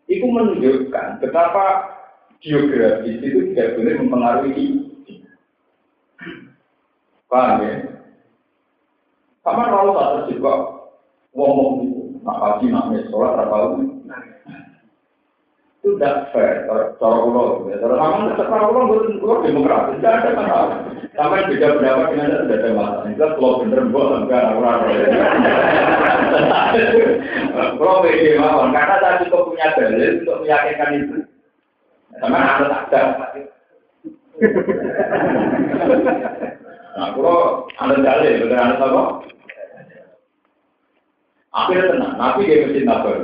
Itu 0.07 0.27
menunjukkan 0.29 1.18
betapa 1.18 1.66
geografis 2.44 3.18
itu 3.25 3.53
tidak 3.53 3.81
boleh 3.81 3.94
mempengaruhi. 4.05 4.66
Paham 7.27 7.59
ya? 7.64 7.95
Sama 9.46 9.70
kalau 9.70 9.94
tak 9.94 10.26
terjebak 10.26 10.59
ngomong 11.30 11.87
itu, 11.87 12.18
nak 12.26 12.38
pagi 12.42 12.66
nak 12.66 12.90
sholat 13.06 13.38
berapa 13.38 13.78
itu 15.87 15.94
tidak 16.02 16.35
fair 16.35 16.66
cara 16.98 17.18
ulo. 17.22 17.70
Cara 17.70 17.94
namun 17.94 18.35
cara 18.35 18.66
ulo 18.66 18.90
bukan 18.90 19.14
ulo 19.22 19.94
tidak 19.94 20.18
ada 20.18 20.30
masalah. 20.35 20.78
Sampai 21.14 21.46
beda 21.46 21.78
pendapat 21.78 22.06
dengan 22.11 22.26
anda 22.26 22.42
tidak 22.42 22.59
ada 22.59 22.70
masalah. 22.74 23.06
Itu 23.06 23.22
kalau 23.38 23.61
bener 23.62 23.82
buat 23.94 24.26
enggak 24.26 24.50
orang 24.59 24.82
Kalau 27.78 28.02
beda 28.02 28.30
mawon, 28.42 28.74
karena 28.74 28.94
saya 28.98 29.20
cukup 29.22 29.42
punya 29.46 29.68
dalil 29.78 30.12
untuk 30.26 30.38
meyakinkan 30.42 30.98
itu. 30.98 31.16
Sama 32.18 32.66
tak 32.90 32.90
ada. 32.90 33.02
Nah, 36.96 37.09
kalau 37.12 37.68
anda 37.76 37.96
dalil, 38.00 38.32
betul 38.42 38.56
anda 38.59 38.76
apa? 38.80 39.02
Akhirnya 41.57 41.88
tenang, 41.88 42.14
Nabi 42.21 42.53
dia 42.53 42.69
mesti 42.69 42.85
nabar. 42.85 43.16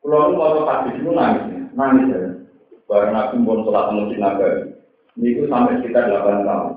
Kalau 0.00 0.32
lu 0.32 0.40
mau 0.40 0.64
hadis 0.64 0.96
itu 0.96 1.12
nangis, 1.12 1.68
nangis 1.76 2.08
ya. 2.08 2.20
Barang 2.88 3.12
Nabi 3.12 3.44
pun 3.44 3.60
sholat 3.68 3.92
masjid 3.92 4.16
nabar. 4.16 4.52
Ini 5.20 5.36
itu 5.36 5.42
sampai 5.52 5.84
sekitar 5.84 6.08
8 6.08 6.48
tahun. 6.48 6.72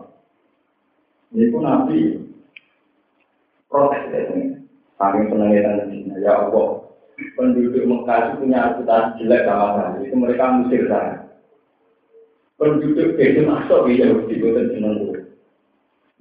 Ini 1.32 1.44
itu 1.48 1.58
Nabi 1.64 2.00
protes 3.72 4.04
ya. 4.12 4.22
Saking 5.00 5.32
dan 5.32 6.20
ya 6.20 6.32
Allah. 6.44 6.84
Penduduk 7.14 7.88
Mekah 7.88 8.20
itu 8.20 8.34
punya 8.44 8.74
reputasi 8.74 9.22
jelek 9.24 9.46
sama 9.48 9.68
saya. 9.80 9.98
Itu 10.04 10.16
mereka 10.18 10.60
musir 10.60 10.84
saya. 10.92 11.16
Penduduk 12.60 13.16
Bedul 13.16 13.48
Masuk 13.48 13.88
ya 13.90 14.12
Yahudi, 14.12 14.42
bukan 14.42 14.66
senang 14.76 14.98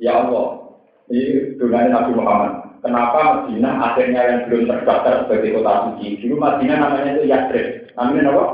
Ya 0.00 0.12
Allah, 0.20 0.78
ini 1.08 1.56
dunia 1.56 1.90
Nabi 1.90 2.12
Muhammad. 2.16 2.61
Kenapa 2.82 3.46
Medina 3.46 3.78
akhirnya 3.78 4.22
yang 4.26 4.40
belum 4.50 4.66
terdaftar 4.66 5.22
sebagai 5.22 5.54
kota 5.54 5.72
suci? 5.86 6.18
Dulu 6.18 6.34
Madinah 6.34 6.76
namanya 6.82 7.14
itu 7.14 7.30
Yathrib. 7.30 7.66
Namanya 7.94 8.34
apa? 8.34 8.44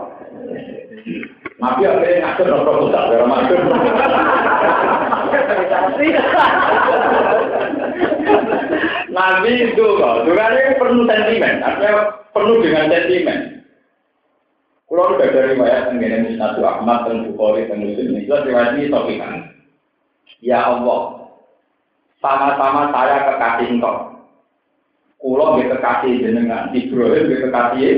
Nabi 1.59 1.83
akhirnya 1.89 2.21
ngatur 2.23 2.47
nopo 2.53 2.73
pusat 2.85 3.05
ya 3.09 3.17
Ramadan. 3.25 3.61
Nabi 9.09 9.51
itu 9.73 9.83
loh, 9.83 10.23
ini 10.23 10.79
penuh 10.79 11.05
sentimen, 11.09 11.65
artinya 11.65 11.93
penuh 12.37 12.57
dengan 12.63 12.87
sentimen. 12.93 13.41
Kalau 14.89 15.17
udah 15.17 15.29
dari 15.33 15.57
riwayat 15.57 15.93
tentang 15.93 16.37
Nabi 16.37 16.61
Ahmad 16.65 17.01
dan 17.09 17.29
Bukhari 17.33 17.69
dan 17.69 17.81
Muslim 17.81 18.21
itu 18.21 18.33
riwayat 18.33 18.77
ini 18.77 18.93
topikan. 18.93 19.53
Ya 20.45 20.65
Allah, 20.65 21.33
sama-sama 22.21 22.93
saya 22.93 23.17
kekasih 23.27 23.69
engkau. 23.75 24.18
Kulo 25.19 25.59
nggih 25.59 25.67
kekasih 25.75 26.13
jenengan, 26.23 26.71
Ibrahim 26.71 27.25
nggih 27.27 27.41
kekasih. 27.51 27.95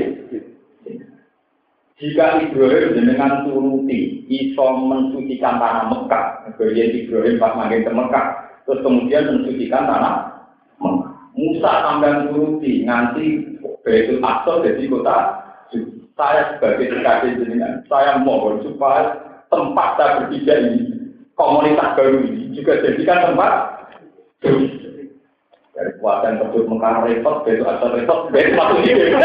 Jika 2.01 2.41
Ibrahim 2.49 2.97
jenengan 2.97 3.45
turuti, 3.45 4.25
iso 4.25 4.65
mensucikan 4.89 5.61
tanah 5.61 5.85
Mekah. 5.93 6.25
Kemudian 6.57 6.97
Ibrahim 6.97 7.37
pas 7.37 7.53
makin 7.53 7.85
ke 7.85 7.91
Mekah, 7.93 8.25
terus 8.65 8.81
kemudian 8.81 9.29
mensucikan 9.29 9.85
tanah. 9.85 10.15
Musa 11.31 11.71
sampai 11.85 12.27
turuti, 12.27 12.83
nganti 12.89 13.25
Baitul 13.85 14.19
Aqsa 14.21 14.61
jadi 14.65 14.83
kota 14.89 15.17
saya 16.19 16.57
sebagai 16.57 16.91
kekasih 16.91 17.31
jenengan, 17.39 17.81
saya 17.87 18.19
mohon 18.21 18.61
supaya 18.61 19.15
tempat 19.47 19.89
saya 19.97 20.09
berpijak 20.21 20.57
ini, 20.69 20.79
komunitas 21.33 21.97
baru 21.97 22.19
ini 22.21 22.53
juga 22.53 22.83
jadikan 22.83 23.31
tempat 23.31 23.53
dari 25.81 25.97
kuatan 25.97 26.37
tersebut 26.37 26.69
mengkar 26.69 27.01
repot, 27.01 27.41
besok 27.41 27.65
atau 27.65 27.89
repot, 27.89 28.29
besok 28.29 28.53
masuk 28.53 28.79
ini. 28.85 29.17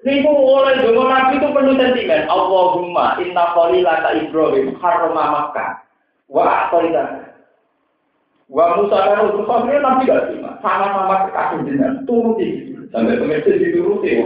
Niku 0.00 0.32
oleh 0.32 0.80
dongo 0.80 1.04
Nabi 1.12 1.36
itu 1.36 1.48
penuh 1.52 1.76
sentimen. 1.76 2.24
Allahumma 2.32 3.20
inna 3.20 3.52
qalila 3.52 4.00
ta 4.00 4.16
Ibrahim 4.16 4.72
harrama 4.80 5.24
Makkah. 5.36 5.84
Wa 6.32 6.72
aqalita. 6.72 7.36
Wa 8.48 8.80
Musa 8.80 8.96
kan 8.96 9.28
Musa 9.28 9.54
Nabi 9.60 10.08
gak 10.08 10.32
terima. 10.32 10.56
Sama-sama 10.64 11.28
kekasih 11.28 11.68
jenengan 11.68 12.00
turuti. 12.08 12.72
Sampai 12.88 13.20
pengertian 13.20 13.60
dituruti. 13.60 14.24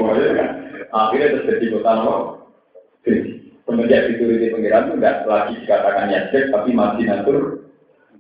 Akhirnya 0.95 1.43
terjadi 1.43 1.67
kota 1.75 1.93
Nabi. 1.99 3.44
Semenjak 3.65 4.13
dituruti 4.13 4.53
pengiran 4.53 4.93
itu 4.93 4.95
tidak 5.01 5.25
lagi 5.25 5.53
dikatakan 5.65 6.13
yasir, 6.13 6.53
tapi 6.53 6.71
masih 6.77 7.05
natur 7.09 7.37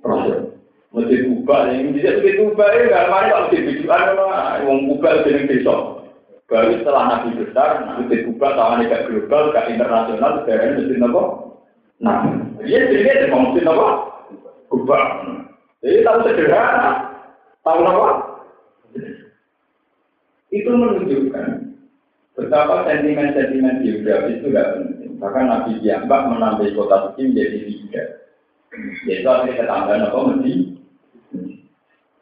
proses. 0.00 0.56
Mesti 0.94 1.16
ubah, 1.26 1.74
yang 1.74 1.92
bisa 1.92 2.16
mesti 2.16 2.38
ubah 2.38 2.68
ya, 2.70 2.82
nggak 2.86 3.08
mari 3.10 3.26
kalau 3.28 3.44
mesti 3.50 3.66
tujuan, 3.66 4.02
wong 4.64 4.78
ubah 4.94 5.12
jadi 5.26 5.42
besok. 5.44 5.80
Baru 6.48 6.76
setelah 6.76 7.04
nabi 7.08 7.40
besar, 7.40 7.82
mesti 7.98 8.30
ubah 8.30 8.50
tangan 8.54 8.88
gak 8.88 9.04
global, 9.10 9.42
gak 9.50 9.68
internasional, 9.74 10.32
sekarang 10.44 10.76
mesti 10.76 10.94
nopo. 11.00 11.22
Nah, 11.98 12.20
dia 12.62 12.84
jadi 12.88 13.26
dia 13.26 13.32
mau 13.32 13.50
mesti 13.50 13.60
nopo, 13.64 13.88
ubah. 14.70 15.04
Jadi 15.82 16.04
tahu 16.06 16.18
sederhana, 16.24 16.90
tahu 17.66 17.78
nopo. 17.82 18.06
Itu 20.54 20.70
menunjukkan 20.70 21.48
betapa 22.38 22.86
sentimen-sentimen 22.86 23.82
geografis 23.82 24.38
itu 24.38 24.48
tidak 24.54 24.68
penting. 24.78 24.93
Bahkan 25.24 25.44
Nabi 25.48 25.80
Diambak 25.80 26.28
menambah 26.28 26.68
kota 26.76 27.08
suci 27.08 27.32
menjadi 27.32 27.58
tiga. 27.64 28.02
Yaitu 29.08 29.24
akhirnya 29.24 29.64
ketambahan 29.64 30.04
apa? 30.04 30.18
Mesti. 30.20 30.52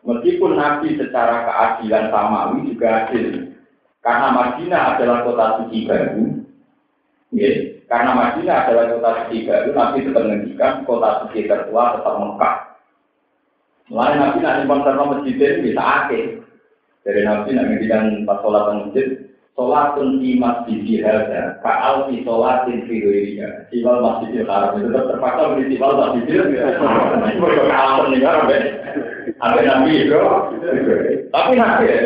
Meskipun 0.07 0.53
Nabi 0.55 0.95
secara 0.95 1.51
keadilan 1.51 2.05
samawi 2.15 2.71
juga 2.71 2.87
adil. 3.03 3.59
Karena 4.07 4.29
Madinah 4.31 4.83
adalah 4.95 5.19
kota 5.27 5.47
suci 5.59 5.79
baru. 5.91 6.23
Ya, 7.35 7.51
karena 7.91 8.11
Madinah 8.15 8.57
adalah 8.67 8.85
kota 8.95 9.11
suci 9.27 9.37
baru, 9.51 9.69
Nabi 9.75 9.99
tetap 10.07 10.23
menghentikan 10.23 10.73
kota 10.87 11.11
suci 11.27 11.51
tertua 11.51 11.99
tetap 11.99 12.15
Mekah. 12.23 12.57
Mulai 13.91 14.15
Nabi 14.15 14.39
nanti 14.47 14.63
konser 14.71 14.95
masjid 14.95 15.35
ini 15.43 15.75
bisa 15.75 15.83
akhir. 15.83 16.25
Dari 17.03 17.23
Nabi 17.27 17.51
nanti 17.51 17.67
menghentikan 17.67 18.05
pas 18.23 18.39
sholat 18.47 18.63
masjid, 18.79 19.07
Sholatun 19.53 20.25
di 20.25 20.41
masjid 20.41 21.05
hadza, 21.05 21.61
kaal 21.61 22.09
di 22.09 22.25
sholatin 22.25 22.89
fi 22.89 22.95
ghairiha. 23.05 23.69
Siwal 23.69 24.01
masjidil 24.01 24.49
haram 24.49 24.81
itu 24.81 24.89
tetap 24.89 25.13
terpaksa 25.13 25.43
beli 25.53 25.77
siwal 25.77 25.93
masjidil. 26.01 26.41
Mereka 26.49 27.63
kalah 27.69 28.09
meninggal 28.09 28.49
sampai 28.49 28.61
ada 29.45 29.61
nabi 29.61 30.09
itu. 30.09 30.17
Tapi 31.29 31.53
nanti 31.61 31.85
ya, 31.85 32.01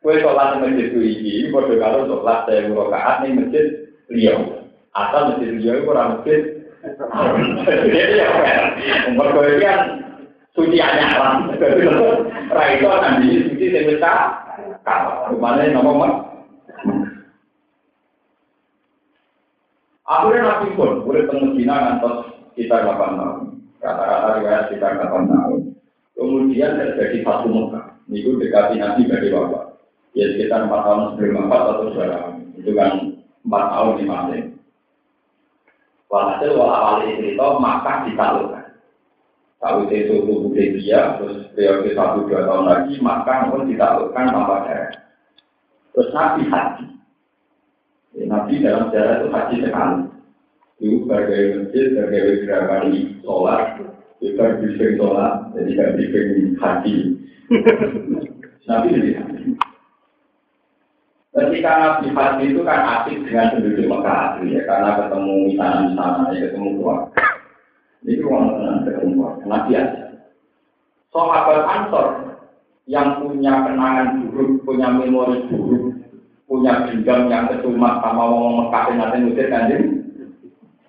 kue 0.00 0.24
sholat 0.24 0.56
di 0.56 0.58
masjid 0.64 0.86
itu 0.88 1.00
ini, 1.04 1.52
bodoh 1.52 1.76
kalau 1.76 2.08
sholat 2.08 2.48
saya 2.48 2.64
rakaat 2.64 3.16
nih 3.20 3.30
masjid 3.44 3.66
liau. 4.08 4.40
Atau 4.96 5.36
masjid 5.36 5.52
liau 5.52 5.76
itu 5.76 5.88
orang 5.92 6.10
masjid. 6.16 6.40
Jadi 7.92 8.20
ya, 8.24 8.28
mereka 9.12 9.40
itu 9.44 9.60
kan 9.60 9.80
suci 10.56 10.80
anyaran. 10.80 11.52
Raito 12.48 12.88
akan 12.88 13.20
di 13.20 13.52
suci 13.52 13.68
yang 13.68 13.84
kita 13.84 14.14
kalah. 14.80 15.28
Rumahnya 15.28 15.76
nomor 15.76 16.25
Akhirnya 20.06 20.42
Nabi 20.46 20.68
pun 20.78 21.02
boleh 21.02 21.26
temu 21.26 21.58
Cina 21.58 21.74
ngantos 21.82 22.30
sekitar 22.54 22.86
8 22.86 23.18
tahun. 23.18 23.42
Kata-kata 23.82 24.28
riwayat 24.38 24.62
sekitar 24.70 25.02
8 25.02 25.26
tahun. 25.26 25.60
Kemudian 26.14 26.78
terjadi 26.78 27.18
satu 27.26 27.46
muka. 27.50 27.98
Itu 28.06 28.38
dekati 28.38 28.78
Nabi 28.78 29.10
bagi 29.10 29.34
Bapak. 29.34 29.82
Ya 30.16 30.32
sekitar 30.32 30.64
empat 30.64 30.80
tahun 30.86 31.02
sebelum 31.12 31.44
empat 31.44 31.60
atau 31.60 31.92
tahun. 31.92 32.34
Itu 32.56 32.70
kan 32.72 32.92
empat 33.44 33.64
tahun 33.68 33.92
di 34.00 34.04
masing. 34.08 34.46
Walhasil 36.06 36.54
wal 36.54 36.70
awal 36.70 37.02
cerita 37.02 37.46
maka 37.58 37.92
ditaklukkan. 38.06 38.64
Tahu 39.56 39.88
itu 39.90 40.22
suku 40.22 40.52
dia, 40.54 41.16
terus 41.18 41.50
periode 41.56 41.90
satu 41.96 42.28
dua 42.28 42.46
tahun 42.46 42.64
lagi, 42.68 42.94
maka 43.02 43.50
pun 43.50 43.66
ditaklukkan 43.66 44.24
tanpa 44.30 44.56
darah. 44.68 45.05
Terus 45.96 46.12
Nabi 46.12 46.44
haji. 46.52 46.86
Ya, 48.20 48.24
Nabi 48.28 48.60
dalam 48.60 48.92
sejarah 48.92 49.16
itu 49.16 49.28
haji 49.32 49.56
sekali. 49.64 50.00
Itu 50.76 50.96
sebagai 51.08 51.40
masjid, 51.56 51.84
sebagai 51.88 52.44
gerakan 52.44 52.84
sholat, 53.24 53.80
kita 54.20 54.44
bisa 54.60 54.84
sholat, 55.00 55.32
jadi 55.56 55.72
tidak 55.72 55.92
bisa 55.96 56.18
haji. 56.60 56.94
Nabi 58.68 58.86
jadi 58.92 59.10
haji. 59.24 59.44
Ketika 61.32 61.70
Nabi 61.80 62.06
haji 62.12 62.44
itu 62.44 62.60
kan 62.60 62.80
asik 63.00 63.16
dengan 63.24 63.56
penduduk 63.56 63.88
Mekah 63.88 64.24
ya, 64.44 64.60
karena 64.68 64.90
ketemu 65.00 65.34
misalnya-misalnya, 65.48 66.28
ya, 66.28 66.40
ketemu 66.52 66.68
keluarga. 66.76 67.24
Ini 68.04 68.20
orang 68.20 68.44
tenang 68.52 68.80
ketemu 68.84 69.12
keluarga, 69.16 69.44
Nabi 69.48 69.70
aja. 69.72 70.04
Sahabat 71.08 71.64
Ansor 71.64 72.35
yang 72.86 73.18
punya 73.18 73.66
kenangan 73.66 74.30
buruk, 74.30 74.62
punya 74.62 74.88
memori 74.94 75.42
buruk, 75.50 75.98
punya 76.46 76.86
dendam 76.86 77.26
yang 77.26 77.50
kesumat 77.50 77.98
sama 77.98 78.30
ngomong 78.30 78.54
Mekah 78.66 78.82
yang 78.90 78.96
nanti 79.02 79.16
ngusir 79.26 79.46
kanjeng, 79.50 79.84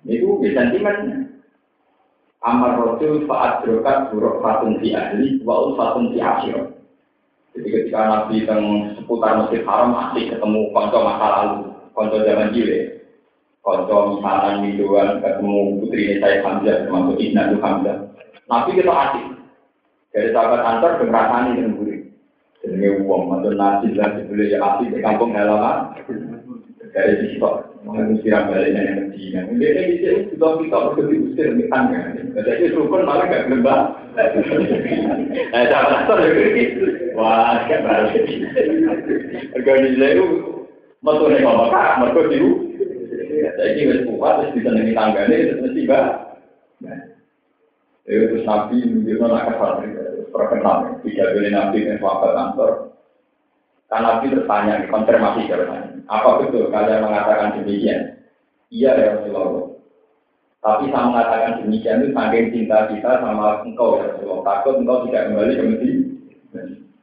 itu 0.06 0.38
bisa 0.38 0.62
sentimennya. 0.62 1.26
Amar 2.38 2.78
Rasul 2.78 3.26
saat 3.26 3.66
berokat 3.66 4.14
buruk 4.14 4.38
fatun 4.38 4.78
di 4.78 4.94
ahli, 4.94 5.42
wa 5.42 5.74
fatun 5.74 6.14
di 6.14 6.22
asyir. 6.22 6.70
Jadi 7.58 7.66
ketika 7.74 8.06
Nabi 8.06 8.46
teng 8.46 8.94
seputar 8.94 9.34
Masjid 9.34 9.66
Haram 9.66 9.90
masih 9.90 10.30
ketemu 10.30 10.70
konco 10.70 10.98
masa 11.02 11.26
lalu, 11.34 11.74
konco 11.98 12.22
zaman 12.22 12.54
jile, 12.54 13.02
konco 13.66 14.14
misalnya 14.14 14.62
minuan 14.62 15.18
ketemu 15.18 15.82
putri 15.82 16.22
saya 16.22 16.46
Hamzah 16.46 16.86
termasuk 16.86 17.18
Ibnu 17.18 17.58
Hamzah. 17.58 17.96
Nabi 18.46 18.70
kita 18.78 18.94
asik. 18.94 19.26
Dari 20.08 20.32
sahabat 20.32 20.62
antar 20.64 21.04
ini 21.04 21.60
dengan 21.60 21.76
Jadi 22.68 23.00
uang, 23.00 23.32
atau 23.32 23.52
nasi 23.56 23.96
dan 23.96 24.20
dibeli 24.20 24.52
ya 24.52 24.60
asik 24.60 24.92
di 24.92 25.00
kampung 25.00 25.32
halaman. 25.32 25.96
Dari 26.92 27.16
situ, 27.24 27.48
mengusir 27.84 28.36
baliknya 28.36 28.80
yang 28.84 28.96
Medina. 29.08 29.40
Dia 29.56 29.70
ini 29.72 29.82
bisa 29.96 30.08
sudah 30.36 30.52
kita 30.60 30.78
berdua 30.92 31.08
diusir 31.08 31.48
di 31.56 31.64
tangga. 31.72 32.12
Jadi 32.36 32.76
rukun 32.76 33.08
malah 33.08 33.24
gak 33.28 33.48
gelembang. 33.48 33.96
Nah, 34.12 35.64
juga 35.64 36.44
gitu. 36.52 36.84
Wah, 37.16 37.64
kan 37.64 37.80
baru. 37.86 38.08
Organisasi 39.56 40.12
itu 40.12 40.26
metu 40.98 41.24
nih 41.30 41.40
mama 41.40 41.70
kak, 41.70 41.92
mereka 42.02 42.20
diu. 42.34 42.50
Saya 43.58 43.74
ini 43.74 43.90
wes 43.90 44.02
kuat, 44.06 44.50
bisa 44.54 44.70
nengi 44.70 44.94
tanggane, 44.94 45.34
terus 45.50 45.62
mesti 45.62 45.86
bah. 45.86 46.06
Itu 48.08 48.24
terus 48.34 48.46
nabi 48.46 48.78
anak 49.06 49.44
kasar, 49.54 49.72
perkenal. 50.30 50.98
Tidak 51.04 51.28
boleh 51.34 51.50
nabi 51.50 51.78
dan 51.86 51.96
sahabat 52.00 52.32
kantor. 52.34 52.70
Kan 53.88 54.00
nabi 54.04 54.26
bertanya, 54.32 54.84
konfirmasi 54.92 55.48
jawabannya. 55.48 56.04
Apa 56.08 56.28
betul 56.40 56.72
kalian 56.72 57.04
mengatakan 57.04 57.60
demikian? 57.60 58.16
Iya 58.68 58.90
ya 58.96 59.08
Rasulullah. 59.16 59.76
Tapi 60.58 60.90
saya 60.92 61.08
mengatakan 61.08 61.52
demikian 61.64 62.04
itu 62.04 62.08
saking 62.12 62.46
cinta 62.52 62.88
kita 62.92 63.10
sama 63.24 63.64
engkau 63.64 64.00
ya 64.00 64.12
Rasulullah. 64.12 64.44
Takut 64.44 64.74
engkau 64.80 65.04
tidak 65.08 65.32
kembali 65.32 65.52
ke 65.56 65.64
Medina. 65.64 66.00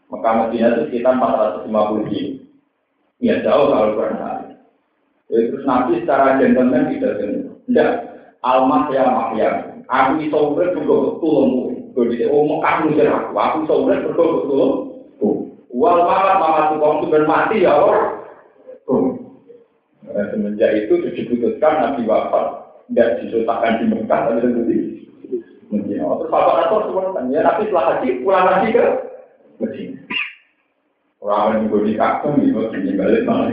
Mekah 0.10 0.34
Medina 0.46 0.68
itu 0.74 0.82
sekitar 0.90 1.14
450 1.18 2.10
kilo. 2.14 2.32
Ya 3.24 3.42
jauh 3.42 3.72
kalau 3.72 3.96
kurang 3.96 4.20
ya, 4.20 4.60
Terus 5.32 5.66
Nabi 5.66 6.04
secara 6.04 6.38
gentleman 6.38 6.94
tidak 6.94 7.18
tidak 7.66 7.90
almah 8.46 8.94
ya 8.94 9.04
mahya. 9.10 9.50
Aku 9.90 10.22
bisa 10.22 10.38
urut 10.38 10.74
juga 10.78 11.18
tulungmu. 11.22 11.65
Jadi 11.96 12.28
oh 12.28 12.44
Mekah 12.44 12.76
musir 12.84 13.08
aku. 13.08 13.32
Aku 13.40 13.58
tulung. 14.52 14.74
Wal 15.76 16.00
malam 16.08 16.80
tukang 16.80 17.28
mati 17.28 17.64
ya 17.64 17.76
Allah. 17.76 18.24
Nah, 20.16 20.32
semenjak 20.32 20.72
itu 20.80 21.04
diputuskan 21.12 21.74
Nabi 21.84 22.08
wafat 22.08 22.64
tidak 22.88 23.20
disusahkan 23.20 23.84
di 23.84 23.86
Mekah 23.92 24.20
tapi 24.32 24.48
di 24.48 24.78
Medina. 25.68 26.16
Terus 26.16 26.32
apa 26.32 26.52
atau 26.72 26.80
semua 26.88 27.20
ya 27.28 27.44
Nabi 27.44 27.68
setelah 27.68 27.86
haji 28.00 28.10
pulang 28.24 28.46
lagi 28.48 28.68
ke 28.72 28.86
Medina. 29.60 30.00
Orang 31.20 31.68
yang 31.68 31.74
gue 31.74 31.90
di 31.90 32.94
balik 32.96 33.26
malah. 33.28 33.50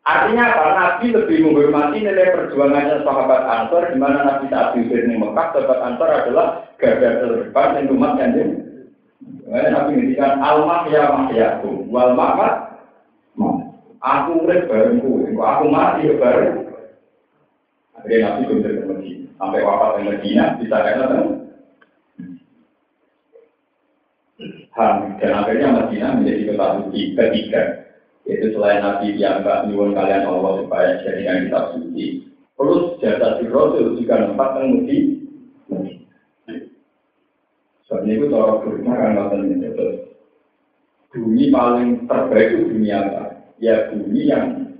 Artinya 0.00 0.44
apa? 0.48 0.66
Nabi 0.74 1.06
lebih 1.12 1.36
menghormati 1.44 1.98
nilai 2.00 2.32
perjuangannya 2.32 3.04
sahabat 3.04 3.42
Ansor, 3.44 3.92
di 3.92 3.96
mana 4.00 4.24
Nabi 4.24 4.48
saat 4.48 4.72
diusir 4.72 5.04
di 5.04 5.14
Mekah, 5.14 5.52
sahabat 5.52 5.80
Ansor 5.84 6.08
adalah 6.08 6.46
garda 6.80 7.20
terdepan 7.20 7.76
yang 7.76 7.92
umat 7.94 8.12
yang 8.16 8.32
Makanya 9.50 9.70
Nabi 9.76 9.90
ngendikan 9.98 10.32
almah 10.40 10.82
ya 10.88 11.10
mahyakum, 11.10 11.90
wal 11.92 12.16
Aku 14.00 14.48
urip 14.48 14.64
aku 15.36 15.64
mati 15.68 16.08
ya 16.08 16.16
bareng. 16.16 16.70
Nabi 18.00 18.48
benar 18.48 18.72
ke 18.72 18.84
Medina, 18.88 19.28
sampai 19.36 19.60
wafat 19.60 19.90
di 20.00 20.02
Medina 20.08 20.44
bisa 20.56 20.76
kata 20.80 21.04
Ham. 24.72 25.20
Dan 25.20 25.36
akhirnya 25.36 25.68
Madinah 25.68 26.10
menjadi 26.16 26.48
kota 26.48 26.66
suci 26.80 27.12
ketiga. 27.12 27.89
Yaitu 28.30 28.54
selain 28.54 28.78
Nabi 28.78 29.18
yang 29.18 29.42
mbak 29.42 29.66
nyuwun 29.66 29.90
kalian 29.90 30.22
Allah 30.22 30.62
supaya 30.62 31.02
jadikan 31.02 31.50
kitab 31.50 31.64
suci. 31.74 32.30
Terus 32.54 32.82
jasa 33.02 33.42
si 33.42 33.44
Rasul 33.50 33.98
juga 33.98 34.22
tempat 34.22 34.50
yang 34.62 34.66
mudi. 34.70 34.98
Soalnya 37.90 38.12
itu 38.14 38.30
cara 38.30 38.62
berikutnya 38.62 38.94
kan 38.94 39.10
nggak 39.18 39.72
terus. 39.74 39.98
Bumi 41.10 41.50
paling 41.50 42.06
terbaik 42.06 42.54
itu 42.54 42.70
dunia 42.70 43.02
apa? 43.02 43.24
Ya 43.58 43.90
bumi 43.90 44.30
yang 44.30 44.78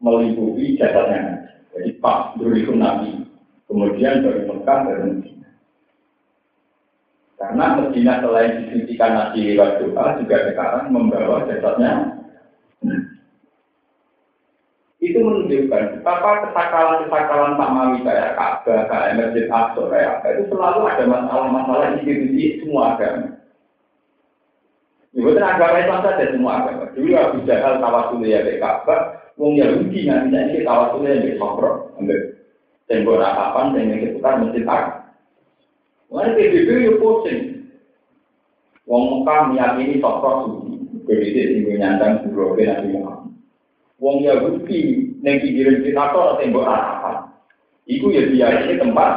meliputi 0.00 0.80
jasadnya. 0.80 1.52
Jadi 1.76 2.00
pas 2.00 2.32
dulu 2.40 2.72
Nabi. 2.80 3.28
Kemudian 3.68 4.24
dari 4.24 4.48
Mekah 4.48 4.78
dari 4.88 5.02
Medina. 5.04 5.50
Karena 7.36 7.64
Medina 7.76 8.24
selain 8.24 8.64
disucikan 8.64 9.12
nasi 9.12 9.52
lewat 9.52 9.84
doa, 9.84 10.16
juga 10.16 10.48
sekarang 10.48 10.96
membawa 10.96 11.44
jasadnya. 11.44 12.15
Itu 15.06 15.22
menunjukkan 15.22 16.02
betapa 16.02 16.50
kesakalan-kesakalan 16.50 17.54
Pak 17.54 17.70
Mawi 17.70 17.98
kayak 18.02 18.34
Ka'bah, 18.34 18.90
kayak 18.90 19.14
Masjid 19.14 19.46
Aqsa, 19.46 19.82
kayak 19.86 20.10
apa, 20.18 20.26
itu 20.34 20.42
selalu 20.50 20.80
ada 20.82 21.04
masalah-masalah 21.06 21.86
institusi 21.94 22.58
semua 22.58 22.98
agama. 22.98 23.38
Ya, 25.14 25.20
bukan 25.22 25.46
agama 25.46 25.76
Islam 25.78 26.00
saja 26.02 26.24
semua 26.34 26.52
agama. 26.58 26.84
Dulu 26.90 27.12
Abu 27.14 27.38
Jahal 27.46 27.78
tawasulnya 27.78 28.42
ya 28.42 28.54
Ka'bah, 28.58 29.00
Wong 29.38 29.54
Yahudi 29.54 30.10
nanti 30.10 30.34
ini 30.34 30.66
tawasulnya 30.66 31.22
ya 31.22 31.38
Sokro. 31.38 31.94
Tembok 32.90 33.18
rapapan, 33.22 33.78
tembok 33.78 34.02
seputar 34.02 34.34
Masjid 34.42 34.64
Aqsa. 34.66 35.06
Mulai 36.10 36.34
PBB 36.34 36.68
yo 36.86 36.92
pusing. 37.02 37.40
Wong 38.86 39.22
Mekah 39.22 39.50
meyakini 39.50 39.98
sosok 39.98 40.34
suci. 40.46 40.74
PBB 41.06 41.36
sing 41.62 41.78
nyandang 41.78 42.26
buroke 42.30 42.62
Nabi 42.62 42.94
Muhammad. 42.94 43.35
Wong 43.96 44.20
Yahudi 44.20 45.12
ning 45.24 45.36
kita 45.40 46.12
kok 46.12 46.36
tembok 46.38 46.68
harapan. 46.68 47.16
Iku 47.88 48.12
ya 48.12 48.28
biaya 48.28 48.68
ini 48.68 48.76
tempat. 48.82 49.12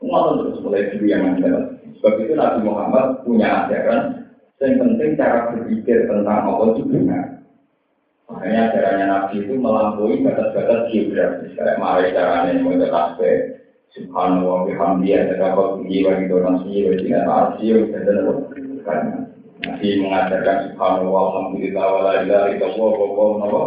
Ngotot 0.00 0.34
terus 0.40 0.62
mulai 0.64 0.88
dulu 0.94 1.04
yang 1.06 1.36
ada. 1.36 1.76
Sebab 2.00 2.16
itu 2.24 2.32
Nabi 2.32 2.60
Muhammad 2.64 3.06
punya 3.28 3.68
ajaran 3.68 4.24
yang 4.60 4.80
penting 4.80 5.16
cara 5.20 5.52
berpikir 5.52 6.08
tentang 6.08 6.48
apa 6.48 6.64
itu 6.72 6.82
benar. 6.88 7.44
Makanya 8.30 8.60
ajarannya 8.72 9.06
Nabi 9.06 9.34
itu 9.44 9.52
melampaui 9.60 10.24
batas-batas 10.24 10.88
geografis. 10.88 11.52
Kayak 11.52 11.80
mari 11.80 12.16
caranya 12.16 12.56
yang 12.56 12.80
tasbih, 12.88 13.60
Subhanahu 13.90 14.46
wa 14.46 14.58
bihamdi 14.70 15.10
ada 15.18 15.34
dapat 15.34 15.82
tinggi 15.82 16.06
bagi 16.06 16.30
orang 16.30 16.62
sih 16.62 16.86
bagi 16.86 17.10
tidak 17.10 17.26
asih 17.26 17.90
dan 17.90 18.02
dan 18.86 19.29
Nabi 19.80 19.96
mengajarkan 19.96 20.76
Subhanahu 20.76 21.08
wa 21.08 21.20
alhamdulillah 21.32 21.84
wa 21.88 22.00
la 22.04 22.12
ilaha 22.20 22.46
illallah 22.52 22.92
wa 23.00 23.64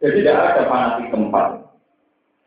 Jadi 0.00 0.24
tidak 0.24 0.40
ada 0.40 0.62
fanatik 0.72 1.12
tempat. 1.12 1.46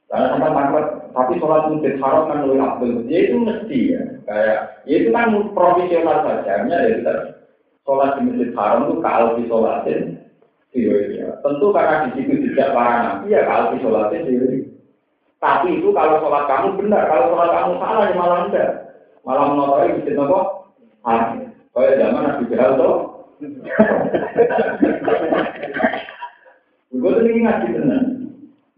Karena 0.09 0.33
tempat 0.33 0.49
tempat, 0.57 0.85
tapi 1.13 1.33
sholat 1.37 1.69
masjid 1.69 1.93
haram 2.01 2.25
kan 2.25 2.41
lebih 2.41 2.57
abdul. 2.57 3.05
Ya 3.05 3.17
itu 3.21 3.37
mesti 3.37 3.79
ya. 3.93 4.01
Kayak, 4.25 4.59
ya 4.89 4.95
itu 4.97 5.09
kan 5.13 5.29
profesional 5.53 6.17
saja. 6.25 6.53
Ya 6.65 6.77
kita 6.89 7.13
sholat 7.85 8.09
di 8.17 8.21
masjid 8.33 8.49
haram 8.57 8.79
itu 8.89 8.95
kalau 8.97 9.27
di 9.37 9.43
sholatin, 9.45 10.01
Tentu 11.45 11.67
karena 11.69 11.95
di 12.09 12.09
situ 12.17 12.33
tidak 12.49 12.73
para 12.73 12.93
nabi 12.97 13.29
ya 13.29 13.45
kalau 13.45 13.77
di 13.77 13.77
sholatin 13.85 14.25
Tapi 15.37 15.67
itu 15.69 15.93
kalau 15.93 16.17
sholat 16.17 16.49
kamu 16.49 16.81
benar, 16.81 17.13
kalau 17.13 17.29
sholat 17.29 17.49
kamu 17.53 17.73
salah 17.77 18.03
ya 18.09 18.13
malah 18.17 18.39
enggak. 18.49 18.69
Malah 19.21 19.45
mengotori 19.53 20.01
bisa 20.01 20.17
nopo. 20.17 20.65
Kayak 21.77 22.01
zaman 22.01 22.25
Nabi 22.25 22.43
Jahal 22.49 22.71
tuh. 22.73 22.95
Gue 26.97 27.11
tuh 27.13 27.21
ini 27.29 27.45
ngaji 27.45 27.67
benar. 27.77 28.03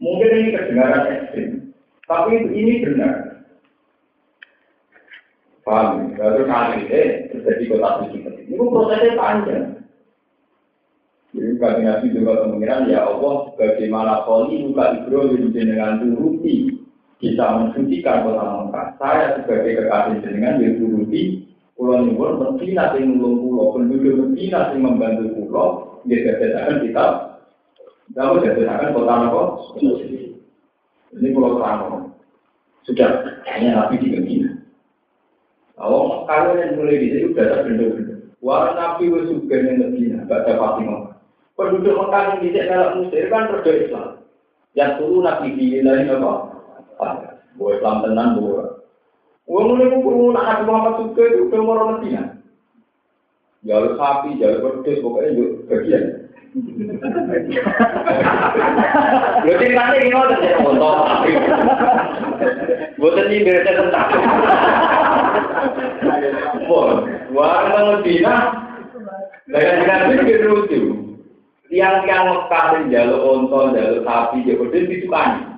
Mungkin 0.03 0.35
ini 0.35 0.49
kedengaran 0.51 1.07
ekstrim, 1.07 1.71
tapi 2.03 2.43
ini 2.43 2.83
benar. 2.83 3.15
Paham? 5.63 6.11
Lalu 6.19 6.43
kali 6.43 6.77
ini 6.91 7.01
terjadi 7.31 7.63
kota 7.71 7.89
suci. 8.03 8.19
Ini 8.51 8.59
prosesnya 8.59 9.15
panjang. 9.15 9.65
Jadi 11.29 11.55
kami 11.61 11.81
nabi 11.85 12.07
juga 12.11 12.41
kemungkinan 12.43 12.89
ya 12.91 13.05
Allah 13.05 13.53
bagaimana 13.55 14.27
kali 14.27 14.65
buka 14.65 14.85
Ibrahim 14.97 15.53
dengan 15.55 16.03
turuti 16.03 16.83
bisa 17.21 17.45
mensucikan 17.63 18.27
kota 18.27 18.43
Mekah. 18.67 18.87
Saya 18.99 19.25
sebagai 19.39 19.77
kekasih 19.77 20.19
jenengan 20.25 20.59
yang 20.59 20.75
turuti 20.83 21.47
Pulau 21.79 22.03
Nyuwun 22.03 22.43
mesti 22.43 22.75
nanti 22.75 23.07
nulung 23.07 23.39
pulau 23.39 23.71
penduduk 23.71 24.19
mesti 24.19 24.51
nanti 24.51 24.75
membantu 24.75 25.31
pulau 25.31 25.67
dia 26.03 26.27
jadikan 26.27 26.83
kita 26.83 27.05
kamu 28.11 28.43
jadikan 28.43 28.91
kota 28.91 29.13
Mekah 29.15 29.47
ini 31.15 31.27
pulau 31.31 31.55
terang 31.55 32.09
sudah 32.89 33.09
hanya 33.45 33.85
nabi 33.85 34.01
di 34.01 34.07
Medina. 34.09 34.49
Oh, 35.79 36.25
kalau 36.27 36.57
yang 36.57 36.75
mulai 36.75 36.99
di 36.99 37.07
sini 37.13 37.31
sudah 37.31 37.43
ada 37.45 37.63
benda-benda. 37.63 38.15
Wah, 38.41 38.73
nabi 38.75 39.13
wes 39.13 39.29
juga 39.29 39.61
yang 39.61 39.79
Medina, 39.79 40.25
gak 40.27 40.43
ada 40.43 40.59
Fatimah. 40.59 41.01
Penduduk 41.55 41.95
Mekah 41.95 42.23
yang 42.23 42.39
tidak 42.43 42.65
dalam 42.71 42.91
Mesir 43.03 43.23
kan 43.29 43.47
terjadi 43.51 43.79
Islam. 43.87 44.09
Yang 44.73 44.91
turun 44.99 45.23
nabi 45.23 45.47
di 45.55 45.67
lain 45.85 46.11
apa? 46.11 46.33
Buat 47.55 47.73
Islam 47.79 47.95
tenang, 48.03 48.31
buat. 48.41 48.68
Wong 49.49 49.65
mulai 49.73 49.89
kumpul 49.89 50.29
nak 50.29 50.45
Nabi 50.45 50.63
Muhammad 50.69 50.93
juga 51.01 51.23
itu 51.25 51.57
mau 51.57 51.97
Medina. 51.97 52.37
Jalur 53.65 53.97
sapi, 53.97 54.37
jalur 54.37 54.85
pedes, 54.85 55.01
pokoknya 55.01 55.33
juga 55.33 55.49
bagian. 55.73 56.03
Lho 59.41 59.53
ceritanya 59.57 59.97
ini 59.97 60.13
mau 60.13 60.29
terjadi 60.29 60.61
motor 60.61 60.93
sapi. 61.01 61.29
Buatan 63.01 63.25
ini 63.33 63.41
beresnya 63.41 63.73
tentang. 63.73 64.09
Wah, 67.33 67.57
Medina, 67.97 68.33
dengan 69.49 70.13
dengan 70.13 70.45
lucu. 70.45 70.81
Tiang-tiang 71.73 72.25
Mekah 72.29 72.85
jalur 72.93 73.19
onto, 73.33 73.73
jalur 73.73 74.05
sapi, 74.05 74.45
jalur 74.45 74.69
pedes 74.69 74.93
disukani. 74.93 75.48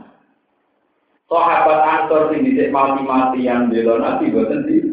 Sahabat 1.31 1.79
Ansor 1.87 2.35
sing 2.35 2.43
dhisik 2.43 2.75
mati-mati 2.75 3.47
yang 3.47 3.71
bela 3.71 4.03
Nabi 4.03 4.35
boten 4.35 4.67
di. 4.67 4.83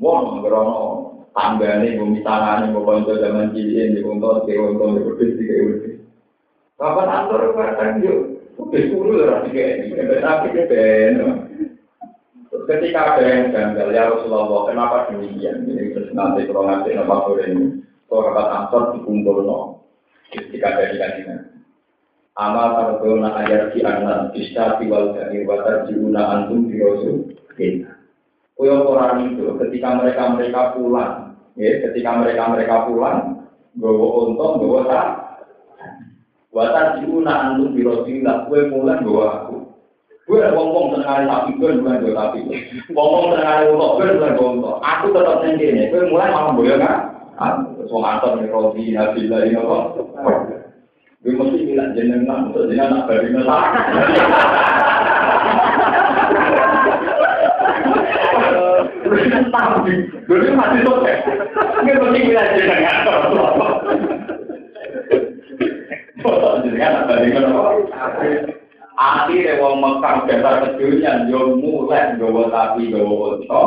Wong 0.00 0.42
ngrono 0.42 0.80
tanggane 1.30 1.94
bumi 1.94 2.18
tanane 2.26 2.74
mbok 2.74 2.82
kanca 2.82 3.20
zaman 3.22 3.54
cilik 3.54 4.00
ke 4.00 4.02
untuk 4.58 4.96
di 4.96 5.06
pedis 5.06 5.36
di 5.38 5.44
ke 5.46 5.56
Sahabat 6.80 7.06
Ansor 7.14 7.54
katakan 7.54 8.02
yo, 8.02 8.42
udah 8.58 8.82
suruh 8.90 9.22
ora 9.22 9.44
dikene, 9.46 10.18
tapi 10.18 10.66
ben. 10.66 11.14
Ketika 12.50 13.18
ada 13.18 13.22
yang 13.26 13.50
janggal, 13.50 13.90
ya 13.90 14.10
Rasulullah, 14.14 14.62
kenapa 14.70 15.10
demikian? 15.10 15.66
Ini 15.66 15.90
terus 15.90 16.14
nanti 16.14 16.46
kalau 16.46 16.70
ngasih 16.70 16.96
nama 16.96 17.18
ini, 17.46 17.82
sahabat 18.08 18.46
Ansor 18.50 18.96
dikumpul 18.96 19.44
no. 19.44 19.84
Ketika 20.32 20.74
ada 20.74 20.90
di 20.94 20.98
kajian. 22.30 22.38
Amal 22.38 22.68
tarbona 22.78 23.28
ayat 23.42 23.74
di 23.74 23.80
anak 23.82 24.32
bisa 24.32 24.78
tiwal 24.78 25.12
dari 25.14 25.42
watar 25.42 25.90
jiuna 25.90 26.46
antum 26.46 26.70
di 26.70 26.78
rasul 26.78 27.34
orang 28.60 29.34
itu 29.34 29.56
ketika 29.66 29.96
mereka 29.96 30.36
mereka 30.36 30.60
pulang, 30.76 31.34
ya 31.56 31.80
ketika 31.88 32.20
mereka 32.20 32.44
mereka 32.52 32.76
pulang, 32.86 33.18
gowo 33.80 34.28
untung 34.28 34.60
gowo 34.60 34.84
tak. 34.86 35.08
Watar 36.54 37.00
jiuna 37.00 37.56
antum 37.56 37.74
di 37.74 37.82
rasul 37.82 38.22
lah, 38.22 38.46
kue 38.46 38.68
mulai 38.70 39.02
gowo 39.02 39.22
aku. 39.26 39.56
Gue 40.30 40.46
ngomong 40.46 40.94
tengah 40.94 41.26
sapi, 41.26 41.58
gue 41.58 41.82
bukan 41.82 42.06
gue 42.06 42.14
sapi. 42.14 42.38
Ngomong 42.94 43.34
tengah 43.34 43.66
untuk, 43.66 43.98
gue 43.98 44.14
bukan 44.14 44.38
gue. 44.38 44.72
Aku 44.78 45.06
tetap 45.10 45.42
sendiri, 45.42 45.90
gue 45.90 46.06
mulai 46.06 46.30
malah 46.30 46.54
boleh 46.54 46.78
kan? 46.78 47.18
Soal 47.90 48.06
antar 48.06 48.38
nih, 48.38 48.46
roti, 48.46 48.94
hasil 48.94 49.26
dari 49.26 49.58
apa? 49.58 49.90
Gue 51.20 51.36
mesti 51.36 51.68
bilang 51.68 51.92
jenengan 51.92 52.48
untuk 52.48 52.72
jenengan 52.72 53.04
nak. 53.44 53.62
Tapi, 59.50 59.92
gue 60.24 60.48
masih 60.56 60.80
sukses. 60.80 61.18
Gue 61.84 61.92
mesti 61.92 62.20
bilang 62.24 62.48
jenengan. 62.56 62.96
Jenengan 66.64 66.92
nak. 67.52 67.68
Akhirnya 69.00 69.60
wong 69.60 69.80
Mekah 69.80 70.16
dasar 70.24 70.54
kecilnya 70.60 71.28
yo 71.28 71.56
mulai 71.56 72.16
gawa 72.16 72.48
sapi 72.48 72.88
gawa 72.92 73.36
unta. 73.36 73.64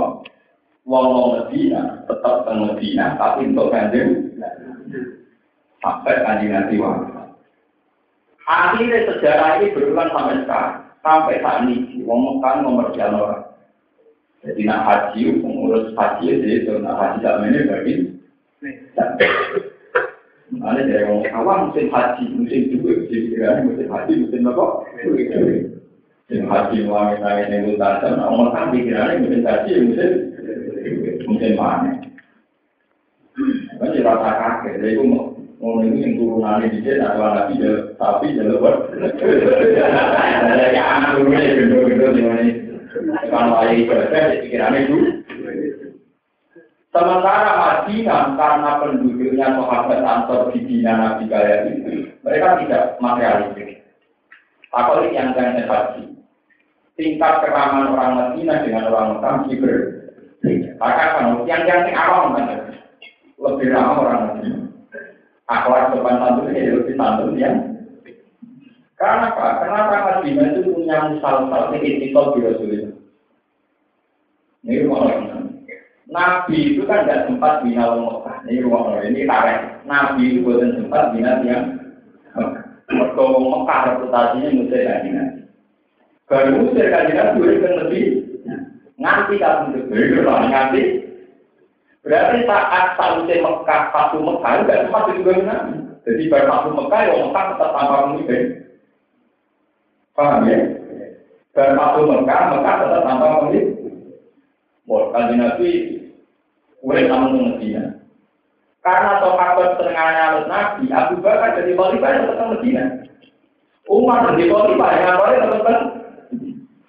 Wong 0.89 1.05
wong 1.09 1.29
Medina 1.37 2.01
tetap 2.09 2.49
teng 2.49 2.65
Medina 2.69 3.13
tapi 3.17 3.49
untuk 3.49 3.69
kanjeng 3.69 4.29
sampai 5.81 6.21
kanjeng 6.21 6.53
Nabi 6.53 6.81
wafat. 6.81 7.12
Akhirnya 8.43 9.07
sejarah 9.07 9.63
ini 9.63 9.71
berulang 9.71 10.11
sampai 10.11 10.43
sekarang. 10.43 10.83
Sampai 11.03 11.43
saat 11.43 11.67
ini, 11.67 11.99
wong 12.07 12.39
Mekah 12.39 12.63
nomor 12.63 12.91
orang. 12.95 13.43
Jadi 14.43 14.67
nak 14.67 14.83
haji, 14.83 15.39
pengurus 15.39 15.95
haji 15.95 16.27
jadi 16.27 16.67
itu 16.67 16.75
nak 16.83 16.99
haji 16.99 17.23
tak 17.23 17.39
ini 17.47 17.59
bagi. 17.63 17.93
Mana 20.51 20.83
dari 20.83 21.07
wong 21.07 21.23
awam 21.31 21.71
musim 21.71 21.87
haji, 21.87 22.23
musim 22.35 22.75
duit, 22.75 23.07
musim 23.07 23.21
kira 23.31 23.63
musim 23.63 23.87
haji, 23.87 24.13
musim 24.19 24.47
apa? 24.47 24.65
Musim 26.27 26.43
haji 26.51 26.77
wangi 26.87 27.15
nangis 27.23 27.51
yang 27.51 27.71
utara, 27.71 28.07
nak 28.15 28.31
omong 28.31 28.51
kami 28.51 28.83
kira 28.83 29.15
musim 29.23 29.47
haji, 29.47 29.71
musim 29.79 30.11
musim 31.27 31.51
mana? 31.55 31.91
Kan 33.79 33.95
rasa 33.95 34.29
kaget, 34.39 34.73
jadi 34.77 34.87
itu 34.99 35.32
Oh 35.63 35.79
ini 35.79 36.03
yang 36.03 36.19
turunannya 36.19 36.75
di 36.75 36.83
sini 36.83 36.99
atau 36.99 37.23
nabi 37.23 37.63
ya 37.63 37.71
tapi 37.95 38.35
ya 38.35 38.43
lebar. 38.43 38.83
Ada 38.91 40.65
yang 40.75 40.87
anak 40.91 41.11
turunnya 41.15 41.55
gendut-gendut 41.55 42.11
di 42.11 42.21
mana 42.27 42.43
kalau 43.31 43.63
ayah 43.63 43.75
ibadah 43.79 44.43
pikirannya 44.43 44.79
itu. 44.83 44.97
Sementara 46.91 47.51
Madinah 47.55 48.35
karena 48.35 48.71
penduduknya 48.83 49.47
sahabat 49.55 50.03
antar 50.03 50.51
di 50.51 50.59
Dina 50.67 50.93
Nabi 50.93 51.25
kaya 51.31 51.65
itu, 51.71 52.11
mereka 52.21 52.59
tidak 52.59 52.83
materialistik. 52.99 53.81
Apalagi 54.75 55.15
yang 55.15 55.31
yang 55.33 55.63
haji. 55.63 56.03
Tingkat 56.93 57.33
keraman 57.41 57.95
orang 57.95 58.11
Madinah 58.19 58.67
dengan 58.67 58.91
orang 58.91 59.07
Mekah 59.15 59.35
ber. 59.63 59.75
Maka 60.75 61.03
yang 61.47 61.63
yang 61.65 61.81
awam 61.95 62.35
lebih 63.39 63.67
ramah 63.73 63.95
orang 64.03 64.21
Madinah 64.27 64.62
akhlak 65.51 65.91
sopan 65.91 66.19
santun 66.19 66.51
ini 66.51 66.71
lebih 66.71 66.95
santun 66.95 67.39
ya. 67.39 67.51
Karena 68.95 69.35
apa? 69.35 69.47
Kenapa 69.65 69.95
Madinah 70.21 70.47
itu 70.55 70.71
punya 70.71 70.97
misal-misal 71.11 71.75
etikal 71.75 72.31
di 72.31 72.39
Rasulullah? 72.45 72.93
Ini 74.63 74.87
rumah 74.87 75.11
Nabi 76.07 76.77
itu 76.77 76.87
kan 76.87 77.03
tidak 77.03 77.27
sempat 77.27 77.65
bina 77.65 77.99
Mekah. 77.99 78.37
Ini 78.47 78.63
rumah 78.63 79.03
ini 79.03 79.27
tarik. 79.27 79.83
Nabi 79.83 80.23
itu 80.29 80.39
bukan 80.45 80.79
sempat 80.79 81.11
bina 81.11 81.41
yang 81.43 81.79
Mereka 82.87 83.23
Mekah 83.23 83.79
reputasinya 83.91 84.49
musir 84.55 84.81
kajian. 84.87 85.27
Baru 86.29 86.51
musir 86.63 86.87
kajian 86.87 87.35
itu 87.35 87.59
kan 87.59 87.73
lebih 87.83 88.03
nganti 88.95 89.35
kamu 89.41 89.83
itu 89.91 90.21
nganti 90.23 90.81
Berarti 92.03 92.43
saat 92.43 92.99
sausnya 92.99 93.39
Mekah, 93.39 93.81
satu 93.95 94.19
Mekah, 94.19 94.53
enggak 94.59 94.81
sempat 94.83 95.07
juga 95.15 95.31
Nabi. 95.39 95.75
Jadi 96.03 96.23
pada 96.27 96.45
satu 96.51 96.69
Mekah, 96.75 96.99
ya 97.07 97.15
Mekah 97.23 97.43
tetap 97.55 97.69
tanpa 97.71 97.95
pemimpin. 98.03 98.43
Paham 100.11 100.43
ya? 100.51 100.59
Dan 101.55 101.69
satu 101.79 101.99
Mekah, 102.03 102.39
Mekah 102.51 102.75
tetap 102.83 103.01
tanpa 103.07 103.27
pemimpin. 103.39 103.65
Wah, 104.83 105.03
kanji 105.15 105.35
Nabi, 105.39 105.71
boleh 106.83 107.03
namun 107.07 107.55
Medina. 107.55 108.03
Karena 108.83 109.23
sahabat 109.23 109.79
setengahnya 109.79 110.43
Nabi, 110.43 110.83
Abu 110.91 111.23
Bakar 111.23 111.55
jadi 111.55 111.71
khalifah 111.71 112.09
yang 112.11 112.25
tetap 112.27 112.47
Medina. 112.51 112.83
Umar 113.87 114.27
jadi 114.35 114.51
khalifah 114.51 114.89
yang 114.91 115.07
apa 115.15 115.25
tetap 115.39 115.79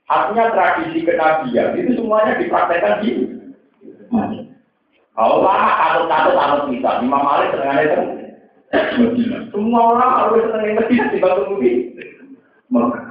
Artinya 0.04 0.52
tradisi 0.52 1.00
kenabian 1.00 1.80
itu 1.80 1.96
semuanya 1.96 2.36
dipraktekkan 2.36 3.00
di 3.00 3.24
Madinah. 4.12 4.53
Kalau 5.14 5.46
lama 5.46 5.70
katut-katut 5.78 6.34
anut 6.34 6.62
bisa, 6.74 6.90
Imam 6.98 7.22
Malik 7.22 7.54
senengannya 7.54 7.86
itu 7.86 8.02
Semua 9.54 9.80
orang 9.94 10.10
harus 10.18 10.50
seneng 10.50 10.74
masjid 10.74 11.06
di 11.14 11.18
batu 11.22 11.42
bumi. 11.54 11.70
Mekah. 12.66 13.06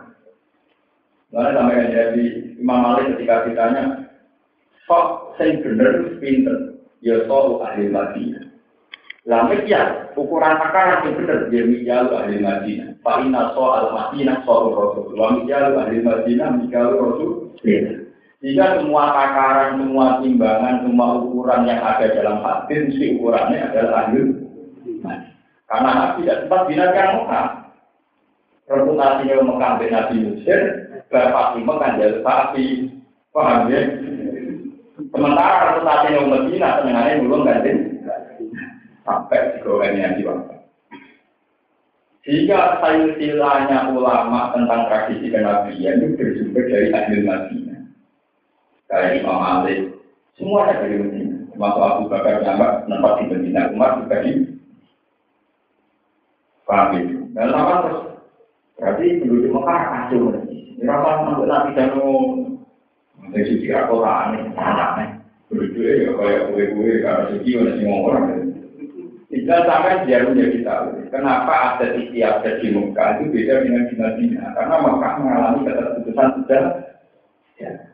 Lalu 1.32 1.50
sampai 1.56 1.94
jadi 1.96 2.26
Imam 2.60 2.80
Malik 2.84 3.16
ketika 3.16 3.48
ditanya, 3.48 3.84
kok 4.84 5.34
saya 5.40 5.56
bener 5.64 6.20
pinter? 6.20 6.76
Ya 7.00 7.24
soal 7.28 7.64
ahli 7.64 7.88
Madinah. 7.88 8.52
Lalu 9.24 9.68
ya, 9.72 10.12
ukuran 10.20 10.60
akar 10.60 11.08
yang 11.08 11.16
bener, 11.16 11.48
dia 11.48 11.64
mijal 11.64 12.12
ahli 12.12 12.44
Madinah. 12.44 13.00
Pak 13.00 13.24
Ina 13.24 13.56
soal 13.56 13.96
Madinah 13.96 14.44
soal 14.44 14.76
Rasul. 14.76 15.16
Wa 15.16 15.40
ahli 15.40 16.00
Madinah, 16.04 16.50
mijal 16.60 17.00
Rasul. 17.00 17.56
Jika 18.44 18.76
semua 18.76 19.16
takaran, 19.16 19.80
semua 19.80 20.20
timbangan, 20.20 20.84
semua 20.84 21.16
ukuran 21.24 21.64
yang 21.64 21.80
ada 21.80 22.12
dalam 22.12 22.44
hadis, 22.44 22.92
si 22.92 23.16
ukurannya 23.16 23.72
adalah 23.72 24.12
ahli. 24.12 24.36
Karena 25.72 25.90
Nabi 25.96 26.28
tidak 26.28 26.40
sempat 26.44 26.62
binatang 26.68 27.24
Mekah. 27.24 27.48
Reputasinya 28.68 29.48
Mekah 29.48 29.72
bin 29.80 29.90
Nabi 29.96 30.16
Mesir, 30.28 30.60
Bapak 31.08 31.56
Mekah 31.56 31.92
jadi 31.96 32.20
sapi. 32.20 32.66
Paham 33.32 33.72
ya? 33.72 33.82
Sementara 35.08 35.80
reputasinya 35.80 36.22
Medina, 36.28 36.84
senengannya 36.84 37.24
belum 37.24 37.48
ganti. 37.48 37.72
Sampai 39.08 39.56
digoreng 39.56 39.96
yang 39.96 40.20
diwakil. 40.20 40.60
Jika 42.28 42.84
silsilahnya 42.84 43.92
ulama 43.96 44.52
tentang 44.52 44.92
tradisi 44.92 45.32
kenabian 45.32 46.00
itu 46.00 46.16
bersumber 46.16 46.64
dari 46.68 46.88
ahli 46.92 47.20
Madinah. 47.24 47.63
Kayak 48.94 49.26
Imam 49.26 49.42
Malik, 49.42 49.80
semuanya 50.38 50.86
dari 50.86 51.02
Medina. 51.02 51.50
Termasuk 51.50 51.82
Abu 51.82 52.04
Bakar 52.14 52.46
Jambak, 52.46 52.86
tempat 52.86 53.14
di 53.18 53.24
Medina, 53.26 53.74
Umar 53.74 53.98
juga 54.06 54.22
di 54.22 54.32
Paham. 56.70 56.94
Dan 57.34 57.50
apa 57.58 57.74
terus? 57.82 58.02
Berarti 58.78 59.06
penduduk 59.18 59.50
Mekah 59.50 59.82
kacau. 59.90 60.30
Berapa 60.78 61.10
sampai 61.26 61.46
nabi 61.50 61.70
dan 61.74 61.90
dari 63.34 63.46
sisi 63.50 63.74
aku 63.74 64.06
aneh, 64.06 64.54
aneh. 64.54 65.10
Penduduknya 65.50 65.92
ya 65.98 66.10
kayak 66.14 66.44
kue-kue, 66.54 67.02
karena 67.02 67.30
suci 67.34 67.50
ada 67.58 67.74
semua 67.82 67.98
orang. 68.14 68.26
Tidak 69.34 69.60
sampai 69.66 70.06
dia 70.06 70.22
menjadi 70.22 70.62
tahu. 70.62 70.86
Kenapa 71.10 71.54
ada 71.74 71.98
sisi 71.98 72.22
ada 72.22 72.62
di 72.62 72.68
Mekah 72.70 73.10
itu 73.18 73.24
beda 73.34 73.56
dengan 73.66 73.84
di. 73.90 74.54
Karena 74.54 74.76
Mekah 74.78 75.14
mengalami 75.18 75.60
keterputusan 75.66 76.30
sudah. 76.38 76.64
Ya. 77.58 77.93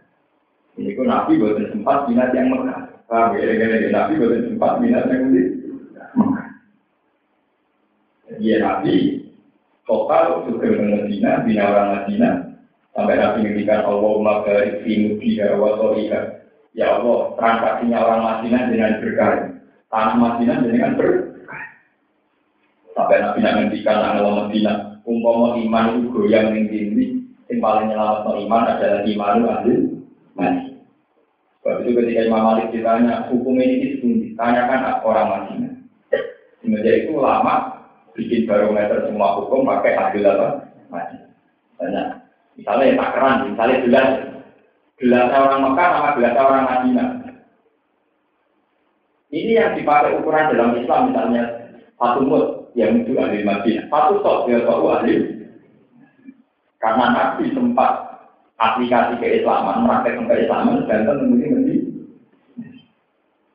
Ini 0.80 0.96
kok 0.96 1.12
Nabi 1.12 1.36
buatan 1.36 1.76
sempat 1.76 2.08
minat 2.08 2.32
yang 2.32 2.56
Mekah. 2.56 3.04
Paham 3.12 3.36
ya? 3.36 3.92
Nabi 3.92 4.14
buatan 4.16 4.48
sempat 4.48 4.72
minat 4.80 5.06
yang 5.12 5.28
Mekah. 5.28 6.48
Dia 8.40 8.56
Nabi 8.64 8.96
total 9.84 10.48
juga 10.48 10.72
Medina, 10.72 11.44
bina 11.44 11.64
orang 11.68 11.90
Medina, 11.92 12.30
sampai 12.96 13.20
Nabi 13.20 13.38
ngendikan 13.44 13.84
Allah 13.84 14.40
barik 14.48 14.88
fi 14.88 14.92
mudiha 15.04 15.60
wa. 15.60 15.76
Ya 16.72 16.96
Allah, 16.96 17.34
transaksinya 17.36 17.98
orang 18.00 18.22
Madinah 18.24 18.64
dengan 18.72 19.02
berkah. 19.04 19.34
Tanah 19.92 20.16
Madinah 20.16 20.58
dengan 20.64 20.96
berkah. 20.96 21.64
Sampai 22.96 23.20
Nabi 23.20 23.40
ngendikan 23.44 24.00
Allah 24.00 24.48
Madinah, 24.48 25.04
umpama 25.04 25.60
iman 25.60 25.86
itu 26.00 26.08
goyang 26.16 26.56
ning 26.56 26.72
dindi, 26.72 27.06
yang 27.52 27.60
paling 27.60 27.92
nyelamat 27.92 28.32
iman 28.48 28.64
adalah 28.64 29.02
iman 29.04 29.44
ahli 29.44 29.76
Madinah. 30.40 30.69
Sebab 31.70 31.86
itu 31.86 32.02
ketika 32.02 32.26
Imam 32.26 32.50
Malik 32.50 32.74
ditanya, 32.74 33.30
hukum 33.30 33.62
ini 33.62 33.94
itu 33.94 34.34
tanyakan 34.34 35.06
orang 35.06 35.30
Madinah. 35.30 35.74
Semenjak 36.66 37.06
itu 37.06 37.14
lama 37.14 37.86
bikin 38.18 38.50
barometer 38.50 39.06
semua 39.06 39.38
hukum 39.38 39.70
pakai 39.70 39.94
adil 39.94 40.26
apa? 40.26 40.66
Mati. 40.90 41.22
Banyak. 41.78 42.26
Misalnya 42.58 42.90
yang 42.90 42.98
takaran, 42.98 43.36
misalnya 43.54 43.78
gelas, 43.86 44.10
gelas 44.98 45.30
orang 45.30 45.62
Mekah 45.70 45.90
sama 45.94 46.10
gelas 46.18 46.36
orang 46.42 46.66
Madinah. 46.66 47.10
Ini 49.30 49.52
yang 49.54 49.78
dipakai 49.78 50.18
ukuran 50.18 50.50
dalam 50.50 50.74
Islam 50.74 51.14
misalnya 51.14 51.44
satu 52.02 52.20
mut 52.26 52.46
yang 52.74 53.06
itu 53.06 53.14
ahli 53.14 53.46
Madinah, 53.46 53.86
satu 53.94 54.26
sok 54.26 54.50
dia 54.50 54.66
tahu 54.66 54.90
ahli. 54.90 55.38
Karena 56.82 57.06
Nabi 57.14 57.54
sempat 57.54 58.09
aplikasi 58.60 59.16
keislaman, 59.24 59.88
praktek 59.88 60.20
keislaman, 60.28 60.84
dan 60.86 61.08
tentu 61.08 61.36
ini 61.40 61.76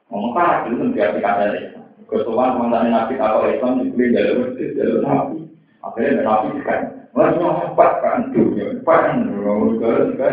Ngomong 0.09 0.30
Mekah 0.30 0.68
itu 0.68 0.74
menjadi 0.78 1.09
aplikasi 1.11 1.74
Kesuwan 2.05 2.61
mantan 2.61 2.92
nabi 2.92 3.16
atau 3.16 3.48
Islam 3.48 3.80
dibeli 3.80 4.12
jalur 4.12 4.52
masjid, 4.52 4.76
jalur 4.76 5.00
nabi. 5.00 5.48
Akhirnya 5.80 6.20
nabi 6.20 6.61
kan, 6.61 6.80
masih 7.16 7.40
cepat 7.40 7.90
kan, 8.05 8.18
dunia 8.30 8.76
cepat 8.80 8.98
kan, 9.09 9.16
orang 9.32 9.61
negara 9.72 10.00
juga. 10.12 10.28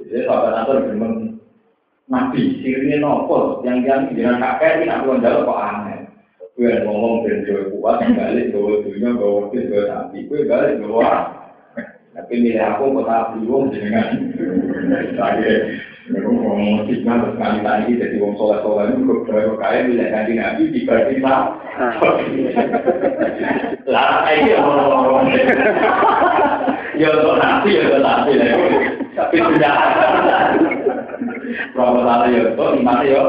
Jadi 0.00 0.24
sahabat 0.24 0.50
Nasr 0.56 0.76
bilang, 0.88 1.14
nabi 2.08 2.40
sirine 2.64 2.96
nopo, 3.00 3.60
yang 3.62 3.84
yang 3.84 4.08
jangan 4.16 4.40
kakek 4.40 4.72
ini 4.82 4.86
aku 4.88 5.20
jalur 5.20 5.44
kok 5.44 5.62
aneh. 5.62 5.98
Gue 6.56 6.72
ngomong 6.80 7.28
dan 7.28 7.44
gue 7.44 7.68
kuat, 7.76 8.00
balik 8.00 8.48
bawa 8.56 8.72
dunia, 8.80 9.10
bawa 9.12 9.32
wakil, 9.44 9.62
bawa 9.68 9.84
nabi, 9.92 10.18
gue 10.24 10.48
balik 10.48 10.80
bawa. 10.80 11.08
Tapi 12.26 12.42
milih 12.42 12.58
aku 12.58 12.90
kok 12.90 13.06
nabi, 13.06 13.38
gue 13.46 13.70
jenengan. 13.70 14.18
Saya 15.14 15.54
Mereka 16.10 16.26
ngomong 16.26 16.90
fitnah 16.90 17.22
terus 17.22 17.38
kali 17.38 17.58
tadi 17.62 18.02
jadi 18.02 18.18
wong 18.18 18.34
soleh 18.34 18.58
soleh 18.66 18.90
itu 18.90 19.06
beberapa 19.06 19.54
kali 19.62 19.94
bilang 19.94 20.10
kanji 20.10 20.32
nabi 20.34 20.62
dibagi 20.74 21.22
lah. 21.22 21.54
Lah 23.86 24.26
ini 24.26 24.58
ngomong 24.58 25.30
Ya 26.98 27.14
untuk 27.14 27.38
nabi 27.38 27.78
ya 27.78 27.82
untuk 27.94 28.02
nabi. 28.02 28.32
Tapi 29.14 29.36
sudah. 29.46 29.74
Proposal 31.78 32.20
ya 32.34 32.42
untuk 32.50 32.74
di 32.74 32.82
mana 32.82 33.02
ya? 33.06 33.22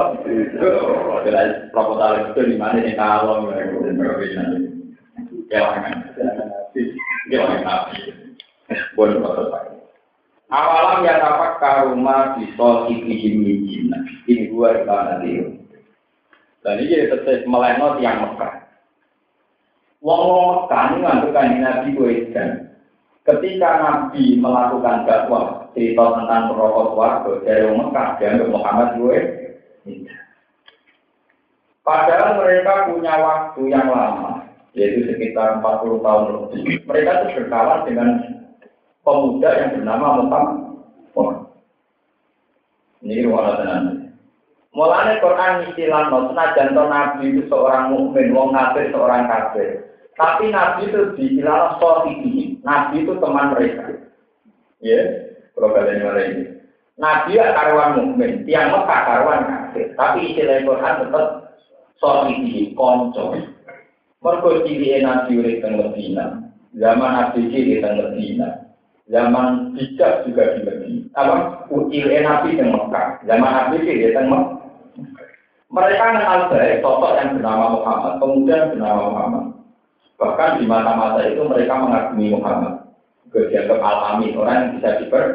Proposal 1.69 2.33
itu 2.33 2.41
di 2.49 2.57
mana 2.57 2.81
nih 2.81 2.97
kalau 2.97 3.45
ya 3.53 3.61
kan? 5.69 5.93
Ya 7.29 7.45
kan 7.45 8.25
proposal. 8.95 9.77
Awalam 10.47 11.03
ya 11.03 11.19
tapak 11.19 11.59
karuma 11.59 12.39
bisa 12.39 12.87
ikihim 12.87 13.43
mijina. 13.43 13.99
Ini 14.27 14.47
gua 14.47 14.79
di 14.79 14.83
mana 14.87 15.19
dia. 15.19 15.43
Dan 16.63 16.83
ini 16.83 17.11
tetap 17.11 17.43
melenot 17.47 17.99
yang 17.99 18.23
Mekah. 18.23 18.63
Wong 19.99 20.21
wong 20.23 20.47
Mekah 20.63 20.83
ini 20.87 20.97
ngantuk 21.03 21.31
kanji 21.35 21.57
Nabi 21.59 21.89
ikan. 21.95 22.49
Ketika 23.27 23.69
Nabi 23.83 24.39
melakukan 24.39 25.03
dakwah 25.03 25.67
cerita 25.75 26.15
tentang 26.15 26.55
perokok 26.55 26.95
warga 26.95 27.33
dari 27.43 27.67
Mekah 27.67 28.09
dan 28.23 28.47
Muhammad 28.47 28.89
gue 28.95 29.19
Padahal 31.87 32.43
mereka 32.43 32.91
punya 32.91 33.15
waktu 33.15 33.71
yang 33.71 33.87
lama, 33.87 34.43
yaitu 34.75 35.07
sekitar 35.07 35.63
40 35.63 36.03
tahun 36.03 36.23
lebih. 36.35 36.83
Mereka 36.83 37.11
itu 37.15 37.27
berkawan 37.39 37.87
dengan 37.87 38.09
pemuda 39.07 39.49
yang 39.55 39.69
bernama 39.79 40.19
Muhammad. 40.19 40.67
Ini 43.07 43.23
ruang 43.23 43.55
tenan. 43.55 43.83
Mulane 44.75 45.23
Quran 45.23 45.63
istilah 45.71 46.11
senajan 46.11 46.75
to 46.75 46.83
nabi 46.91 47.23
itu 47.31 47.41
seorang 47.47 47.95
mukmin, 47.95 48.35
wong 48.35 48.51
kafir 48.51 48.91
seorang 48.91 49.25
kafir. 49.25 49.87
Tapi 50.19 50.51
nabi 50.51 50.91
itu 50.91 51.15
diistilah 51.15 51.79
sohidi. 51.79 52.59
Nabi 52.67 53.07
itu 53.07 53.15
teman 53.17 53.55
mereka. 53.55 53.95
Ya, 54.83 55.01
kalau 55.55 55.73
kalian 55.73 56.03
ini. 56.03 56.43
Nabi 56.97 57.37
ya 57.37 57.53
karuan 57.53 57.95
mukmin, 58.01 58.43
tiang 58.43 58.73
Mekah 58.73 59.01
karuan 59.07 59.41
kafir. 59.45 59.93
Tapi 59.95 60.35
istilah 60.35 60.61
Quran 60.67 60.99
tetap 61.05 61.25
sohidi, 62.01 62.75
konco. 62.75 63.33
Mergo 64.17 64.49
ciri 64.65 64.99
nabi 65.05 65.37
urip 65.37 65.61
teng. 65.61 65.77
Zaman 66.75 67.11
nabi 67.13 67.39
ciri 67.53 67.79
teng 67.79 68.66
zaman 69.07 69.71
bijak 69.75 70.27
juga 70.27 70.55
di 70.55 70.59
Medina. 70.67 71.07
Apa? 71.15 71.35
Ucil 71.71 72.11
Nabi 72.11 72.59
yang 72.59 72.75
Mekah. 72.75 73.23
Zaman 73.23 73.51
Nabi 73.51 73.75
sih 73.83 73.95
dia 74.03 74.21
Mekah. 74.23 74.55
Mereka 75.67 75.99
kenal 76.15 76.47
baik 76.47 76.79
sosok 76.79 77.11
yang 77.19 77.35
bernama 77.35 77.65
Muhammad, 77.75 78.13
pemuda 78.23 78.55
yang 78.55 78.69
bernama 78.71 79.01
Muhammad. 79.11 79.45
Bahkan 80.17 80.51
di 80.57 80.63
masa-masa 80.63 81.19
itu 81.27 81.41
mereka 81.43 81.73
mengagumi 81.75 82.31
Muhammad. 82.31 82.73
Dianggap 83.35 83.79
al-amin, 83.83 84.33
orang 84.39 84.55
yang 84.57 84.71
bisa 84.79 84.89
diper. 85.03 85.25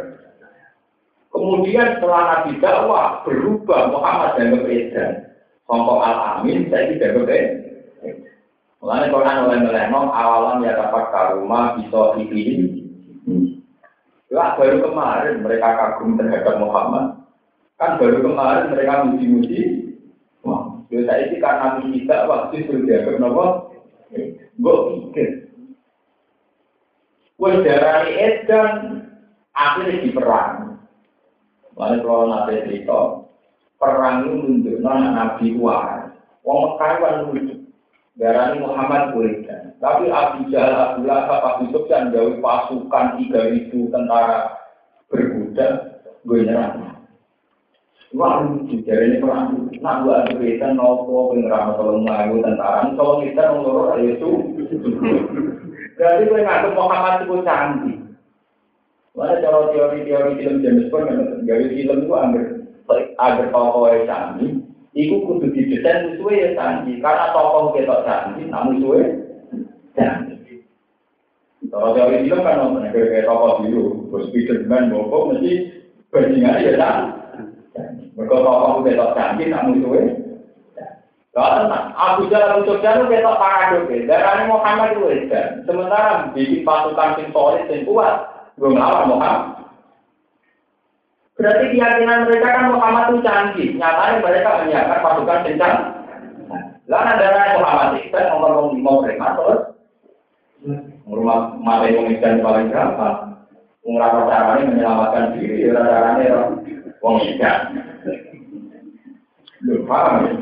Kemudian 1.29 1.97
setelah 1.97 2.23
Nabi 2.33 2.51
dakwah 2.59 3.23
berubah 3.29 3.93
Muhammad 3.93 4.31
dan 4.41 4.57
beredan. 4.57 5.11
Songkok 5.69 6.01
al-amin, 6.01 6.67
saya 6.73 6.91
tidak 6.97 7.15
berbeda. 7.23 7.63
Mulanya 8.83 9.15
Quran 9.15 9.43
oleh 9.47 9.59
melenong 9.63 10.09
awalan 10.11 10.67
ya 10.67 10.75
dapat 10.75 11.05
karuma 11.15 11.79
bisa 11.79 12.19
dipilih 12.19 12.83
lah 14.33 14.57
baru 14.57 14.81
kemarin 14.81 15.45
mereka 15.45 15.77
kagum 15.77 16.17
terhadap 16.17 16.57
Muhammad. 16.57 17.21
Kan 17.77 18.01
baru 18.01 18.25
kemarin 18.25 18.73
mereka 18.73 19.05
muji-muji. 19.05 19.61
Wah, 20.41 20.81
dosa 20.89 21.13
ini 21.21 21.37
karena 21.37 21.79
kita 21.85 22.17
waktu 22.25 22.65
itu 22.65 22.81
dianggap 22.89 23.21
nopo. 23.21 23.45
Gue 24.57 24.77
pikir. 25.13 25.29
Wes 27.37 27.61
darani 27.61 28.13
edan 28.17 28.73
akhirnya 29.53 30.01
diperang. 30.01 30.81
Lalu 31.77 32.05
kalau 32.05 32.29
nanti 32.29 32.63
cerita, 32.69 33.01
perang 33.81 34.29
itu 34.29 34.33
menunjukkan 34.37 34.99
Nabi 35.13 35.47
Wah. 35.61 36.09
Wong 36.45 36.59
Mekah 36.77 36.93
kan. 37.01 37.17
Darani 38.21 38.61
Muhammad 38.61 39.17
Buridan. 39.17 39.73
Tapi 39.81 40.13
Abu 40.13 40.53
Jahal, 40.53 40.77
Abu 40.77 41.09
Lahab, 41.09 41.41
Abu 41.41 41.65
Sufyan 41.73 42.13
jauh 42.13 42.37
pasukan 42.45 43.17
3000 43.17 43.73
tentara 43.89 44.53
berkuda, 45.09 45.69
gue 46.29 46.39
nyerang. 46.45 46.93
Wah 48.13 48.45
lucu, 48.45 48.85
jadi 48.85 49.09
ini 49.09 49.25
perang. 49.25 49.73
Nah, 49.81 50.05
gue 50.05 50.13
ada 50.13 50.33
berita 50.37 50.69
nopo 50.77 51.33
pengerama 51.33 51.81
tolong 51.81 52.05
ngaku 52.05 52.45
tentara. 52.45 52.93
Kalau 52.93 53.25
kita 53.25 53.43
ngurus 53.57 53.97
itu, 54.05 54.31
berarti 55.97 56.23
gue 56.29 56.41
ngaku 56.45 56.69
Muhammad 56.77 57.25
itu 57.25 57.37
canggih. 57.41 57.99
Mana 59.17 59.41
cara 59.41 59.73
teori-teori 59.73 60.41
film 60.41 60.61
James 60.61 60.89
Bond 60.89 61.05
kan 61.09 61.21
gawe 61.45 61.65
film 61.69 61.99
itu 62.05 62.13
ambil 62.17 62.45
agar 63.17 63.47
tokoh 63.53 63.85
yang 63.89 64.05
canggih, 64.09 64.51
itu 64.93 65.25
kudu 65.25 65.49
didesain 65.57 66.13
musuhnya 66.13 66.37
ya 66.37 66.49
canggih. 66.57 66.97
Karena 67.01 67.33
tokoh 67.33 67.73
kita 67.73 68.05
canggih, 68.05 68.45
namun 68.53 68.81
musuhnya 68.81 69.09
canggih. 69.97 70.61
Kalau 71.73 71.97
teori 71.97 72.29
film 72.29 72.45
kan 72.45 72.61
nonton 72.61 72.93
kayak 72.93 73.25
tokoh 73.25 73.65
dulu, 73.65 73.85
bos 74.13 74.29
Spiderman, 74.29 74.93
bobo 74.93 75.33
mesti 75.33 75.53
bajingan 76.13 76.61
ya 76.61 76.73
canggih. 76.77 78.07
Mereka 78.13 78.37
tokoh 78.37 78.85
ketok 78.85 79.15
canggih, 79.17 79.47
nak 79.49 79.65
musuhnya. 79.73 80.23
Lalu 81.33 81.73
Abu 81.97 82.29
Jahal 82.29 82.61
untuk 82.61 82.85
Jahal 82.85 83.09
ketok 83.09 83.41
paradok 83.41 83.89
ya. 83.89 84.05
Darahnya 84.05 84.53
Muhammad 84.53 85.01
itu. 85.01 85.33
Sementara 85.65 86.29
bikin 86.37 86.61
pasukan 86.61 87.17
sing 87.17 87.33
solid 87.33 87.65
dan 87.73 87.89
kuat, 87.89 88.15
gue 88.61 88.69
ngelawan 88.69 89.09
Muhammad. 89.09 89.62
Berarti 91.33 91.65
keyakinan 91.73 92.29
mereka 92.29 92.49
kan 92.53 92.67
Muhammad 92.77 93.05
itu 93.09 93.19
canggih. 93.25 93.69
Nyatanya 93.81 94.21
mereka 94.21 94.51
menyiapkan 94.61 95.01
pasukan 95.01 95.41
kencang. 95.49 95.77
Lalu 96.91 97.13
darah 97.17 97.57
Muhammad 97.57 97.89
itu 97.97 98.09
kan 98.13 98.25
nomor 98.29 98.69
lima 98.77 98.93
mereka 99.01 99.27
terus. 99.39 99.61
Rumah 101.09 101.59
mata 101.59 101.91
yang 101.91 102.41
paling 102.45 102.71
berapa? 102.71 103.09
Mengerawat 103.83 104.31
caranya 104.31 104.71
menyelamatkan 104.71 105.25
diri, 105.35 105.67
ya 105.67 105.75
caranya 105.75 106.55
wong 107.03 107.19
ikan. 107.35 107.59
Lu 109.67 109.83
paham 109.91 110.15
ya? 110.23 110.33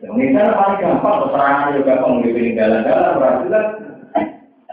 Yang 0.00 0.34
kan 0.34 0.48
paling 0.58 0.78
gampang, 0.82 1.16
keterangan 1.22 1.70
juga 1.76 1.86
gampang, 1.86 2.24
di 2.24 2.30
peninggalan-galan, 2.34 3.14
berarti 3.20 3.46
kan 3.46 3.66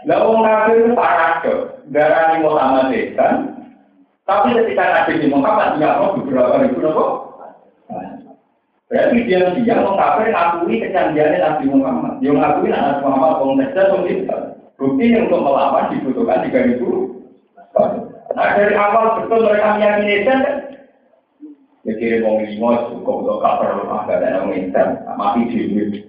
Lah 0.06 0.18
wong 0.24 0.40
kafir 0.40 0.74
itu 0.78 0.90
paradok, 0.94 1.60
darah 1.92 2.38
Muhammad 2.42 2.90
kan. 3.14 3.57
Tapi 4.28 4.52
ketika 4.52 4.84
Nabi 4.84 5.24
Muhammad 5.32 5.80
tidak 5.80 5.96
mau 5.96 6.12
beberapa 6.20 6.60
ribu 6.60 6.78
nopo. 6.84 7.04
Berarti 8.88 9.24
dia 9.24 9.52
dia 9.56 9.80
wong 9.80 9.96
kafir 9.96 10.32
ngakui 10.32 10.84
kecanggihan 10.84 11.40
Nabi 11.40 11.64
Muhammad. 11.72 12.20
Dia 12.20 12.36
ngakui 12.36 12.68
Nabi 12.68 13.00
Muhammad 13.00 13.56
Mesir 13.56 13.84
wong 13.88 14.04
Bukti 14.78 15.10
untuk 15.10 15.42
melawan 15.42 15.90
dibutuhkan 15.90 16.46
tiga 16.46 16.60
ribu. 16.62 17.18
Nah 18.36 18.48
dari 18.54 18.76
awal 18.78 19.18
betul 19.18 19.42
mereka 19.42 19.74
meyakini 19.74 20.22
kan 20.22 20.40
kirim 21.82 22.22
wong 22.22 22.46
lima 22.46 22.92
cukup 22.92 23.26
untuk 23.26 23.40
cover 23.42 23.80
rumah 23.80 24.06
gak 24.06 24.22
ada 24.22 24.44
insan, 24.54 25.02
mati 25.16 25.50
dewi. 25.50 26.07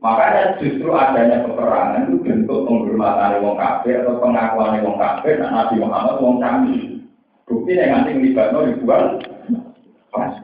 Makanya 0.00 0.56
justru 0.56 0.88
adanya 0.96 1.44
peperangan 1.44 2.08
itu 2.08 2.24
bentuk 2.24 2.64
penghormatan 2.64 3.44
wong 3.44 3.60
kafir 3.60 4.00
atau 4.00 4.16
pengakuan 4.16 4.80
wong 4.80 4.96
kafir 4.96 5.36
dan 5.36 5.52
Nabi 5.52 5.76
Muhammad 5.76 6.16
wong 6.24 6.36
kami. 6.40 7.04
Bukti 7.44 7.76
yang 7.76 7.92
nanti 7.92 8.16
melibatkan 8.16 8.72
ribuan 8.72 9.20
pas. 10.08 10.34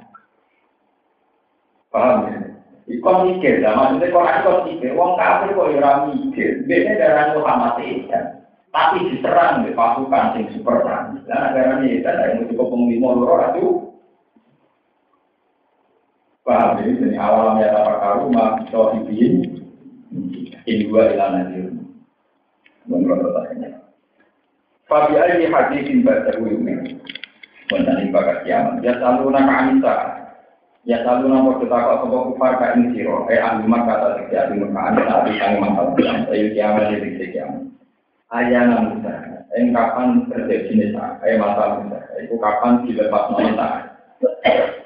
Paham 1.89 2.29
ya? 2.29 2.39
Ikon 2.87 3.33
mikir, 3.33 3.65
nah, 3.65 3.75
maksudnya 3.75 4.13
ikon 4.13 4.61
mikir, 4.69 4.93
wong 4.93 5.17
kafir 5.17 5.57
kok 5.57 5.73
ya 5.73 5.91
mikir. 6.13 6.51
Biasanya 6.69 7.01
darah 7.01 7.27
Muhammad 7.35 7.75
itu 7.81 8.13
tapi 8.77 9.09
diserang 9.09 9.65
di 9.65 9.73
pasukan 9.73 10.37
yang 10.37 10.53
super 10.53 10.85
tani. 10.85 11.25
Nah, 11.25 11.49
negara 11.49 11.81
ini 11.81 12.05
ada 12.05 12.37
yang 12.37 12.45
cukup 12.53 12.69
penglima 12.69 13.17
loro 13.17 13.37
itu. 13.57 13.67
Paham 16.47 16.79
ini 16.87 17.03
dari 17.03 17.19
awal 17.19 17.59
ya 17.59 17.75
apa 17.75 17.93
karuma 17.99 18.63
sohibin 18.71 19.67
ini 20.63 20.87
dua 20.87 21.11
ilan 21.11 21.43
aja. 21.43 21.59
Menurut 22.87 23.19
pertanyaannya. 23.19 23.83
Fabi 24.87 25.19
ali 25.19 25.51
hadisin 25.51 26.07
baca 26.07 26.31
ini. 26.39 27.03
Mencari 27.67 28.15
bakat 28.15 28.47
kiamat. 28.47 28.79
Ya 28.87 28.95
selalu 29.03 29.35
nama 29.35 29.53
Anissa. 29.67 29.95
Ya 30.87 31.03
selalu 31.03 31.35
nama 31.35 31.59
kita 31.59 31.75
kok 31.75 31.99
sebuah 32.07 32.23
kufar 32.31 32.53
ka 32.63 32.79
ini 32.79 32.95
siro. 32.95 33.27
Eh 33.27 33.43
ahli 33.43 33.67
kata 33.67 34.31
ahli 34.31 34.55
maka 34.71 34.95
Anissa. 34.95 35.13
Ahli 35.19 35.33
kami 35.43 35.57
masalah. 35.59 36.31
Ayo 36.31 36.47
kiamat 36.55 36.95
jadi 36.95 37.27
kiamat 37.35 37.67
ayana 38.31 38.77
Musa. 38.83 39.15
Yang 39.57 39.73
kapan 39.73 40.09
terjadi 40.29 40.73
nisa, 40.75 41.05
eh 41.25 41.39
masa 41.39 41.81
Musa. 41.81 41.99
Itu 42.21 42.37
kapan 42.37 42.85
dilepas 42.85 43.33
nona. 43.33 43.86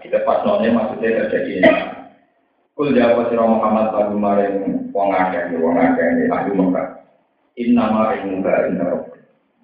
Dilepas 0.00 0.42
nona 0.42 0.68
maksudnya 0.72 1.24
terjadi 1.24 1.60
nisa. 1.60 1.86
Kul 2.74 2.96
jawab 2.96 3.28
sirah 3.28 3.44
Muhammad 3.44 3.92
lagu 3.92 4.16
maring 4.16 4.88
wong 4.96 5.12
akeh 5.12 5.52
wong 5.60 5.76
akeh 5.76 6.06
di 6.16 6.24
ahli 6.32 6.50
Mekah. 6.56 6.88
Inna 7.60 7.84
ma 7.92 8.16
muka 8.16 8.54
inna 8.72 8.84
rabbi. 8.88 9.20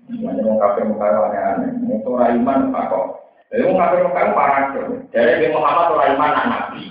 Semuanya 0.06 0.42
wong 0.44 0.58
kafir 0.60 0.84
Mekah 0.84 1.08
aneh-aneh. 1.08 1.70
Itu 1.96 2.08
ora 2.12 2.36
iman 2.36 2.70
kok. 2.76 3.06
Jadi 3.48 3.62
wong 3.64 3.78
kafir 3.80 4.00
Mekah 4.04 4.24
parah. 4.36 4.64
Jadi 5.08 5.44
Muhammad 5.48 5.86
ora 5.96 6.04
iman 6.12 6.30
anak 6.36 6.46
nabi. 6.46 6.84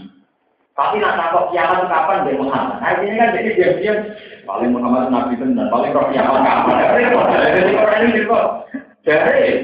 Tapi 0.76 1.00
nak 1.00 1.16
takut 1.16 1.56
kiamat 1.56 1.88
kapan 1.88 2.28
dari 2.28 2.36
Muhammad? 2.36 2.84
Nah 2.84 2.92
ini 3.00 3.16
kan 3.16 3.32
jadi 3.32 3.50
diam-diam 3.56 3.98
paling 4.44 4.76
Muhammad 4.76 5.08
Nabi 5.08 5.40
dan 5.40 5.72
paling 5.72 5.96
roh 5.96 6.12
kiamat 6.12 6.44
kapan? 6.44 6.76
Jadi 7.40 7.72
orang 7.80 8.04
ini 8.12 8.22
kok 8.28 8.46
jadi 9.08 9.64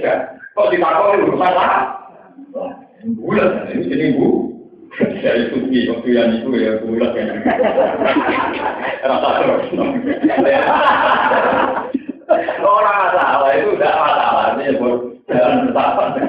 kok 0.56 0.68
ditakut 0.72 1.20
urusan 1.20 1.52
lah. 1.52 2.00
Bulan 3.02 3.66
ini 3.74 3.90
jadi 3.90 4.14
bu. 4.14 4.54
Dari 4.92 5.48
suci 5.56 5.88
waktu 5.88 6.10
yang 6.12 6.44
itu 6.44 6.52
ya 6.60 6.84
bulan 6.84 7.16
ya. 7.16 7.32
Rasa 9.10 9.30
terus. 9.40 9.72
Orang 12.62 12.98
masalah 13.12 13.52
itu 13.60 13.76
tidak 13.76 13.92
masalah, 14.00 14.56
ini 14.56 14.72
jalan 15.28 15.68
bertahan. 15.68 16.16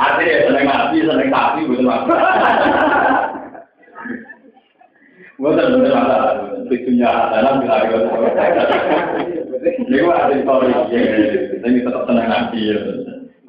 Artinya 0.00 0.36
seneng 0.48 0.64
nabi, 0.64 1.04
seneng 1.04 1.28
sapi, 1.28 1.60
betul 1.68 1.92
apa? 1.92 2.16
Betul 5.42 5.66
betul 5.76 5.92
ada, 5.92 6.18
tujuannya 6.66 7.10
dalam 7.32 7.54
bila 7.60 7.84
ada. 7.84 7.98
Ini 9.62 10.02
ada 10.08 10.34
story, 10.40 10.72
ini 11.62 11.78
tetap 11.84 12.02
seneng 12.08 12.26
nabi. 12.26 12.60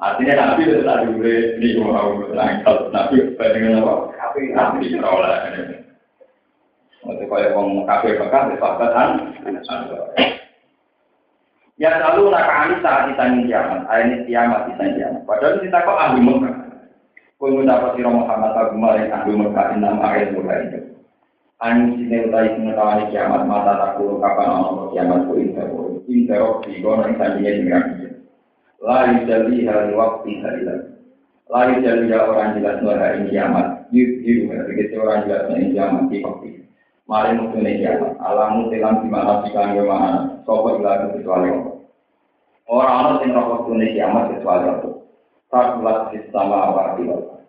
Artinya 0.02 0.34
nabi 0.34 0.62
itu 0.66 0.82
tak 0.82 1.06
boleh 1.06 1.40
di 1.62 1.68
mau 1.78 2.18
nangkal 2.34 2.90
nabi 2.90 3.30
dengan 3.38 3.82
apa? 3.82 3.94
Nabi 4.34 4.90
terolah. 4.90 5.54
Untuk 7.04 7.28
kaya 7.28 7.52
orang 7.52 7.84
kafir 7.84 8.16
Mekah, 8.16 8.42
disebutkan 8.48 9.08
Ya 11.74 11.90
selalu 11.98 12.30
nakani 12.30 12.78
saat 12.80 13.10
ditanya 13.10 13.44
kiamat, 13.50 13.80
ini 13.98 14.16
kiamat 14.30 14.60
ditanya 14.70 14.94
kiamat. 14.94 15.22
Padahal 15.26 15.58
kita 15.58 15.84
kok 15.84 16.00
ahli 16.00 16.20
Mekah. 16.22 16.54
Kau 17.34 17.50
mendapat 17.50 17.98
sirah 17.98 18.14
Muhammad 18.14 18.54
Agumar 18.56 18.94
yang 18.96 19.10
ahli 19.10 19.32
Mekah 19.36 19.66
enam 19.74 19.98
ayat 20.00 20.32
mulai 20.32 20.70
itu. 20.70 20.80
Anu 21.58 21.98
sini 21.98 22.30
utai 22.30 22.54
pengetahuan 22.56 23.10
kiamat 23.10 23.42
mata 23.46 23.72
takut 23.74 24.22
kapan 24.22 24.48
Allah 24.54 24.84
kiamat 24.94 25.20
ku 25.26 25.32
inter 25.38 25.66
inter 26.06 26.42
di 26.66 26.82
kono 26.82 27.02
yang 27.04 27.14
tadinya 27.18 27.52
dengan 27.52 27.84
Lalu 28.84 29.24
jadi 29.24 29.54
hari 29.64 29.96
waktu 29.96 30.30
hari 30.44 30.60
lagi. 30.68 30.92
Lalu 31.48 31.72
jadi 31.80 32.04
orang 32.20 32.60
jelas 32.60 32.84
hari 32.84 33.24
ini 33.24 33.32
kiamat. 33.32 33.88
Yuk 33.88 34.20
begitu 34.68 35.00
orang 35.00 35.24
jelas 35.24 35.48
ini 35.56 35.72
kiamat 35.72 36.04
di 36.12 36.20
waktu. 36.20 36.68
Mari 37.08 37.30
mutune 37.40 37.80
kiamat. 37.80 38.12
Alamu 38.20 38.68
tilang 38.68 39.00
di 39.00 39.08
mana 39.08 39.40
sih 39.40 39.56
kan 39.56 39.72
mana 39.72 40.40
Sopo 40.44 40.76
ilah 40.76 41.16
kecuali 41.16 41.48
Allah. 41.48 41.76
Orang-orang 42.68 43.20
yang 43.24 43.36
rokok 43.40 43.72
dunia 43.72 43.92
kiamat 43.96 44.24
kecuali 44.36 44.64
Allah. 44.68 44.94
Takulat 45.48 45.98
sistema 46.12 46.56
apa 46.68 47.00
di 47.00 47.08
Allah. 47.08 47.40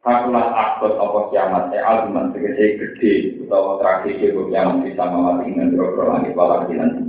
Takulat 0.00 0.48
akut 0.48 0.92
apa 0.96 1.18
kiamat. 1.28 1.64
Eh 1.76 1.84
albuman 1.84 2.32
segede 2.32 2.80
gede. 2.80 3.12
Utawa 3.44 3.84
tragedi 3.84 4.32
kiamat 4.32 4.80
sistema 4.88 5.16
mati 5.20 5.52
dengan 5.52 5.76
berobro 5.76 6.08
langit 6.08 6.32
walau 6.32 6.64
di 6.64 6.76
nanti. 6.80 7.03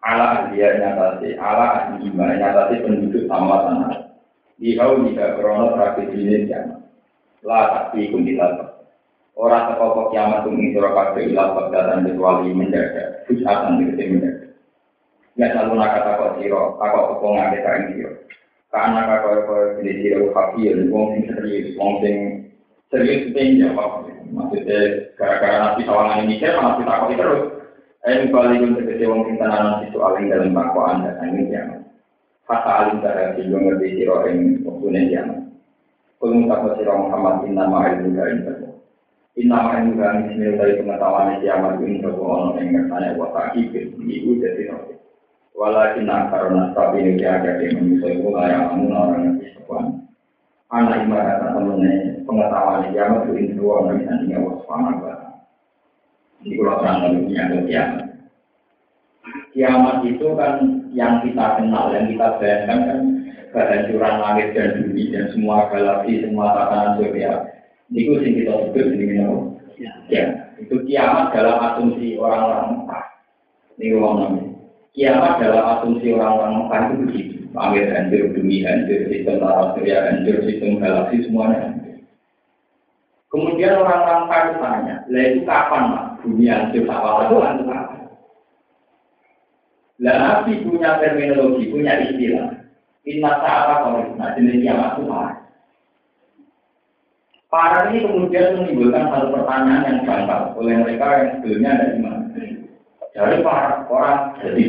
Ala 0.00 0.48
dia 0.48 0.80
nyatasi, 0.80 1.36
ala 1.36 2.00
gimana 2.00 2.40
nyatasi 2.40 2.80
penduduk 2.80 3.28
sama 3.28 3.68
tanah. 3.68 3.94
Dihau 4.56 5.04
jika 5.04 5.36
krono 5.36 5.76
tragedi 5.76 6.16
ini 6.24 6.48
kiamat. 6.48 6.80
La 7.44 7.60
tapi 7.72 8.08
kundilat. 8.08 8.80
Orang 9.36 9.72
teko 9.72 10.12
kiamat 10.12 10.44
ing 10.48 10.76
sira 10.76 10.92
kabeh 10.92 11.32
ila 11.32 11.56
bagdatan 11.56 12.04
kecuali 12.04 12.52
mendadak, 12.52 13.24
fusatan 13.24 13.80
dikete 13.80 14.04
mendadak. 14.12 14.50
Ya 15.40 15.56
nak 15.56 15.72
kata 15.72 16.10
kok 16.20 16.32
sira, 16.36 16.62
takok 16.76 17.08
apa 17.16 17.26
ngake 17.32 17.58
kae 17.64 17.80
sira. 17.96 18.12
Karena 18.70 19.00
kakak 19.02 19.48
kau 19.48 19.62
jadi 19.80 19.92
sira 19.96 20.26
kafir, 20.36 20.76
wong 20.92 21.04
sing 21.16 21.22
serius, 21.32 21.68
wong 21.80 21.92
sing 22.04 22.16
serius 22.92 23.32
itu 23.32 23.64
jawab. 23.64 24.04
Maksudnya 24.30 25.10
gara-gara 25.18 25.56
nanti 25.58 25.82
sawangan 25.88 26.22
ini 26.28 26.38
saya 26.38 26.60
malah 26.60 26.74
kita 26.78 26.92
kok 26.92 27.10
terus. 27.16 27.42
Balik 28.00 28.64
untuk 28.64 28.88
kecil 28.88 29.12
wong 29.12 29.28
sing 29.28 29.36
tenanan 29.36 29.84
situ 29.84 30.00
aling 30.00 30.32
dalam 30.32 30.56
dakwaan 30.56 31.04
dan 31.04 31.20
ini 31.36 31.52
yang 31.52 31.84
kata 32.48 32.70
alim 32.72 33.04
cara 33.04 33.36
sing 33.36 33.52
ngerti 33.52 34.00
sira 34.00 34.24
ing 34.32 34.64
waktu 34.64 35.12
yang. 35.12 35.28
Kulung 36.16 36.48
takut 36.48 36.80
sira 36.80 36.96
Muhammad 36.96 37.44
inna 37.44 37.68
ma'ilmu 37.68 38.16
ka 38.16 38.70
Inna 39.38 39.56
ma'in 39.62 39.94
juga 39.94 40.20
bismillah 40.20 40.58
dari 40.58 40.74
pengetahuan 40.82 41.38
kiamat 41.38 41.78
ini 41.80 42.02
bahwa 42.02 42.24
orang 42.28 42.56
yang 42.58 42.68
ngertanya 42.74 43.08
wa 43.14 43.28
ta'ibin 43.30 43.86
itu 44.04 44.30
jadi 44.42 44.62
roti. 44.74 44.94
Walakin 45.54 46.08
karena 46.08 46.62
tapi 46.74 46.96
ini 47.04 47.22
ada 47.22 47.62
yang 47.62 47.78
menyusul 47.78 48.10
itu 48.16 48.28
layak 48.32 48.68
amun 48.74 48.96
orang 48.96 49.20
yang 49.22 49.34
bisa 49.38 49.60
Anak 50.70 51.02
ibarat 51.02 51.42
temennya 51.52 52.20
pengetahuan 52.26 52.90
kiamat 52.90 53.20
itu 53.28 53.32
ini 53.38 53.52
dua 53.54 53.72
orang 53.84 54.02
yang 54.02 54.08
nantinya 54.08 54.38
wa 54.44 54.52
Jadi 56.40 56.54
kalau 56.56 56.76
terang 56.80 56.98
ada 57.04 57.58
kiamat. 57.68 58.06
Kiamat 59.52 59.96
itu 60.08 60.26
kan 60.38 60.54
yang 60.96 61.20
kita 61.20 61.46
kenal, 61.60 61.92
yang 61.92 62.06
kita 62.08 62.26
bayangkan 62.40 62.78
kan 62.88 63.00
kehancuran 63.50 64.14
langit 64.22 64.48
dan 64.56 64.80
bumi 64.80 65.10
dan 65.12 65.28
semua 65.34 65.68
galaksi, 65.68 66.22
semua 66.22 66.54
tatanan 66.54 66.96
surya 67.02 67.50
itu 67.90 68.22
sing 68.22 68.38
kita 68.38 68.54
sebut 68.70 68.86
ini 68.94 69.18
apa? 69.18 69.36
Ya. 69.80 69.92
ya. 70.06 70.24
Itu 70.62 70.86
kiamat 70.86 71.34
dalam 71.34 71.58
asumsi 71.58 72.14
orang-orang 72.20 72.84
Mekah. 72.84 73.04
Ini 73.80 73.96
orang 73.98 74.14
namanya. 74.20 74.44
Kiamat 74.94 75.32
dalam 75.42 75.64
asumsi 75.78 76.06
orang-orang 76.14 76.54
Mekah 76.62 76.80
itu 76.80 76.94
begitu. 77.02 77.36
Langit 77.50 77.90
hancur, 77.90 78.22
bumi 78.30 78.62
hancur, 78.62 79.00
sistem 79.10 79.42
tata 79.42 79.64
surya 79.74 79.96
hancur, 80.06 80.36
sistem 80.46 80.78
galaksi 80.78 81.16
semuanya 81.26 81.56
hancur. 81.66 81.96
Kemudian 83.30 83.74
orang-orang 83.82 84.20
Mekah 84.22 84.42
tanya, 84.62 84.96
lah 85.10 85.22
itu 85.26 85.40
kapan 85.42 85.82
mas? 85.90 86.09
Bumi 86.20 86.44
hancur, 86.48 86.84
awal 86.88 87.28
itu 87.28 87.36
hancur 87.40 87.66
kapan? 87.68 88.00
Lah 90.00 90.16
Nabi 90.16 90.64
punya 90.64 90.96
terminologi, 90.96 91.68
punya 91.68 91.92
istilah. 92.00 92.60
Inna 93.04 93.32
sa'ata 93.40 93.74
kalau 93.84 94.00
nah 94.20 94.36
jenis 94.36 94.60
kiamat 94.60 95.00
itu 95.00 95.08
apa? 95.08 95.40
Para 97.50 97.90
ini 97.90 98.06
kemudian 98.06 98.62
menimbulkan 98.62 99.10
satu 99.10 99.34
pertanyaan 99.34 99.82
yang 99.88 99.98
gampang 100.06 100.54
oleh 100.54 100.74
mereka 100.86 101.06
yang 101.18 101.30
sebelumnya 101.40 101.70
ada 101.74 101.86
iman. 101.98 102.16
Dari 103.10 103.36
para 103.42 103.90
orang 103.90 104.38
jadi 104.38 104.64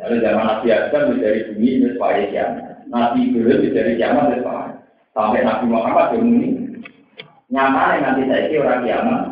dari 0.00 0.16
zaman 0.24 0.44
Nabi 0.48 0.66
Adam 0.72 1.20
dari 1.20 1.40
bumi 1.52 1.68
itu 1.68 1.86
supaya 1.92 2.24
kiamat. 2.32 2.88
Nabi 2.88 3.20
dulu 3.28 3.52
dari 3.68 3.92
kiamat 4.00 4.40
itu 4.40 4.48
sampai 5.12 5.44
Nabi 5.44 5.64
Muhammad 5.68 6.16
yang 6.16 6.24
ini 6.32 6.48
nyaman 7.52 8.00
nanti 8.00 8.22
saya 8.24 8.56
orang 8.56 8.82
kiamat. 8.88 9.22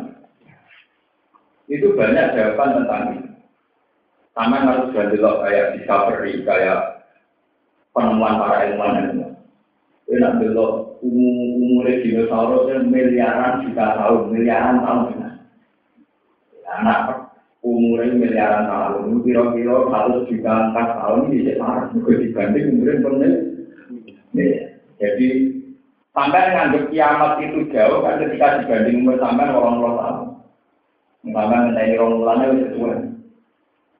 Itu 1.67 1.93
banyak 1.99 2.31
jawaban 2.31 2.83
tentang 2.83 3.03
itu. 3.19 3.29
Sama 4.31 4.63
harus 4.63 4.93
gandelok 4.95 5.43
kayak 5.43 5.75
discovery, 5.75 6.45
kayak 6.47 7.09
penemuan 7.91 8.39
para 8.39 8.69
ilmuwan 8.69 9.35
Ini 10.07 10.23
nak 10.23 10.39
delok 10.39 11.03
umur 11.03 11.83
dinosaurus 11.83 12.71
yang 12.71 12.87
miliaran 12.87 13.67
juta 13.67 13.85
tahun, 13.99 14.31
miliaran 14.31 14.79
tahun. 14.79 15.35
Anak 16.67 17.33
umurnya 17.59 18.15
miliaran 18.15 18.71
tahun, 18.71 19.25
kira-kira 19.27 19.75
satu 19.91 20.23
juta 20.31 20.53
empat 20.71 20.87
tahun 20.95 21.19
ini 21.27 21.35
bisa 21.43 21.53
marah, 21.59 21.91
dibanding 21.91 22.65
umurnya 22.77 23.03
penuh. 23.03 23.35
Jadi 24.97 25.27
sampai 26.15 26.53
nganggap 26.55 26.83
kiamat 26.89 27.31
itu 27.43 27.59
jauh 27.73 27.99
kan 28.05 28.21
ketika 28.23 28.63
dibanding 28.63 29.03
umur 29.03 29.19
sampai 29.19 29.51
orang 29.51 29.77
orang 29.83 30.26
Sampai 31.25 31.45
mengenai 31.49 31.97
orang 31.97 32.13
mulanya 32.17 32.47
sesuai. 32.53 32.99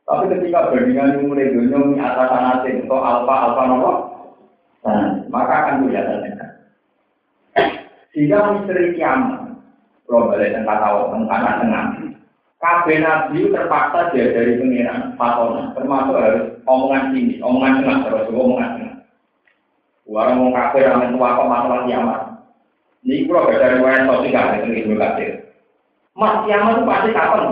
Tapi 0.07 0.23
ketika 0.31 0.71
bandingan 0.71 1.19
umur 1.25 1.39
dunia 1.43 2.05
atas 2.05 2.31
anasin 2.31 2.87
atau 2.87 2.99
alfa 3.03 3.35
alfa 3.35 3.63
nomor 3.67 3.95
Nah, 4.87 5.19
maka 5.27 5.53
akan 5.67 5.83
kelihatan 5.83 6.23
dekat. 6.23 6.51
Sehingga 8.15 8.55
misteri 8.55 8.95
kiamat, 8.95 9.59
kalau 10.07 10.31
balik 10.31 10.55
tentang 10.55 10.79
tahu 10.79 10.99
tentang 11.11 11.59
tengah, 11.59 11.85
Kabeh 12.57 12.97
nabi 13.05 13.53
terpaksa 13.53 14.09
dia 14.17 14.33
dari 14.33 14.57
pengiran 14.57 15.13
fatona, 15.13 15.77
termasuk 15.77 16.17
harus 16.17 16.57
omongan 16.65 17.13
sini, 17.13 17.37
omongan 17.37 17.85
tengah, 17.85 17.97
terus 18.09 18.33
omongan 18.33 18.69
tengah. 18.81 18.95
Orang 20.09 20.41
mau 20.41 20.49
kafir 20.49 20.89
yang 20.89 21.13
tua 21.13 21.37
kok 21.37 21.51
masalah 21.51 21.85
kiamat. 21.85 22.21
Ini 23.05 23.29
kalau 23.29 23.53
dari 23.53 23.77
wayan 23.77 24.09
sosial 24.09 24.45
itu 24.57 24.69
ibu 24.73 24.93
kafir. 24.97 25.46
Mas 26.17 26.41
kiamat 26.49 26.81
itu 26.81 26.89
pasti 26.89 27.09
kapan? 27.13 27.43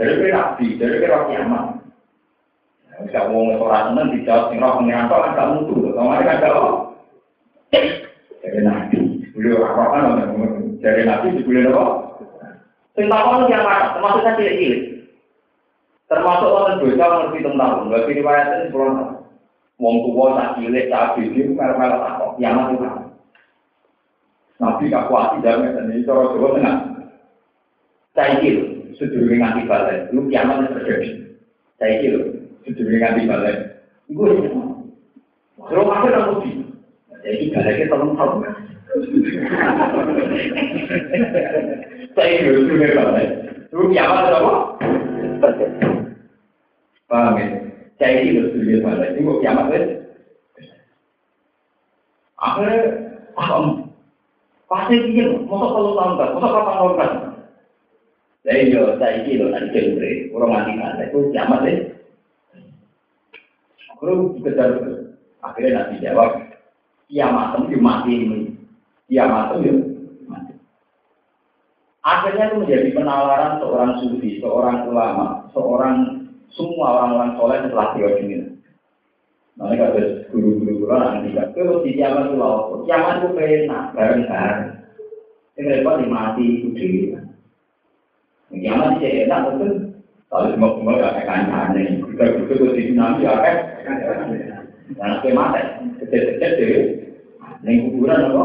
Dari 0.00 0.32
nabi, 0.32 0.66
dari 0.80 0.96
kiamat. 1.04 1.76
Bisa 3.04 3.28
ngomong 3.28 3.60
seorang 3.60 3.92
seneng 3.92 4.08
dijawab 4.16 4.48
sing 4.48 4.58
roh 4.64 4.80
pengiran 4.80 5.12
kok 5.12 5.24
agak 5.28 5.48
mutu. 5.52 5.92
Kemarin 5.92 6.24
kan 6.24 6.40
kalau 6.40 6.96
dari 8.40 8.60
nabi, 8.64 8.96
beliau 9.36 9.68
apa 9.68 9.82
kan 9.92 10.04
dari 10.80 11.04
nabi 11.04 11.36
dibeli 11.36 11.68
apa? 11.68 11.84
Sing 12.96 13.12
takon 13.12 13.52
yang 13.52 13.68
mana? 13.68 13.92
Termasuk 13.92 14.24
saya 14.24 14.36
cilik-cilik. 14.40 14.82
Termasuk 16.08 16.48
orang 16.48 16.80
dosa 16.80 17.04
ngerti 17.04 17.44
tentang. 17.44 17.92
Bagi 17.92 18.16
riwayatnya 18.16 18.72
sepuluh 18.72 18.88
tahun. 18.96 19.12
Wong 19.76 19.96
tua 20.08 20.26
tak 20.40 20.52
cilik, 20.56 20.88
tak 20.88 21.20
bibi, 21.20 21.52
merah-merah 21.52 22.00
takok. 22.00 22.40
Mati 22.40 22.74
kan. 22.80 22.94
Nabi 24.56 24.84
kakuati 24.88 25.44
dan 25.44 25.68
ini 25.92 26.00
cara 26.08 26.32
Tengah. 26.32 26.95
Saya 28.16 28.40
kira, 28.40 28.64
sedurunge 28.96 29.36
nganti 29.36 29.68
balik, 29.68 30.08
lu 30.16 30.24
kiamat 30.32 30.72
terjadi. 30.72 31.36
Saya 31.76 32.00
kira, 32.00 32.20
Sejumlah 32.66 32.98
nganti. 32.98 33.30
Gue 34.10 34.42
ya. 34.42 34.50
Terus 35.70 35.86
aku 35.86 36.06
tak 36.10 36.26
mesti. 36.34 36.50
Jadi 37.22 37.44
baliknya 37.54 37.90
tolong 37.90 38.18
tahu. 38.18 38.42
Saya 42.16 42.30
itu 42.42 42.66
sudah 42.66 42.90
balik. 42.90 43.30
Lu 43.70 43.86
kiamat 43.94 44.34
apa? 44.34 44.52
Paham 47.06 47.38
ya? 47.38 47.46
Saya 48.02 48.26
sudah 48.34 48.78
balik. 48.82 49.10
Ini 49.14 49.22
gue 49.22 49.40
kiamat 49.42 49.66
ya. 49.70 49.80
Akhirnya, 52.36 52.82
paham. 53.38 53.90
Pasti 54.66 54.98
dia, 55.14 55.30
masa 55.46 55.66
kalau 55.70 55.94
kan, 55.94 56.18
masa 56.34 56.48
kapan 56.50 56.74
tahun 56.74 56.94
Saya 58.46 58.62
saya 59.02 59.26
ini 59.26 59.42
loh, 59.42 59.50
nanti 59.50 59.74
jembre, 59.74 60.30
orang 60.30 60.50
mati 60.54 60.72
kan, 60.78 61.02
itu 61.02 61.18
kiamat 61.34 61.66
ya. 61.66 61.74
Terus 63.98 64.38
dikejar 64.38 64.70
Akhirnya 65.42 65.82
nanti 65.82 65.98
jawab, 65.98 66.30
kiamat 67.10 67.58
itu 67.66 67.78
mati 67.82 68.12
ini. 68.14 68.38
Kiamat 69.10 69.58
itu 69.58 69.98
mati. 70.30 70.54
Akhirnya 72.06 72.54
itu 72.54 72.56
menjadi 72.62 72.88
penalaran 72.94 73.58
seorang 73.58 73.90
sufi, 73.98 74.38
seorang 74.38 74.94
ulama, 74.94 75.50
seorang 75.50 75.96
semua 76.54 77.02
orang-orang 77.02 77.30
soleh 77.34 77.58
setelah 77.66 77.88
teori 77.98 78.22
ini. 78.30 78.38
Mereka 79.58 79.84
ada 79.90 80.02
guru-guru 80.30 80.86
orang 80.86 81.26
tidak 81.26 81.50
terus 81.56 81.82
di 81.82 81.98
kiamat 81.98 82.30
itu 82.30 82.36
lalu 82.38 82.86
kiamat 82.86 83.14
itu 83.18 83.28
pernah 83.34 83.82
bareng-bareng. 83.90 84.62
Ini 85.56 85.60
mereka 85.66 85.98
dimati 85.98 86.44
itu 86.44 86.68
diri. 86.76 87.25
Kiamat 88.50 89.02
itu 89.02 89.26
enak 89.26 89.40
betul. 89.50 89.72
Kalau 90.26 90.50
semua 90.50 90.70
semua 90.74 90.98
gak 90.98 91.12
kayak 91.18 91.28
kancane, 91.30 91.82
kita 92.02 92.24
betul 92.42 92.74
di 92.74 92.82
tsunami 92.90 93.22
ya 93.22 93.32
kan. 93.42 93.56
Nah, 94.98 95.18
kayak 95.22 95.34
mati, 95.34 95.60
kecil-kecil 96.02 96.50
deh. 96.58 96.82
Neng 97.66 97.90
kuburan 97.90 98.30
apa? 98.30 98.42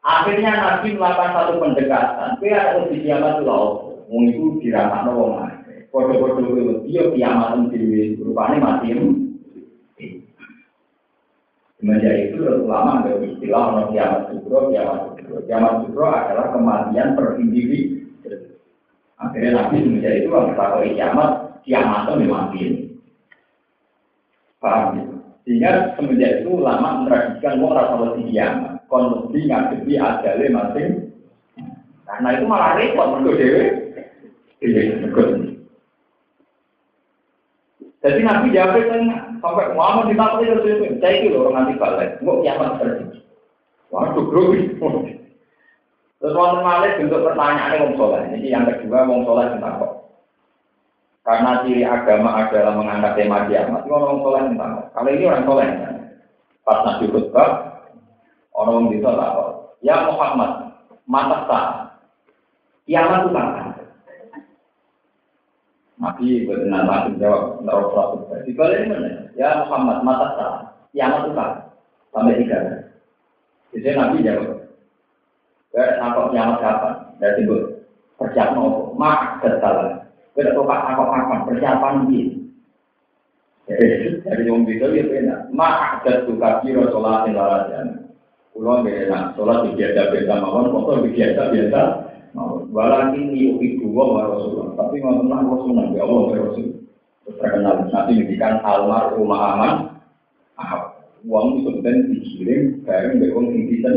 Akhirnya 0.00 0.50
Nabi 0.56 0.94
melakukan 0.94 1.34
satu 1.34 1.52
pendekatan. 1.58 2.30
Kaya 2.38 2.58
ada 2.58 2.80
di 2.88 2.96
kiamat 3.04 3.42
itu 3.42 3.46
mau 3.46 4.20
itu 4.26 4.44
diramat 4.62 5.00
nopo 5.06 5.24
mati. 5.36 5.86
Kode-kode 5.90 6.42
itu 6.46 6.74
dia 6.86 7.02
kiamat 7.14 7.58
itu 7.74 8.22
rupanya 8.22 8.56
mati. 8.58 8.94
Semenjak 11.80 12.14
itu 12.28 12.44
ulama 12.44 13.00
ada 13.00 13.24
istilah 13.24 13.62
orang 13.72 13.88
kiamat 13.92 14.22
sukro, 14.30 14.68
kiamat 14.68 14.98
sukro. 15.16 15.36
Kiamat 15.48 15.74
sukro 15.84 16.06
adalah 16.12 16.46
kematian 16.52 17.16
per 17.16 17.40
individu 17.40 18.09
Akhirnya 19.20 19.50
Nabi 19.52 19.84
semenjak 19.84 20.14
itu 20.16 20.28
kalau 20.32 20.48
kita 20.48 20.96
kiamat, 20.96 21.30
kiamat 21.68 22.00
itu 22.08 22.12
memang 22.24 22.46
ini. 22.56 22.80
Paham 24.56 24.96
ya? 24.96 25.04
Sehingga 25.44 25.70
semenjak 25.96 26.40
itu 26.40 26.50
lama 26.56 27.04
mentradisikan 27.04 27.60
mau 27.60 27.76
rasa 27.76 28.00
lebih 28.00 28.32
kiamat. 28.32 28.80
Kon 28.88 29.28
lebih 29.28 29.52
ngadepi 29.52 29.94
adale 30.00 30.46
masing. 30.48 30.88
Karena 32.08 32.28
itu 32.34 32.44
malah 32.48 32.74
repot 32.80 33.06
mergo 33.12 33.36
dhewe. 33.36 33.66
Iya, 34.64 34.98
mergo. 35.04 35.22
Jadi 38.00 38.20
Nabi 38.24 38.56
jawab 38.56 38.80
tengah 38.80 39.20
sampai 39.44 39.76
Muhammad 39.76 40.08
ditakut 40.08 40.40
itu 40.40 40.56
sih, 40.64 40.96
saya 41.04 41.20
itu 41.20 41.36
orang 41.36 41.68
nanti 41.68 41.76
balik, 41.76 42.16
nggak 42.24 42.40
kiamat 42.40 42.70
terjadi. 42.80 43.20
Waduh, 43.92 44.24
grogi. 44.32 44.72
Terus 46.20 46.36
wonten 46.36 46.60
malih 46.60 47.00
bentuk 47.00 47.24
pertanyaannya 47.24 47.80
wong 47.80 47.94
soleh. 47.96 48.22
Ini 48.36 48.52
yang 48.52 48.68
kedua 48.68 49.08
wong 49.08 49.24
soleh 49.24 49.56
tentang 49.56 49.80
kok. 49.80 49.92
Karena 51.24 51.64
ciri 51.64 51.80
agama 51.80 52.44
adalah 52.44 52.76
mengangkat 52.76 53.16
tema 53.16 53.48
kiamat. 53.48 53.88
Ini 53.88 53.92
orang 53.96 54.20
soleh 54.20 54.42
tentang 54.52 54.70
kok. 54.76 54.86
Kalau 54.92 55.08
ini 55.08 55.24
orang 55.24 55.46
soleh. 55.48 55.68
Pas 56.60 56.84
nabi 56.84 57.08
khutbah, 57.08 57.50
orang 58.52 58.92
bisa 58.92 59.08
tak 59.16 59.32
Ya 59.80 60.04
Muhammad, 60.04 60.76
mata 61.08 61.48
tak. 61.48 61.66
Kiamat 62.84 63.24
itu 63.24 63.30
tak. 63.32 63.48
Nabi 66.00 66.44
benar 66.44 66.84
langsung 66.84 67.16
jawab 67.16 67.64
nerok. 67.64 68.28
Di 68.44 68.52
balik 68.52 68.92
mana? 68.92 69.32
Ya 69.32 69.64
Muhammad 69.64 70.04
mata 70.04 70.28
tak. 70.36 70.54
Kiamat 70.92 71.24
itu 71.24 71.32
tak. 71.32 71.52
Sampai 72.12 72.36
tiga. 72.44 72.60
Jadi 73.72 73.88
Nabi 73.96 74.20
jawab. 74.20 74.59
Kayak 75.70 76.02
nakok 76.02 76.34
kiamat 76.34 76.58
kapan? 76.58 76.94
Dari 77.22 77.34
timbul 77.38 77.60
persiapan 78.18 78.58
apa? 78.58 78.80
Mak 78.98 79.18
kesalahan. 79.38 79.90
Kita 80.34 80.50
kok 80.50 80.66
nakok 80.66 81.08
kapan? 81.14 81.38
Persiapan 81.46 81.94
ini. 82.10 82.20
Jadi 83.70 84.42
yang 84.50 84.66
bisa 84.66 84.90
dia 84.90 85.06
benar. 85.06 85.46
Mak 85.54 86.02
ada 86.02 86.26
suka 86.26 86.58
kiro 86.66 86.90
sholat 86.90 87.30
yang 87.30 87.38
larajan. 87.38 87.86
Pulau 88.50 88.82
benar. 88.82 89.30
Sholat 89.38 89.70
biasa 89.70 90.10
biasa 90.10 90.32
mawon. 90.42 90.74
Motor 90.74 91.06
biasa 91.06 91.42
biasa. 91.54 91.82
Walau 92.70 93.14
ini 93.14 93.58
ibu 93.58 93.94
wa 93.94 94.26
Rasulullah. 94.26 94.74
Tapi 94.74 94.98
tenang 94.98 95.46
Rasulullah. 95.46 95.86
Ya 95.94 96.02
Allah 96.02 96.22
ya 96.34 96.40
Rasul. 96.50 96.66
Terkenal. 97.30 97.74
Nanti 97.94 98.10
ngendikan 98.18 98.58
almarhumah 98.66 99.42
aman. 99.54 99.74
Uang 101.20 101.60
itu 101.60 101.68
kemudian 101.68 102.08
dikirim 102.10 102.60
bareng 102.88 103.20
bekong 103.20 103.52
intisan. 103.54 103.96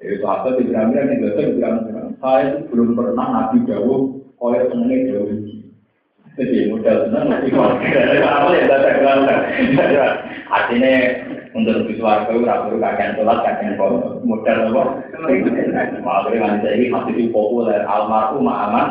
Jadi 0.00 0.16
sahabat 0.24 0.52
di 0.56 0.62
bilang-bilang 0.64 1.06
yang 1.12 1.20
biasa 1.20 1.40
bilang 1.60 1.76
saya 2.24 2.56
itu 2.56 2.72
belum 2.72 2.96
pernah 2.96 3.26
nabi 3.28 3.68
jauh 3.68 4.24
oleh 4.40 4.60
senengnya 4.72 5.12
jauh 5.12 5.28
Jadi 6.40 6.72
modal 6.72 6.96
senang 7.04 7.28
nabi 7.28 7.52
Apa 8.24 8.48
ya 8.56 8.64
datang 8.64 8.96
bilang 9.04 9.20
Artinya 10.48 10.92
untuk 11.50 11.82
lebih 11.82 11.98
suarga 11.98 12.30
itu 12.30 12.46
ragu 12.46 12.78
kakek 12.78 13.18
sholat 13.18 13.38
kakek 13.42 13.74
modal 14.22 14.58
apa? 14.70 14.82
Malah 16.00 16.30
dengan 16.30 16.62
saya 16.62 16.74
ini 16.78 16.86
masih 16.94 17.12
di 17.18 17.24
populer 17.34 17.82
almarhum 17.82 18.46
aman. 18.46 18.88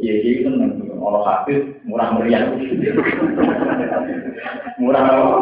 Kiai 0.00 0.40
seneng 0.40 0.80
orang 0.96 1.26
habis 1.28 1.60
murah 1.84 2.08
meriah. 2.16 2.48
murah 4.80 5.02
apa? 5.04 5.38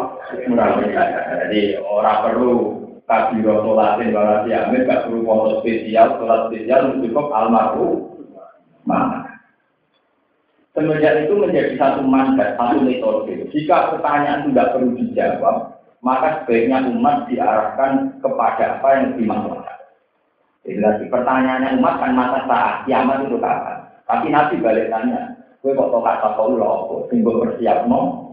Murah 0.51 0.67
meriah. 0.75 1.07
Jadi 1.47 1.79
orang 1.79 2.19
perlu 2.27 2.78
kabiro 3.09 3.65
sholatin 3.65 4.13
bahwa 4.13 4.45
siamin 4.45 4.85
gak 4.85 5.09
perlu 5.09 5.25
foto 5.25 5.65
spesial, 5.65 6.21
sholat 6.21 6.53
spesial 6.53 6.93
cukup 7.01 7.27
almarhum. 7.33 8.21
Mana? 8.85 9.25
Semenjak 10.77 11.25
itu 11.25 11.33
menjadi 11.33 11.73
satu 11.81 12.05
mandat, 12.05 12.53
satu 12.55 12.85
metode. 12.85 13.49
Jika 13.49 13.97
pertanyaan 13.97 14.47
tidak 14.47 14.77
perlu 14.77 14.93
dijawab, 14.93 15.81
maka 16.05 16.45
sebaiknya 16.45 16.85
umat 16.93 17.25
diarahkan 17.27 18.21
kepada 18.21 18.79
apa 18.79 18.89
yang 19.01 19.17
maslahat. 19.25 19.79
Jadi 20.63 21.09
pertanyaannya 21.09 21.81
umat 21.81 21.95
kan 21.97 22.11
masa 22.13 22.39
saat 22.45 22.75
kiamat 22.85 23.25
itu 23.25 23.41
kapan? 23.41 23.77
Tapi 24.05 24.27
Nabi 24.29 24.55
balik 24.61 24.87
tanya, 24.93 25.33
gue 25.65 25.73
kok 25.73 25.89
kata 25.91 26.29
kau 26.37 26.53
loh, 26.53 27.09
simbol 27.09 27.41
bersiap 27.41 27.89
no? 27.89 28.28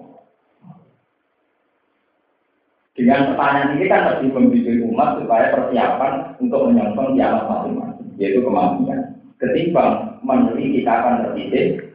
Dengan 2.97 3.29
pertanyaan 3.29 3.77
ini 3.77 3.85
kan 3.93 4.09
lebih 4.09 4.33
membimbing 4.33 4.89
umat 4.89 5.21
supaya 5.21 5.53
persiapan 5.53 6.13
untuk 6.41 6.65
menyongsong 6.65 7.13
kiamat 7.13 7.45
masing-masing, 7.45 8.09
yaitu 8.17 8.41
kematian. 8.41 9.21
Ketimbang 9.37 10.17
meneliti 10.25 10.81
kita 10.81 10.93
akan 10.97 11.15
terdidik, 11.29 11.87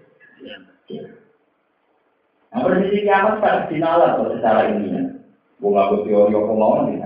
Nah, 2.51 2.67
prediksi 2.67 3.07
kiamat 3.07 3.39
kan 3.39 3.71
dinalar 3.71 4.19
tuh 4.19 4.35
secara 4.35 4.75
ini. 4.75 4.91
Bunga 5.63 5.87
aku 5.87 6.03
teori 6.03 6.35
apa 6.35 6.51
mau 6.51 6.83
nih? 6.83 6.99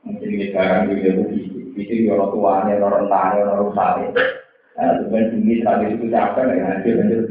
Mungkin 0.00 0.32
ini 0.32 0.48
sekarang 0.48 0.88
juga 0.88 1.12
begitu. 1.28 1.76
Itu 1.76 2.08
orang 2.08 2.32
tuanya, 2.32 2.72
orang 2.80 2.94
rentanya, 3.04 3.40
orang 3.44 3.60
rusaknya. 3.68 4.08
Nah, 4.80 4.92
sebenarnya 4.96 5.28
tinggi 5.28 5.56
tadi 5.60 5.84
itu 5.92 6.04
capek, 6.08 6.44
ya 6.56 6.64
nanti 6.64 6.88
lanjut. 6.88 7.24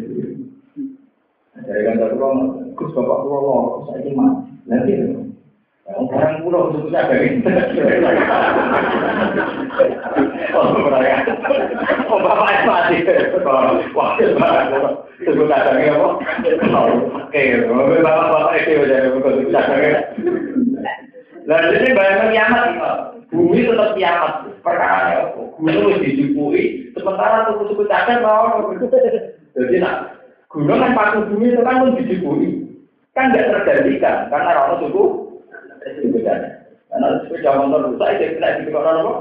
Dari 1.66 1.82
kantor 1.82 2.10
pulau, 2.14 2.34
kus 2.78 2.94
bapak 2.94 3.20
pulau, 3.26 3.90
saya 3.90 4.06
ini 4.06 4.12
mati. 4.14 4.50
Nanti 4.70 4.92
orang 5.86 6.42
pulau 6.42 6.74
itu 6.74 6.90
bisa 6.90 7.06
dari 7.06 7.30
Oh. 10.56 10.72
Oh, 12.10 12.20
bapak 12.22 12.66
mati. 12.66 13.06
Wah. 13.94 14.18
Sebut 15.24 15.48
kadangnya 15.48 15.96
apa? 15.96 16.10
Oke, 17.28 17.42
bapak-bapak 17.66 18.54
itu 18.60 18.72
udah 18.84 19.00
begitu 19.16 19.50
kadangnya. 19.54 19.94
Lalu 21.46 21.78
ini 21.78 21.90
bayangkan 21.94 22.34
kiamat, 22.34 22.68
bumi 23.30 23.70
tetap 23.70 23.90
kiamat. 23.94 24.34
Perkara 24.66 25.30
apa? 25.30 25.42
Gunung 25.62 25.94
harus 25.94 26.02
dijupui, 26.02 26.90
sementara 26.98 27.48
suku-suku 27.54 27.86
cacat 27.86 28.20
mau. 28.26 28.74
Jadi 29.54 29.78
nak, 29.78 30.20
gunung 30.50 30.82
kan 30.82 30.98
pakai 30.98 31.30
bumi 31.30 31.54
itu 31.54 31.62
kan 31.62 31.80
pun 31.86 31.96
dijupui. 32.02 32.66
Kan 33.14 33.32
nggak 33.32 33.48
tergantikan, 33.54 34.28
karena 34.34 34.52
orang 34.58 34.82
suku 34.84 35.04
suku 36.02 36.18
cacat. 36.26 36.66
Karena 36.90 37.08
sepeda 37.24 37.52
motor 37.62 37.94
rusak, 37.94 38.10
dia 38.18 38.34
kena 38.36 38.58
di 38.66 38.72
orang 38.74 39.00
apa? 39.06 39.14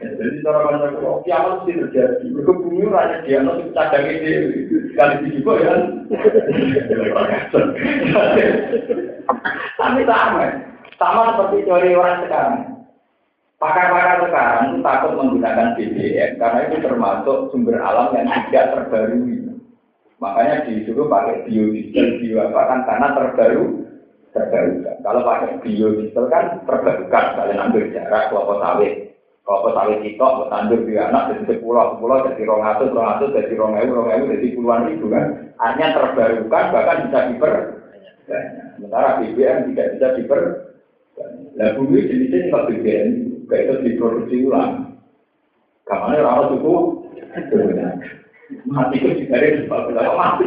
Jadi 0.00 0.42
cara 0.42 0.58
pandang 0.66 0.94
kalau 0.98 1.13
kiamat 1.24 1.64
mesti 1.64 1.72
terjadi. 1.80 2.24
Mereka 2.30 2.52
bumi 2.52 2.86
rakyat 2.86 3.20
dia 3.24 3.38
nanti 3.40 3.72
cadang 3.72 4.04
ini 4.06 4.30
sekali 4.92 5.14
di 5.24 5.28
juga 5.40 5.52
ya. 5.60 5.74
Tapi 9.80 10.00
sama, 10.06 10.44
sama 11.00 11.22
seperti 11.32 11.66
teori 11.66 11.90
orang 11.96 12.22
sekarang. 12.28 12.64
Pakar-pakar 13.56 14.28
sekarang 14.28 14.84
takut 14.84 15.12
menggunakan 15.16 15.72
BBM 15.80 16.36
karena 16.36 16.58
itu 16.68 16.76
termasuk 16.84 17.48
sumber 17.48 17.80
alam 17.80 18.12
yang 18.12 18.28
tidak 18.52 18.76
terbarui. 18.76 19.40
Makanya 20.20 20.68
disuruh 20.68 21.08
pakai 21.08 21.48
biodiesel, 21.48 22.20
bio 22.20 22.44
apa 22.44 22.60
kan 22.68 22.80
karena 22.84 23.08
terbaru 23.16 23.64
terbarukan. 24.36 24.96
Kalau 25.00 25.20
pakai 25.24 25.50
biodiesel 25.64 26.24
kan 26.28 26.44
terbarukan, 26.68 27.24
kalian 27.40 27.62
ambil 27.70 27.84
jarak 27.94 28.28
kelompok 28.28 28.58
sawit. 28.60 29.13
Kalau 29.44 29.76
sawit 29.76 30.00
kita, 30.00 30.24
bertandur 30.24 30.88
di 30.88 30.96
anak 30.96 31.36
jadi 31.36 31.42
sepuluh, 31.52 31.92
sepuluh 31.92 32.24
jadi 32.24 32.42
rong 32.48 32.64
atus, 32.64 32.96
rong 32.96 33.08
atus 33.12 33.36
jadi 33.36 33.52
rong 33.60 33.76
ewu, 33.76 33.92
rong 33.92 34.08
ewu 34.08 34.24
jadi 34.32 34.56
puluhan 34.56 34.88
ribu 34.88 35.06
kan. 35.12 35.24
Artinya 35.60 35.88
terbarukan 36.00 36.64
bahkan 36.72 36.98
bisa 37.04 37.18
diper. 37.28 37.54
Sementara 38.80 39.20
BBM 39.20 39.68
tidak 39.68 39.88
bisa 40.00 40.06
diper. 40.16 40.40
Nah 41.60 41.68
bumi 41.76 42.08
jenisnya 42.08 42.48
kalau 42.48 42.72
BBM 42.72 43.08
kayak 43.44 43.64
itu 43.68 43.74
diproduksi 43.84 44.36
ulang. 44.48 44.96
Kamarnya 45.84 46.24
rawat 46.24 46.46
suku. 46.56 46.74
Mati 48.64 48.96
itu 48.96 49.28
juga 49.28 49.36
ada 49.40 49.60
sebab 49.60 49.92
mati. 49.92 50.46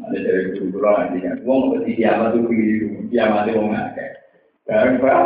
Ada 0.00 0.18
dari 0.20 0.42
dulu 0.56 0.78
nantinya. 0.80 1.32
Mau 1.44 1.76
ke 1.76 1.92
kiamat 1.92 2.32
itu 2.32 2.40
begini 2.48 2.74
dulu. 2.80 2.98
Kiamat 3.12 3.42
itu 3.46 3.58
mau 3.60 3.68
ngakek. 3.72 4.10
Sekarang 4.64 4.94
pak. 5.00 5.24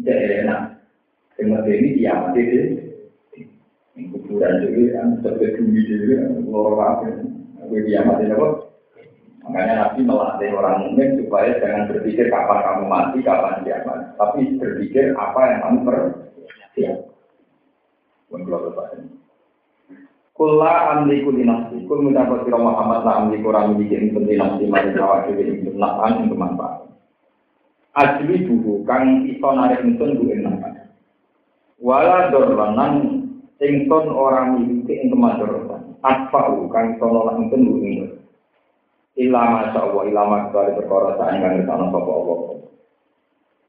Jadi 0.00 0.24
enak. 0.44 0.60
Yang 1.34 1.66
ini 1.66 1.88
kiamat 1.98 2.32
itu 2.38 2.60
kuburan 3.94 4.58
juga 4.66 4.98
kan 4.98 5.06
sebagai 5.22 5.62
bumi 5.62 5.80
juga 5.86 6.26
loro 6.50 6.74
apa 6.82 7.14
gue 7.70 7.80
kiamat 7.86 8.26
ini 8.26 8.34
apa 8.34 8.48
makanya 9.46 9.74
nabi 9.76 10.00
melatih 10.02 10.50
orang 10.50 10.76
mukmin 10.82 11.22
supaya 11.22 11.62
jangan 11.62 11.86
berpikir 11.92 12.26
kapan 12.26 12.58
kamu 12.64 12.84
mati 12.90 13.18
kapan 13.22 13.62
kiamat 13.62 14.18
tapi 14.18 14.58
berpikir 14.58 15.14
apa 15.14 15.40
yang 15.46 15.60
kamu 15.62 15.78
persiap. 15.86 16.98
Bukan 18.34 19.13
Kula 20.34 20.98
amliku 20.98 21.30
dinasti, 21.30 21.86
kul 21.86 22.10
mendapat 22.10 22.42
sira 22.42 22.58
Muhammad 22.58 23.06
la 23.06 23.22
amliku 23.22 23.54
ora 23.54 23.70
miliki 23.70 23.94
ingsun 23.94 24.26
dinasti 24.26 24.66
mari 24.66 24.90
awak 24.98 25.30
dhewe 25.30 25.46
ingsun 25.46 25.78
nafan 25.78 26.26
ing 26.26 26.34
kemanfaat. 26.34 26.90
Ajli 27.94 28.42
buhu 28.42 28.82
kang 28.82 29.22
iso 29.30 29.48
narik 29.54 29.86
ingsun 29.86 30.18
ing 30.26 30.42
nafan. 30.42 30.90
Wala 31.78 32.34
dorlanan 32.34 32.94
ingsun 33.62 34.10
ora 34.10 34.50
miliki 34.50 35.06
ing 35.06 35.14
kemanfaatan. 35.14 36.02
Atfa'u 36.02 36.66
kang 36.66 36.98
iso 36.98 37.06
nolak 37.06 37.38
ingsun 37.38 37.70
ku 37.70 37.78
ing 37.78 37.94
Illa 39.14 39.38
masya 39.46 39.78
Allah, 39.86 40.02
illa 40.10 40.22
masya 40.26 40.74
perkara 40.74 41.14
saing 41.14 41.46
kang 41.46 41.62
ngertana 41.62 41.94
sapa 41.94 42.10
Allah. 42.10 42.38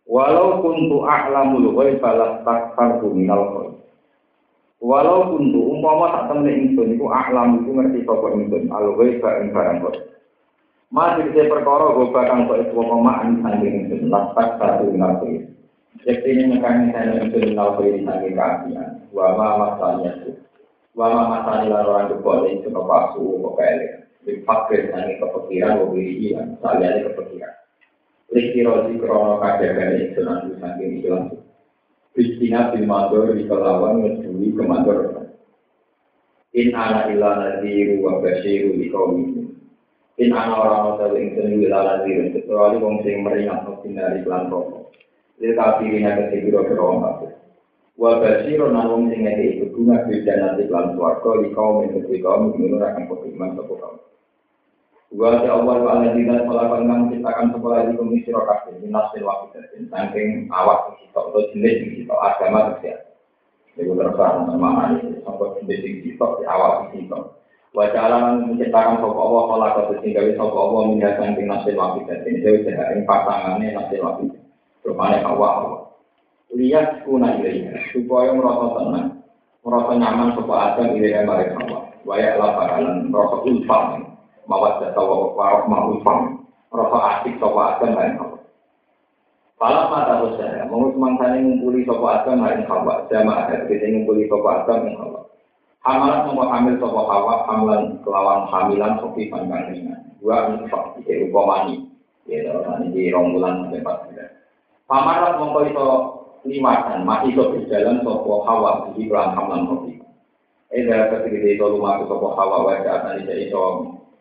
Walau 0.10 0.66
kuntu 0.66 1.06
a'lamul 1.06 1.78
ghaiba 1.78 2.10
lastakfartu 2.18 3.14
minal 3.14 3.54
ghaib. 3.54 3.75
Walau 4.86 5.34
kuntu 5.34 5.58
umpama 5.66 6.14
tak 6.14 6.24
temne 6.30 6.54
ingsun 6.54 6.94
iku 6.94 7.10
aklam 7.10 7.58
iku 7.58 7.74
ngerti 7.74 8.06
sapa 8.06 8.38
ingsun 8.38 8.70
al 8.70 8.94
ghaiba 8.94 9.42
ing 9.42 9.50
barang 9.50 9.82
kok. 9.82 9.98
Masih 10.94 11.26
saya 11.34 11.50
perkara 11.50 11.90
gue 11.98 12.14
bakal 12.14 12.46
kok 12.46 12.60
itu 12.62 12.78
apa 12.78 12.96
mak 13.02 13.20
sangking 13.42 13.74
ingsun 13.82 14.14
latak 14.14 14.62
satu 14.62 14.94
nabi. 14.94 15.42
Jadi 16.06 16.28
ini 16.30 16.44
mekani 16.54 16.94
saya 16.94 17.18
ingsun 17.18 17.58
nabi 17.58 18.06
sangking 18.06 18.38
keapian. 18.38 18.90
Wa 19.10 19.34
ma 19.34 19.48
masanya 19.58 20.22
itu. 20.22 20.38
Wa 20.94 21.10
ma 21.10 21.22
masanya 21.34 21.82
lalu 21.82 22.06
itu 22.06 22.16
boleh 22.22 22.52
itu 22.54 22.70
kepasu 22.70 23.26
kepele. 23.42 23.88
Dipakai 24.22 24.94
sangking 24.94 25.18
kepikiran 25.18 25.82
gue 25.82 25.90
beri 25.98 26.14
iya. 26.30 26.42
Saliannya 26.62 27.10
kepikiran. 27.10 27.54
Likirosi 28.30 29.02
krono 29.02 29.42
kajagan 29.42 29.98
ingsun 29.98 30.30
anu 30.30 30.54
sangking 30.62 31.02
itu 31.02 31.10
bil 32.16 32.86
mandor 32.88 33.36
di 33.36 33.44
kelawan 33.44 34.00
ngedui 34.00 34.56
kemandor. 34.56 35.28
In 36.56 36.72
ana 36.72 37.12
ila 37.12 37.32
nadhiru 37.44 38.00
wa 38.00 38.24
basyiru 38.24 38.80
di 38.80 38.88
kaum 38.88 39.20
itu. 39.20 39.44
In 40.24 40.32
ana 40.32 40.56
orang 40.56 41.12
yang 41.20 41.36
seni 41.36 41.68
ila 41.68 41.80
nadhiru 41.84 42.32
kecuali 42.32 42.80
wong 42.80 43.04
sing 43.04 43.20
meringat 43.28 43.68
dari 43.68 44.24
pelan 44.24 44.48
rokok. 44.48 44.96
Lil 45.44 45.52
kafirina 45.60 46.16
kesibiro 46.16 46.64
kerong 46.64 47.04
kafir. 47.04 47.36
Wa 48.00 48.24
basyiru 48.24 48.72
nan 48.72 48.88
wong 48.88 49.12
sing 49.12 49.28
ngeke 49.28 49.44
iku 49.60 49.66
bunga 49.76 50.08
bil 50.08 50.24
janati 50.24 50.64
pelan 50.72 50.96
swarga 50.96 51.32
di 51.44 51.50
kaum 51.52 51.84
di 51.84 52.18
kaum 52.24 52.56
itu 52.56 52.80
akan 52.80 53.04
beriman 53.12 53.60
sapa 53.60 53.74
kaum. 53.76 54.00
Wa 55.16 55.40
ta 55.40 55.48
Allah 55.48 55.76
wa 55.80 55.92
alladzina 55.96 56.44
khalaqan 56.44 56.92
kang 56.92 57.02
ciptakan 57.08 57.48
sekolah 57.56 57.88
di 57.88 57.96
komisi 57.96 58.36
rokafe 58.36 58.76
minasil 58.84 59.24
wahidatin 59.24 59.88
saking 59.88 60.52
awak 60.52 60.92
sitok 61.00 61.32
atau 61.32 61.42
jenis 61.56 61.96
sitok 61.96 62.20
agama 62.20 62.76
tersiap. 62.76 63.16
Jadi 63.80 63.96
terserah 63.96 64.44
sama 64.44 64.92
ini 64.92 65.24
sampai 65.24 65.56
jenis 65.64 66.04
sitok 66.04 66.32
di 66.36 66.44
awak 66.44 66.92
sitok. 66.92 67.32
Wa 67.72 67.88
ta'ala 67.96 68.44
menciptakan 68.44 69.00
sapa 69.00 69.20
Allah 69.20 69.44
khalaqat 69.56 69.86
sing 70.04 70.12
gawe 70.12 70.32
sapa 70.36 70.58
Allah 70.60 70.82
minha 70.92 71.10
saking 71.16 71.48
nasil 71.48 71.74
wahidatin 71.80 72.36
dewe 72.44 72.60
ing 72.68 73.02
pasangane 73.08 73.68
nasil 73.72 74.00
wahidatin. 74.04 74.44
Rupane 74.84 75.18
awak 75.24 75.54
Allah. 75.64 75.82
Lihat 76.52 77.08
kuna 77.08 77.40
ilaiha 77.40 77.88
supaya 77.96 78.36
merasa 78.36 78.68
tenang, 78.84 79.08
merasa 79.64 79.92
nyaman 79.96 80.36
sapa 80.36 80.54
Adam 80.60 80.92
ilaiha 81.00 81.24
bareng 81.24 81.56
Allah. 81.64 81.82
Wa 82.04 82.20
ya'la 82.20 82.48
bakalan 82.52 83.08
merasa 83.08 83.36
ulfah 83.48 84.15
mawat 84.46 84.82
jasa 84.82 85.02
warok 85.02 85.66
mahul 85.70 86.00
fam 86.06 86.46
rasa 86.76 86.98
asik 87.20 87.40
sopa 87.40 87.80
agan 87.80 87.96
lain 87.96 88.14
hawa. 88.20 88.38
Falah 89.56 89.88
mata 89.88 90.20
saya, 90.36 90.68
mau 90.68 90.92
semangsanya 90.92 91.40
ngumpuli 91.40 91.88
sopa 91.88 92.22
agan 92.22 92.44
lain 92.44 92.68
hawa. 92.68 93.08
Jama 93.08 93.48
ada 93.48 93.64
kita 93.66 93.88
ngumpuli 93.88 94.28
sopa 94.28 94.64
agan 94.64 94.84
lain 94.84 95.00
hawa. 95.00 95.22
Hamalat 95.86 96.26
mau 96.34 96.50
hamil 96.50 96.82
sopa 96.82 97.02
hawa 97.06 97.46
Hamilan 97.46 98.02
kelawan 98.02 98.50
hamilan 98.50 98.98
sopi 99.00 99.30
panggang 99.30 99.70
ringan. 99.70 100.02
Dua 100.18 100.50
infak, 100.58 100.98
ike 100.98 101.30
upamani 101.30 101.86
Ya, 102.26 102.42
ini 102.82 102.90
di 102.90 103.14
rombulan 103.14 103.70
sampai 103.70 103.86
empat 103.86 104.10
bulan 104.10 104.30
Pamarat 104.90 105.38
mau 105.38 105.62
limasan, 106.42 107.06
masih 107.06 107.38
iso 107.38 107.54
berjalan 107.54 108.02
sopa 108.02 108.34
hawa 108.50 108.72
Di 108.98 109.06
pelan 109.06 109.38
hamilan 109.38 109.70
sopi 109.70 109.94
Eh, 110.74 110.82
dari 110.90 111.06
ketika 111.06 111.48
itu 111.54 111.66
lumaku 111.70 112.10
sopa 112.10 112.34
hawa 112.34 112.66
Wajah 112.66 112.94
akan 113.06 113.30
iso 113.30 113.64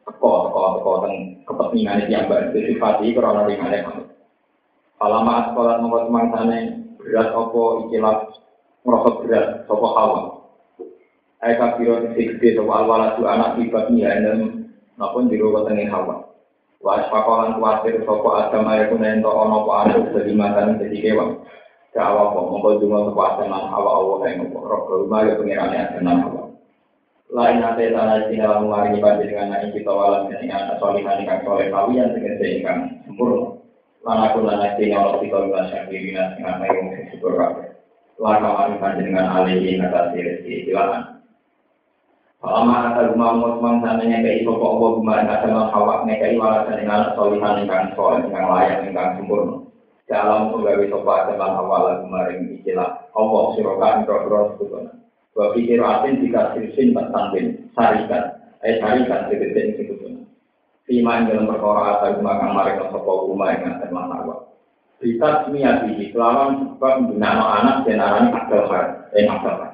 teko 0.04 0.30
teko 0.48 0.60
teko 0.80 0.92
teng 1.04 1.14
kepentingan 1.48 2.08
yang 2.12 2.28
mbak 2.28 2.52
itu 2.52 2.76
sifati 2.76 3.16
karena 3.16 3.48
sekolah 5.52 5.74
nomor 5.84 6.08
semangsane 6.08 6.58
berat 6.96 7.36
opo 7.36 7.84
ikilah 7.88 8.24
merosot 8.84 9.24
berat 9.24 9.68
sopo 9.68 9.88
hawa. 9.92 10.20
Eka 11.44 11.76
biro 11.76 12.08
titik 12.08 12.40
gede 12.40 12.56
sopo 12.56 12.72
alwala 12.72 13.16
tu 13.20 13.28
anak 13.28 13.60
nia 13.92 14.16
dan 14.16 14.68
maupun 14.96 15.28
di 15.28 15.36
rumah 15.36 15.68
tengah 15.68 15.92
hawa. 15.92 16.16
Was 16.80 17.08
pakolan 17.12 17.60
kuatir 17.60 18.00
sopo 18.04 18.32
adam 18.32 18.68
ayo 18.68 18.88
kunento 18.92 19.28
ono 19.28 19.68
po 19.68 19.72
anu 19.76 20.08
jadi 20.12 20.32
makan 20.32 20.80
jadi 20.80 20.96
kewan. 21.00 21.44
Jawa 21.92 22.32
po 22.32 22.48
mongko 22.48 22.80
cuma 22.80 23.04
sopo 23.08 23.20
adam 23.20 23.52
hawa 23.52 23.90
Allah 24.00 24.18
yang 24.32 24.48
ngopo 24.48 24.58
roh 24.64 24.82
rumah 25.04 25.28
ya 25.28 25.36
pengirane 25.36 25.76
adam 25.76 26.08
hawa 26.08 26.43
lain 27.34 27.58
nanti 27.58 27.90
tanah 27.90 28.30
sini 28.30 28.38
dalam 28.38 28.70
mengaringi 28.70 29.02
dengan 29.02 29.50
naik 29.50 29.74
kita 29.74 29.90
walam 29.90 30.30
dengan 30.30 30.78
solihan 30.78 31.18
dengan 31.18 31.42
soleh 31.42 31.66
dengan 31.66 32.14
sehingga 32.14 32.72
sempurna. 33.02 33.58
Lana 34.06 34.30
pun 34.30 34.46
lana 34.46 34.78
sini 34.78 34.94
Allah 34.94 35.18
kita 35.18 35.42
bilang 35.42 35.66
syakiri 35.66 36.14
dengan 36.14 36.38
naik 36.62 36.70
yang 36.78 37.08
syukur 37.10 37.34
kabeh. 37.34 37.74
Lana 38.22 38.38
kamarin 38.54 39.02
dengan 39.02 39.26
alihi 39.34 39.82
atas 39.82 40.14
rezeki 40.14 40.70
silakan. 40.70 41.02
Selama 42.38 42.74
ada 42.94 43.10
rumah 43.10 43.32
musmang 43.34 43.82
sananya 43.82 44.22
iso 44.30 44.54
kok 44.54 44.70
Allah 44.78 44.90
kemarin 45.00 45.26
ada 45.26 45.48
menghawak 45.50 45.98
nekai 46.06 46.38
walasan 46.38 46.86
dengan 46.86 47.18
solihan 47.18 47.54
dengan 47.66 47.84
soleh 47.98 48.22
dengan 48.30 48.44
layak 48.46 48.78
dengan 48.86 49.08
sempurna. 49.18 49.56
Dalam 50.06 50.54
penggawe 50.54 50.84
sopa 50.86 51.34
dengan 51.34 51.50
awal 51.58 52.04
kemarin 52.06 52.62
istilah 52.62 53.10
Allah 53.10 53.42
sirokan 53.58 54.06
bro-bro 54.06 54.54
sebetulnya. 54.54 55.03
Wa 55.34 55.50
pikir 55.50 55.82
atin 55.82 56.22
jika 56.22 56.54
sirsin 56.54 56.94
bertanding 56.94 57.66
sarikan, 57.74 58.38
eh 58.62 58.78
sarikan 58.78 59.26
segede 59.26 59.74
itu 59.74 59.98
pun. 59.98 60.22
Fima 60.86 61.26
dalam 61.26 61.50
perkara 61.50 61.98
atau 61.98 62.22
makan 62.22 62.54
mereka 62.54 62.92
sopo 62.94 63.26
rumah 63.26 63.50
yang 63.50 63.82
akan 63.82 63.90
masalah. 63.90 64.38
Kita 65.02 65.44
semiyati 65.44 66.14
kelawan 66.14 66.78
sebab 66.78 66.92
menggunakan 67.02 67.50
anak 67.60 67.76
dan 67.84 67.98
arani 68.00 68.30
akal 68.30 68.62
har, 68.70 69.10
eh 69.10 69.26
akal 69.26 69.54
har. 69.58 69.72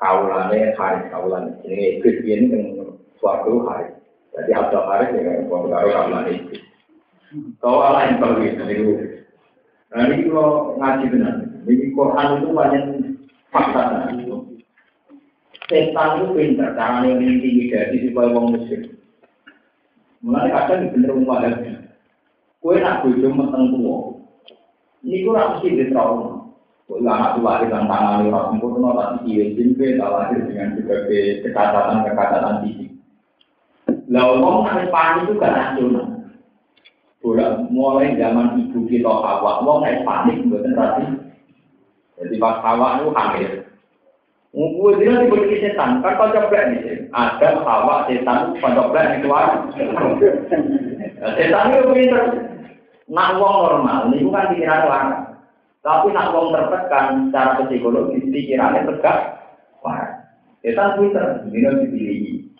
Kaulane 0.00 0.72
hari 0.72 1.12
kaulan 1.12 1.60
ini 1.68 2.00
iblis 2.00 2.24
ini 2.24 2.48
kan 2.48 2.62
suatu 3.20 3.68
hari. 3.68 3.92
Jadi 4.32 4.50
akal 4.56 4.88
hari 4.88 5.20
ya 5.20 5.22
kan 5.26 5.52
pengaruh 5.52 5.92
kaulan 5.92 6.26
itu. 6.32 6.56
Kau 7.60 7.84
ala 7.84 8.08
yang 8.08 8.24
perlu 8.24 8.40
itu. 8.40 8.94
Nah 9.92 10.06
ini 10.08 10.32
kalau 10.32 10.80
ngaji 10.80 11.04
benar. 11.12 11.34
Ini 11.68 11.92
Quran 11.92 12.28
itu 12.40 12.48
banyak 12.56 12.84
fakta 13.50 14.10
Setan 15.70 16.18
itu 16.18 16.34
pinter, 16.34 16.74
cara 16.74 17.06
yang 17.06 17.22
intimidasi 17.22 18.10
supaya 18.10 18.34
wong 18.34 18.58
muslim. 18.58 18.90
Mulai 20.18 20.50
kadang 20.50 20.90
bener 20.90 21.14
umpah 21.14 21.46
Kue 22.60 22.76
nak 22.76 23.06
bojo 23.06 23.28
meteng 23.32 23.72
tua. 23.72 23.96
Ini 25.00 25.24
gue 25.24 25.32
mesti 25.32 25.68
di 25.80 25.84
trauma. 25.88 26.52
Kue 26.84 27.00
anak 27.00 27.40
tua 27.40 27.62
di 27.64 27.72
tangan 27.72 28.28
orang 28.28 28.46
sempurna, 28.52 28.90
tapi 28.98 29.32
dia 29.32 29.48
jimpe, 29.56 29.96
lahir 29.96 30.44
dengan 30.44 30.76
berbagai 30.76 31.46
kekacatan-kekacatan 31.46 32.56
fisik. 32.66 32.90
Lah 34.12 34.26
wong 34.42 34.66
nak 34.66 34.90
panik 34.92 35.24
itu 35.24 35.40
gak 35.40 35.56
rasional. 35.56 36.06
Bola 37.22 37.62
mulai 37.72 38.16
zaman 38.18 38.58
ibu 38.58 38.84
kita 38.90 39.08
awak, 39.08 39.62
wong 39.64 39.86
naik 39.86 40.04
panik 40.04 40.42
buatan 40.50 40.76
rasi. 40.76 41.04
Jadi 42.20 42.36
pas 42.36 42.60
awak 42.60 43.00
itu 43.00 43.08
hamil. 43.16 43.50
Gue 44.50 44.98
dia 44.98 45.14
diberi 45.14 45.62
setan, 45.62 46.02
kan 46.02 46.18
kau 46.18 46.26
coba 46.34 46.74
nih, 46.74 47.06
ada 47.14 47.48
hawa 47.62 48.10
setan, 48.10 48.58
kau 48.58 48.68
coba 48.74 49.14
nih 49.14 49.22
keluar. 49.22 49.70
Setan 51.38 51.70
itu 51.70 51.90
pinter. 51.94 52.24
Nak 53.10 53.42
wong 53.42 53.54
normal, 53.66 54.10
ini 54.10 54.26
bukan 54.26 54.50
pikiran 54.54 54.86
orang. 54.86 55.10
Tapi 55.86 56.10
nak 56.10 56.30
wong 56.34 56.50
tertekan 56.50 57.30
secara 57.30 57.62
psikologis, 57.66 58.26
pikirannya 58.26 58.86
tegak. 58.90 59.18
Wah, 59.86 60.28
setan 60.66 60.98
pinter, 60.98 61.46
harus 61.46 61.82
dipilih. 61.86 62.50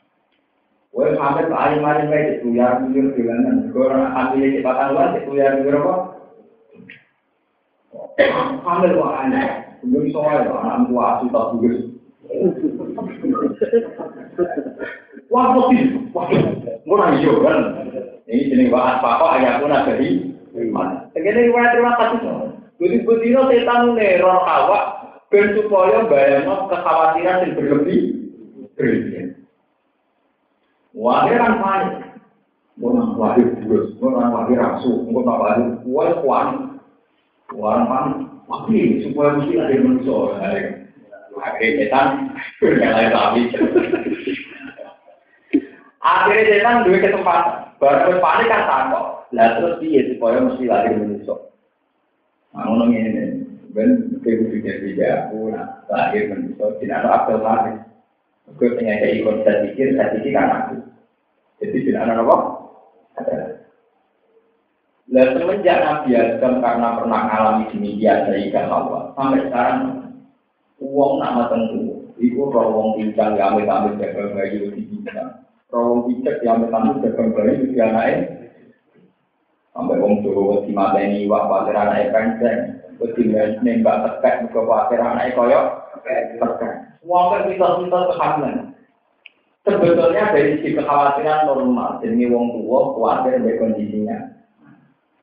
Gue 0.90 1.14
sampai 1.14 1.46
ke 1.46 1.54
alim-alim 1.54 2.10
kayak 2.10 2.42
itu, 2.42 2.54
ya 2.54 2.82
jujur 2.86 3.14
bilangan. 3.14 3.70
Gue 3.70 3.82
orang 3.86 4.10
ambil 4.14 4.46
cepatan 4.58 4.88
luar, 4.94 5.08
itu 5.18 5.30
ya 5.38 5.46
jujur 5.58 5.74
apa? 8.28 8.42
Ambil 8.66 8.90
kok 9.00 9.14
aneh. 9.24 9.48
Belum 9.80 10.12
soal 10.12 10.44
anak 10.44 10.92
tua 10.92 11.04
asu 11.16 11.26
tak 11.32 11.48
bugus. 11.56 11.78
Wah, 15.32 15.44
putih. 15.56 15.82
Wah, 16.12 16.28
murah 16.84 17.08
hijau 17.16 17.40
kan. 17.40 17.58
Ini 18.28 18.50
jenis 18.52 18.70
bahas 18.70 19.02
papa 19.02 19.40
ayah 19.40 19.58
pun 19.58 19.72
ada 19.74 19.96
di 19.98 20.30
mana. 20.70 21.08
Segini 21.16 21.50
gimana 21.50 21.74
terima 21.74 21.92
kasih. 21.98 22.20
Jadi 22.80 22.96
betino 23.02 23.50
setan 23.50 23.92
nih 23.98 24.22
roh 24.22 24.40
hawa 24.46 24.80
ben 25.28 25.52
supaya 25.58 26.06
kekhawatiran 26.46 27.42
yang 27.42 27.54
berlebih. 27.58 28.00
Brilian. 28.78 29.36
Wah, 30.96 31.26
kan 31.28 31.58
panik. 31.60 32.10
Mau 32.80 32.96
nang 32.96 33.12
lahir 33.20 33.44
burus, 33.60 33.92
mau 34.00 34.16
nang 34.16 34.32
lahir 34.32 34.56
rasu, 34.56 35.04
mau 35.12 35.20
nang 35.20 35.84
kuat 35.84 36.16
kuat. 36.24 36.48
Wah, 37.58 37.82
panik. 37.86 38.30
Tapi 38.50 38.78
supaya 39.06 39.38
mesti 39.38 39.54
ada 39.58 39.74
manusia. 39.78 40.18
Akhirnya 41.40 41.86
setan, 41.86 42.06
nyalain 42.60 43.10
sapi. 43.14 43.40
Akhirnya 46.02 46.48
setan 46.50 46.82
dua 46.86 46.98
kesempatan. 46.98 47.56
Baru 47.78 48.18
panik 48.18 48.50
kan 48.50 48.62
takut. 48.66 49.06
Lah 49.30 49.48
terus 49.56 49.78
dia 49.78 50.10
supaya 50.10 50.42
mesti 50.42 50.64
lahir 50.66 50.98
manusia. 50.98 51.36
Nah, 52.50 52.66
ngomong 52.66 52.90
ini, 52.90 53.46
ben 53.70 54.18
kebu 54.26 54.50
tidak 54.58 54.82
tidak 54.82 55.10
aku 55.30 55.54
nak 55.54 55.86
lahir 55.86 56.26
manusia 56.34 56.66
tidak 56.82 57.06
ada 57.06 57.08
akal 57.14 57.38
lahir. 57.38 57.78
Gue 58.58 58.74
kayak 58.74 59.22
ikon 59.22 59.46
saya 59.46 59.62
pikir, 59.70 59.94
saya 59.94 60.10
pikir 60.18 60.34
kan 60.34 60.50
aku. 60.50 60.74
Jadi 61.62 61.78
tidak 61.86 62.02
ada 62.02 62.18
apa? 62.18 62.36
Ada. 63.22 63.59
Lah 65.10 65.26
semenjak 65.34 65.78
Nabi 65.82 66.10
Adam 66.14 66.62
karena 66.62 66.88
pernah 66.94 67.20
mengalami 67.26 67.64
demikian 67.74 68.30
sehingga 68.30 68.70
Allah 68.70 69.10
sampai 69.18 69.42
sekarang 69.50 69.78
uang 70.78 71.12
nama 71.18 71.50
tentu. 71.50 72.06
Itu 72.20 72.52
rawong 72.52 73.00
pincang 73.00 73.34
yang 73.34 73.58
ambil 73.58 73.66
ambil 73.66 73.92
jaga 73.96 74.30
bayi 74.36 74.70
di 74.76 74.82
pincang 74.86 75.40
rawong 75.70 76.10
picek 76.10 76.42
yang 76.42 76.66
ambil 76.66 76.74
ambil 76.74 76.94
jaga 77.06 77.22
bayi 77.32 77.62
di 77.62 77.78
anaknya 77.78 78.40
sampai 79.70 80.02
wong 80.02 80.14
Jawa 80.26 80.66
di 80.66 80.72
mata 80.74 80.98
ini 80.98 81.30
wah 81.30 81.46
pasir 81.46 81.74
anaknya 81.78 82.10
penceng 82.10 82.58
terus 83.00 83.56
nembak 83.62 84.20
tekek 84.20 84.50
ke 84.50 84.60
pasir 84.66 84.98
anaknya 84.98 85.36
koyok 85.38 85.64
tekek 86.02 86.72
uang 87.06 87.24
kan 87.32 87.42
kita 87.48 87.66
kita 87.86 87.98
kehamilan 88.12 88.56
sebetulnya 89.62 90.24
dari 90.34 90.58
sisi 90.58 90.74
kekhawatiran 90.74 91.46
normal 91.46 92.02
jadi 92.02 92.28
wong 92.28 92.46
tua 92.60 92.80
khawatir 92.92 93.38
dari 93.40 93.56
kondisinya 93.62 94.18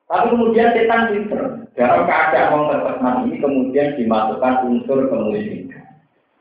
tapi 0.08 0.26
kemudian 0.32 0.72
setan 0.72 1.12
pinter. 1.12 1.44
Dalam 1.76 2.08
keadaan 2.08 2.52
orang 2.56 2.70
tertekan 2.72 3.16
ini 3.28 3.36
kemudian 3.44 3.88
dimasukkan 4.00 4.56
unsur 4.66 5.00
kemusyrikan. 5.12 5.84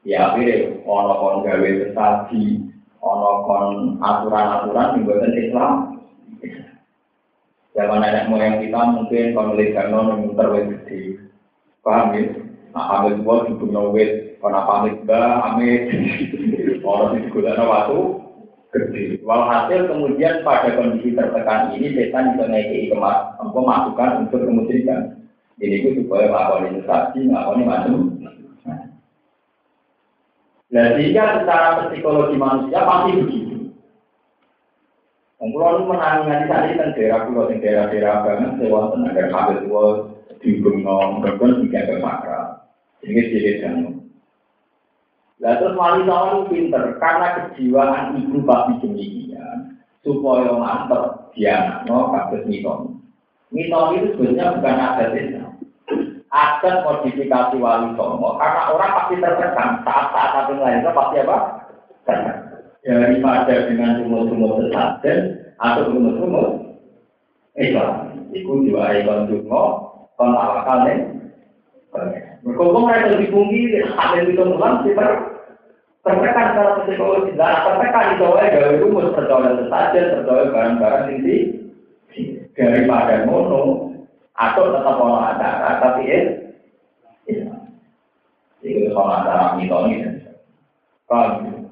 Ya 0.06 0.32
akhirnya 0.32 0.80
ono 0.86 1.14
kon 1.18 1.36
gawe 1.42 1.70
sesaji, 1.82 2.62
ono 3.02 3.32
kon 3.42 3.66
aturan-aturan 3.98 4.94
yang 4.94 5.02
buatan 5.02 5.34
Islam. 5.34 5.72
Zaman 7.74 8.00
nenek 8.00 8.30
moyang 8.30 8.62
kita 8.62 8.80
mungkin 8.94 9.34
kon 9.34 9.58
legano 9.58 10.14
muter 10.14 10.46
wis 10.54 10.66
gede. 10.70 11.00
Paham 11.82 12.14
ya? 12.14 12.22
Nah, 12.76 13.02
amit 13.02 13.24
buat 13.24 13.48
dibunuh 13.50 13.90
wit, 13.90 14.36
kon 14.38 14.52
apa 14.52 14.84
amit 14.84 15.00
ba, 15.08 15.48
amit, 15.48 15.88
orang 16.84 17.24
di 17.24 17.32
gulana 17.32 17.64
waktu, 17.64 18.20
Walhasil 19.26 19.90
kemudian 19.90 20.46
pada 20.46 20.74
kondisi 20.78 21.16
tertekan 21.16 21.74
ini 21.74 21.94
setan 21.94 22.36
bisa 22.36 22.46
naiki 22.46 22.92
kemas, 22.92 23.34
masukkan 23.40 24.22
unsur 24.22 24.42
kemusyrikan. 24.46 25.18
Jadi 25.56 25.74
itu 25.80 25.88
supaya 26.04 26.28
melakukan 26.28 26.68
investasi, 26.68 27.18
melakukan 27.26 27.64
macam. 27.64 27.94
Nah, 30.66 30.98
sehingga 30.98 31.40
secara 31.40 31.88
psikologi 31.88 32.36
manusia 32.36 32.84
pasti 32.84 33.10
begitu. 33.16 33.56
Kalau 35.36 35.78
lu 35.78 35.84
menangani 35.88 36.48
tadi 36.48 36.76
kan 36.76 36.92
daerah 36.96 37.20
pulau, 37.28 37.48
daerah-daerah 37.48 38.14
banget, 38.24 38.50
sewa 38.60 38.92
tenaga 38.92 39.24
kabel 39.30 39.56
tua, 39.64 39.84
di 40.42 40.60
gunung, 40.60 41.22
berbun, 41.24 41.64
tiga 41.64 41.86
ke 41.86 41.96
makra. 42.02 42.66
Ini 43.04 43.20
jadi 43.30 43.52
Lah 45.46 45.62
terus 45.62 45.78
wali 45.78 46.02
songo 46.02 46.50
pinter 46.50 46.98
karena 46.98 47.38
kejiwaan 47.38 48.18
ibu 48.18 48.42
babi 48.42 48.82
demikian 48.82 49.78
supaya 50.02 50.50
mantep 50.58 51.30
dia 51.38 51.86
no 51.86 52.10
kasus 52.10 52.42
miton. 52.50 52.98
Miton 53.54 53.94
itu 53.94 54.18
sebenarnya 54.18 54.58
bukan 54.58 54.74
adat 54.74 55.14
Islam. 55.14 55.54
Adat 56.34 56.82
modifikasi 56.82 57.62
wali 57.62 57.94
songo 57.94 58.34
karena 58.42 58.74
orang 58.74 58.90
pasti 58.98 59.14
tertekan 59.22 59.70
saat 59.86 60.06
saat 60.10 60.30
satu 60.34 60.58
lain 60.58 60.82
pasti 60.82 61.16
apa? 61.22 61.36
Tertekan. 62.02 62.36
Daripada 62.82 63.54
dengan 63.70 64.02
sumur-sumur 64.02 64.66
sesajen 64.66 65.18
atau 65.62 65.94
sumur-sumur 65.94 66.46
Islam. 67.54 68.18
Iku 68.34 68.66
diwarai 68.66 69.06
kon 69.06 69.30
dungo, 69.30 69.62
kon 70.18 70.34
tawakal 70.34 70.90
nih. 70.90 70.98
Berkumpul 72.42 72.82
mereka 72.82 73.14
lebih 73.14 73.30
tinggi, 73.30 73.62
ada 73.82 74.22
di 74.22 74.36
temuan, 74.36 74.84
kita 74.84 75.35
tertekan 76.06 76.54
secara 76.54 76.72
psikologi, 76.86 77.34
nah 77.34 77.66
tertekan 77.66 78.14
itu 78.14 78.24
oleh 78.30 78.46
gawe 78.54 78.70
rumus 78.78 79.10
percaya 79.10 79.50
saja, 79.66 80.00
percaya 80.14 80.44
barang-barang 80.54 81.06
ini 81.18 81.36
daripada 82.54 83.26
mono 83.26 83.90
atau 84.38 84.70
tetap 84.70 85.02
orang 85.02 85.34
acara, 85.34 85.82
tapi 85.82 86.06
ya, 86.06 86.20
itu 88.62 88.86
soal 88.94 89.26
acara 89.26 89.58
mitoni. 89.58 90.06
Kalau 91.10 91.66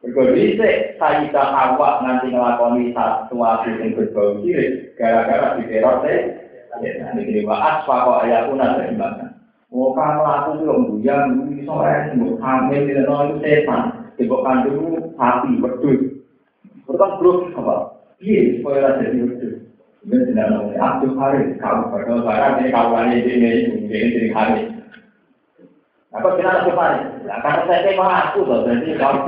Berkondisi 0.00 0.96
Sayyidah 0.96 1.52
Hawa 1.52 2.00
nanti 2.00 2.32
ngelakoni 2.32 2.96
sesuatu 2.96 3.68
yang 3.68 3.92
berbau 3.92 4.40
kiri, 4.40 4.96
gara-gara 4.96 5.60
diteror 5.60 6.00
teh, 6.00 6.40
ya, 6.80 6.90
nanti 7.04 7.28
kiri 7.28 7.44
wa 7.44 7.60
asfa 7.60 8.08
kok 8.08 8.20
ayakuna 8.24 8.80
seimbangkan. 8.80 9.29
Kamu 9.70 10.22
aku 10.26 10.50
itu 10.58 10.64
yang 10.66 10.82
buyang, 10.90 11.24
ini 11.46 11.62
sore, 11.62 12.10
mau 12.18 12.34
hamil, 12.42 12.82
tahu 13.06 13.22
itu 13.30 13.36
setan. 13.38 13.82
Tembok 14.18 14.42
kandung 14.42 15.14
sapi, 15.14 15.62
wedus. 15.62 16.00
Berkan 16.90 17.10
belum 17.22 17.54
apa? 17.54 18.02
Iya, 18.18 18.58
supaya 18.58 18.90
rasa 18.90 19.06
jadi 19.06 19.18
wedus. 19.30 19.54
Ini 20.02 20.16
tidak 20.26 20.46
tahu, 20.50 20.66
Abdul 20.74 21.12
barang, 22.26 22.54
ini 22.58 22.74
kawannya 22.74 23.16
ini, 23.22 23.32
ini, 23.38 23.50
ini, 23.94 24.20
ini. 24.34 24.62
Apa 26.10 26.34
kita 26.34 26.50
Abdul 26.50 26.74
Haris? 26.74 27.06
Karena 27.30 27.62
saya 27.70 27.86
memang 27.86 28.10
aku, 28.10 28.38
loh, 28.42 28.66
jadi 28.66 28.98
kamu 28.98 29.18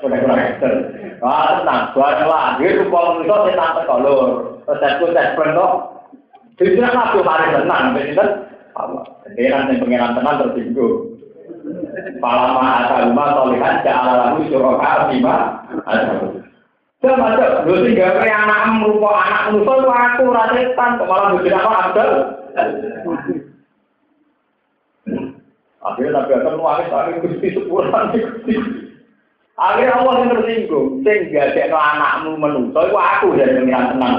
udah 0.00 0.18
kurang 0.24 0.40
ekster. 0.40 0.72
Wah, 1.20 1.60
tenang, 1.60 1.92
buat 1.92 2.16
kalau 2.16 3.20
itu 3.20 3.36
setan 3.52 3.76
terkolor. 3.76 4.28
Terus 4.64 4.80
saya 4.80 5.04
saya 5.12 5.36
pernah, 5.36 6.00
jadi 6.56 6.80
tenang, 6.80 7.92
Allah. 8.76 9.04
Pengiran 9.26 9.70
yang 9.70 9.80
pengiran 9.82 10.14
tenang 10.18 10.38
tersinggung. 10.42 10.96
Palama 12.20 12.64
asal 12.84 13.10
rumah 13.10 13.28
solihan 13.36 13.82
ja'ala 13.84 14.12
lahu 14.32 14.46
syuraka 14.48 15.10
bima 15.10 15.36
asal. 15.88 16.40
Saya 17.00 17.16
macam, 17.16 17.64
lu 17.64 17.80
tinggal 17.88 18.20
kayak 18.20 18.44
anak 18.44 18.60
merupa 18.76 19.08
anak 19.24 19.42
musuh 19.56 19.76
itu 19.80 19.88
aku 19.88 20.22
rasetan, 20.36 20.90
malah 21.00 21.32
bujur 21.32 21.56
apa 21.56 21.70
Abdul? 21.88 22.12
Akhirnya 25.80 26.12
Nabi 26.12 26.32
Adam 26.36 26.60
nulis 26.60 26.92
tapi 26.92 27.10
gusti 27.24 27.56
sepulan 27.56 28.12
gusti. 28.12 28.54
Akhirnya 29.56 29.96
Allah 29.96 30.12
yang 30.20 30.28
tersinggung, 30.36 31.00
sehingga 31.00 31.56
dia 31.56 31.72
anakmu 31.72 32.36
menuso, 32.36 32.80
itu 32.84 32.96
aku 32.96 33.32
dari 33.32 33.60
pengiran 33.60 33.96
tenang. 33.96 34.16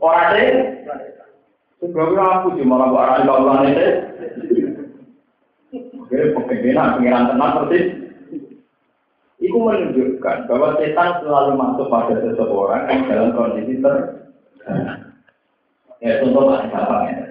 Orang 0.00 0.32
deh, 0.32 0.50
Sebab 1.82 2.14
aku 2.14 2.54
sih 2.54 2.62
malah 2.62 2.94
buat 2.94 3.26
arah 3.26 3.26
Allah 3.26 3.56
ini. 3.66 3.86
Oke, 5.98 6.30
pemimpinan 6.30 7.02
pengiran 7.02 7.34
tenang 7.34 7.52
persis. 7.58 7.86
Itu 9.42 9.58
menunjukkan 9.58 10.46
bahwa 10.46 10.78
setan 10.78 11.26
selalu 11.26 11.58
masuk 11.58 11.90
pada 11.90 12.14
seseorang 12.22 12.86
yang 12.86 13.00
dalam 13.10 13.34
kondisi 13.34 13.82
ter. 13.82 13.96
Ya 15.98 16.22
contoh 16.22 16.46
paling 16.46 16.70
gampang 16.70 17.02
ya. 17.10 17.26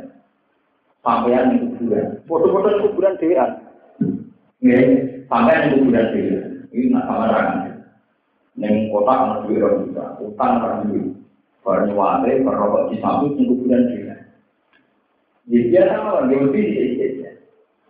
Sampean 0.99 1.56
di 1.56 1.57
kuburan. 1.64 2.19
Foto-foto 2.28 2.68
di 2.68 2.84
kuburan 2.91 3.15
dewan. 3.23 3.52
Ya, 4.60 4.80
sampean 5.32 5.72
di 5.72 5.80
kuburan 5.80 6.07
dewan. 6.11 6.44
Ini 6.76 6.91
nak 6.91 7.07
sama 7.07 7.26
rangan. 7.32 7.72
Neng 8.60 8.91
kota 8.91 9.11
kan 9.15 9.28
orang 9.32 9.48
juga, 9.48 10.03
utang 10.19 10.60
orang 10.60 10.84
duit. 10.91 11.07
Baru 11.64 11.88
nyewate, 11.88 12.44
berrokok 12.44 12.88
di 12.91 12.95
samping 12.99 13.40
di 13.40 13.44
kuburan 13.48 13.88
dewan. 13.88 14.11
Ya 15.52 15.84
orang 15.99 16.32
dia 16.32 16.40
lebih 16.48 16.65
ya. 16.95 17.32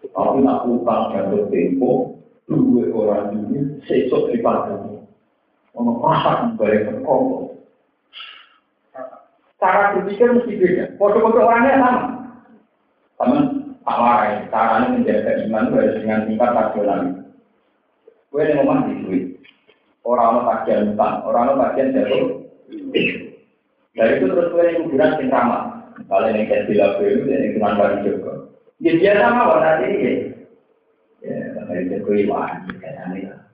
Tapi 0.10 0.42
nak 0.42 0.66
utang 0.66 1.14
jatuh 1.14 1.46
tempo, 1.54 2.18
dua 2.50 2.90
orang 2.90 3.38
ini 3.38 3.78
sesok 3.86 4.34
di 4.34 4.42
pagi. 4.42 4.98
Ono 5.78 6.02
pasang 6.02 6.58
balik 6.58 6.90
berkongkol. 6.90 7.54
Cara 9.62 9.94
berpikir 9.94 10.26
mesti 10.26 10.58
beda. 10.58 10.86
Foto-foto 10.98 11.38
orangnya 11.38 11.78
sama. 11.78 12.02
Sama 13.22 13.38
tak 13.86 13.98
lain. 14.02 14.38
Caranya 14.50 14.88
menjaga 14.90 15.32
iman 15.46 15.70
harus 15.70 15.96
dengan 16.02 16.26
tingkat 16.26 16.50
rasional. 16.58 17.02
Gue 18.34 18.42
yang 18.42 18.66
ngomong 18.66 18.90
di 18.90 18.94
duit. 19.06 19.24
Orang-orang 20.02 20.50
bagian 20.50 20.98
utang, 20.98 21.22
orang-orang 21.30 21.62
bagian 21.62 21.94
jatuh. 21.94 22.42
Dari 23.94 24.14
itu 24.18 24.26
terus 24.34 24.50
gue 24.50 24.64
yang 24.66 24.90
kuburan 24.90 25.12
sing 25.22 25.30
ramah. 25.30 25.81
Kalau 25.92 26.28
yang 26.28 26.48
kayak 26.48 26.68
bila 26.68 27.00
itu 27.04 27.28
yang 27.28 27.54
cuma 27.56 27.80
bagi 27.80 28.08
juga. 28.08 28.34
Ya 28.82 28.92
biasa 28.98 29.26
mawar 29.32 29.60
nanti 29.62 29.86
ini. 29.94 30.14
Ya, 31.22 31.54
tapi 31.54 31.86
itu 31.86 32.02
keliwaan 32.02 32.66
kayaknya. 32.82 33.46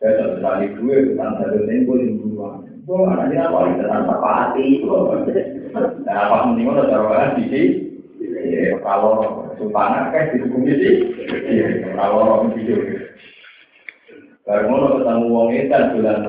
Saya 0.00 0.36
sekali 0.36 0.72
gue 0.76 0.96
bukan 1.12 1.30
satu 1.36 1.58
tempo 1.68 1.92
di 2.00 2.08
dua. 2.16 2.64
Gue 2.84 2.96
mana 3.04 3.28
dia 3.28 3.48
apa 3.48 3.72
itu 3.72 3.84
tanpa 3.84 4.14
pati. 4.20 4.68
Nah 6.04 6.16
apa 6.16 6.36
mending 6.48 6.68
udah 6.68 6.86
cara 6.88 7.36
di 7.36 7.44
sini. 7.48 7.62
Kalau 8.80 9.44
sultana 9.60 10.12
kan 10.12 10.32
di 10.32 10.44
komisi. 10.48 10.90
Kalau 11.92 12.20
orang 12.24 12.52
video. 12.56 12.78
Baru 14.44 14.68
mau 14.68 15.00
ketemu 15.00 15.24
wong 15.32 15.48
edan 15.56 15.96
bulan 15.96 16.28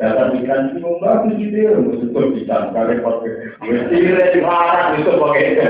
Dasar 0.00 0.32
pikiran 0.32 0.72
sih 0.72 0.80
mau 0.80 0.96
bagus 1.04 1.36
gitu 1.36 1.56
ya, 1.68 1.72
sebut 1.76 2.32
bisa 2.32 2.72
kali 2.72 2.96
pot. 3.04 3.22
Mesti 3.60 3.96
kira 4.00 4.32
dilarang 4.32 4.96
itu 4.96 5.12
pakai 5.20 5.52
itu. 5.52 5.62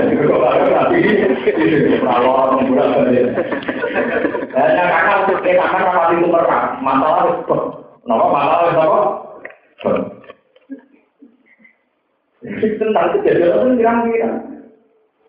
Nanti 0.71 0.95
kalau 1.99 2.31
orang 2.31 2.65
bulan 2.71 2.87
balik. 2.95 3.25
Dan 4.53 4.79
kakak 4.79 5.17
untuk 5.27 5.39
kita 5.43 5.65
kan 5.67 5.83
apa 5.83 6.01
itu 6.15 6.25
mereka 6.31 6.59
masalah 6.79 7.23
itu. 7.35 7.57
Nama 8.07 8.25
masalah 8.31 8.67
itu 8.71 8.79
apa? 8.79 9.01
Tentang 12.43 13.07
kejadian 13.19 13.59
itu 13.59 13.75
kira-kira. 13.79 14.31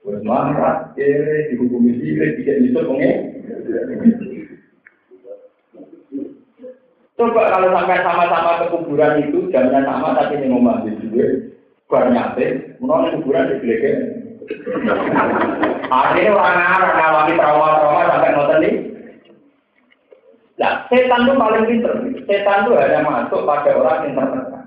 Wes 0.05 0.21
marah, 0.21 0.93
eh, 1.01 1.49
dihukumi 1.49 1.97
sih, 1.97 2.13
tidak 2.21 2.61
bisa 2.61 2.81
pengen. 2.85 3.19
Coba 7.15 7.47
kalau 7.47 7.71
sampai 7.71 8.03
sama-sama 8.03 8.59
ke 8.59 8.67
kuburan 8.75 9.23
itu 9.23 9.47
jamnya 9.55 9.87
sama 9.87 10.19
tapi 10.19 10.35
ini 10.35 10.51
ngomong 10.51 10.83
di 10.83 10.99
juga 10.99 11.27
bar 11.87 12.11
nyate, 12.11 12.75
menolak 12.83 13.15
kuburan 13.23 13.55
di 13.55 13.63
belakang. 13.63 14.01
Akhirnya 15.95 16.35
orang 16.35 16.59
Arab 16.59 16.91
ngawali 16.99 17.33
trauma-trauma 17.39 18.03
sampai 18.11 18.33
ngotot 18.35 18.59
nih. 18.59 18.75
Nah, 20.59 20.73
setan 20.91 21.27
itu 21.27 21.35
paling 21.39 21.65
pinter. 21.71 21.93
Setan 22.27 22.67
itu 22.67 22.73
hanya 22.79 23.01
masuk 23.07 23.47
pada 23.47 23.71
orang 23.79 24.11
yang 24.11 24.15
tertekan. 24.19 24.65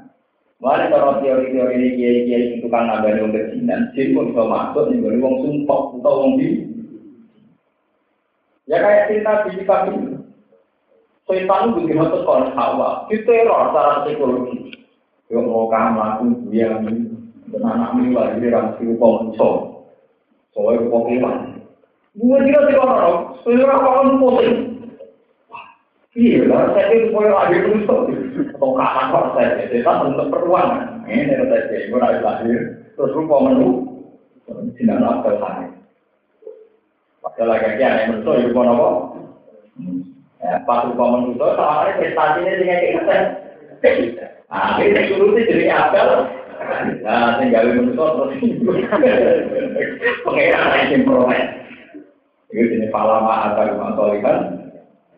Mana 0.57 0.89
kalau 0.89 1.21
teori-teori 1.21 1.73
ini 1.77 1.89
kiai-kiai 1.99 2.45
itu 2.57 2.67
kan 2.71 2.89
ada 2.89 3.13
yang 3.13 3.29
kejinan, 3.29 3.93
jin 3.93 4.17
pun 4.17 4.33
bisa 4.33 4.41
masuk 4.41 4.89
nih, 4.89 5.05
wong 5.21 5.35
sumpah 5.45 5.81
atau 6.01 6.13
wong 6.17 6.31
di. 6.41 6.47
Ya 8.65 8.81
kayak 8.81 9.07
cerita 9.13 9.33
di 9.47 9.63
kami. 9.63 10.16
Setan 11.27 11.75
itu 11.75 11.83
begitu 11.83 12.07
tekon 12.07 12.55
hawa, 12.55 13.03
diteror 13.11 13.75
secara 13.75 14.07
psikologi. 14.07 14.71
Yang 15.27 15.43
mau 15.51 15.67
kamu 15.67 15.99
lakukan 15.99 16.47
dia 16.47 16.71
dan 17.51 17.63
anak 17.67 17.99
ini 17.99 18.15
lagi 18.15 18.39
di 18.39 18.47
rangsi 18.47 18.83
upah 18.95 19.11
muncul. 19.27 19.55
Soalnya 20.55 20.87
kewan. 20.87 21.35
Gue 22.15 22.37
tidak 22.47 22.63
tidak 22.71 22.87
orang, 22.87 23.17
sebenarnya 23.43 23.83
kawan 23.83 24.07
pusing. 24.23 24.57
Iya 26.17 26.49
lah, 26.49 26.73
saya 26.73 26.95
itu 26.97 27.13
supaya 27.13 27.29
lahir 27.29 27.61
terus 27.61 27.85
Atau 28.57 28.73
kapan 28.73 29.05
kok 29.13 29.27
saya, 29.37 29.69
setan 29.69 29.97
untuk 30.15 30.27
peruangan. 30.33 31.05
Ini 31.05 31.29
yang 31.29 31.45
saya 31.51 31.85
gue 31.91 31.99
lahir 31.99 32.21
lahir, 32.23 32.59
terus 32.95 33.13
rupa 33.13 33.35
menu. 33.51 33.69
Tidak 34.47 34.97
nak 34.97 35.27
tersanik. 35.27 35.75
Padahal 37.19 37.51
lagi 37.53 37.83
yang 37.83 38.23
menurut 38.23 38.47
itu 38.47 38.55
apa? 38.55 38.89
Ya, 40.37 40.61
pas 40.69 40.85
rupa 40.85 41.17
manusia, 41.17 41.57
sama 41.57 41.89
prestasinya 41.97 42.53
dengan 42.61 42.79
kita. 42.85 43.17
Nah, 44.47 44.77
ini 44.79 45.09
solusi 45.09 45.49
jadi 45.49 45.65
apa? 45.73 46.29
Nah, 47.01 47.41
tinggal 47.41 47.73
manusia 47.73 48.05
terus 48.15 48.31
pengeran 50.23 50.91
yang 50.93 51.03
promen. 51.09 51.43
Itu 52.53 52.63
jenis 52.63 52.93
palama 52.93 53.51
atau 53.51 53.75
rumah 53.75 53.91
solikan. 53.97 54.37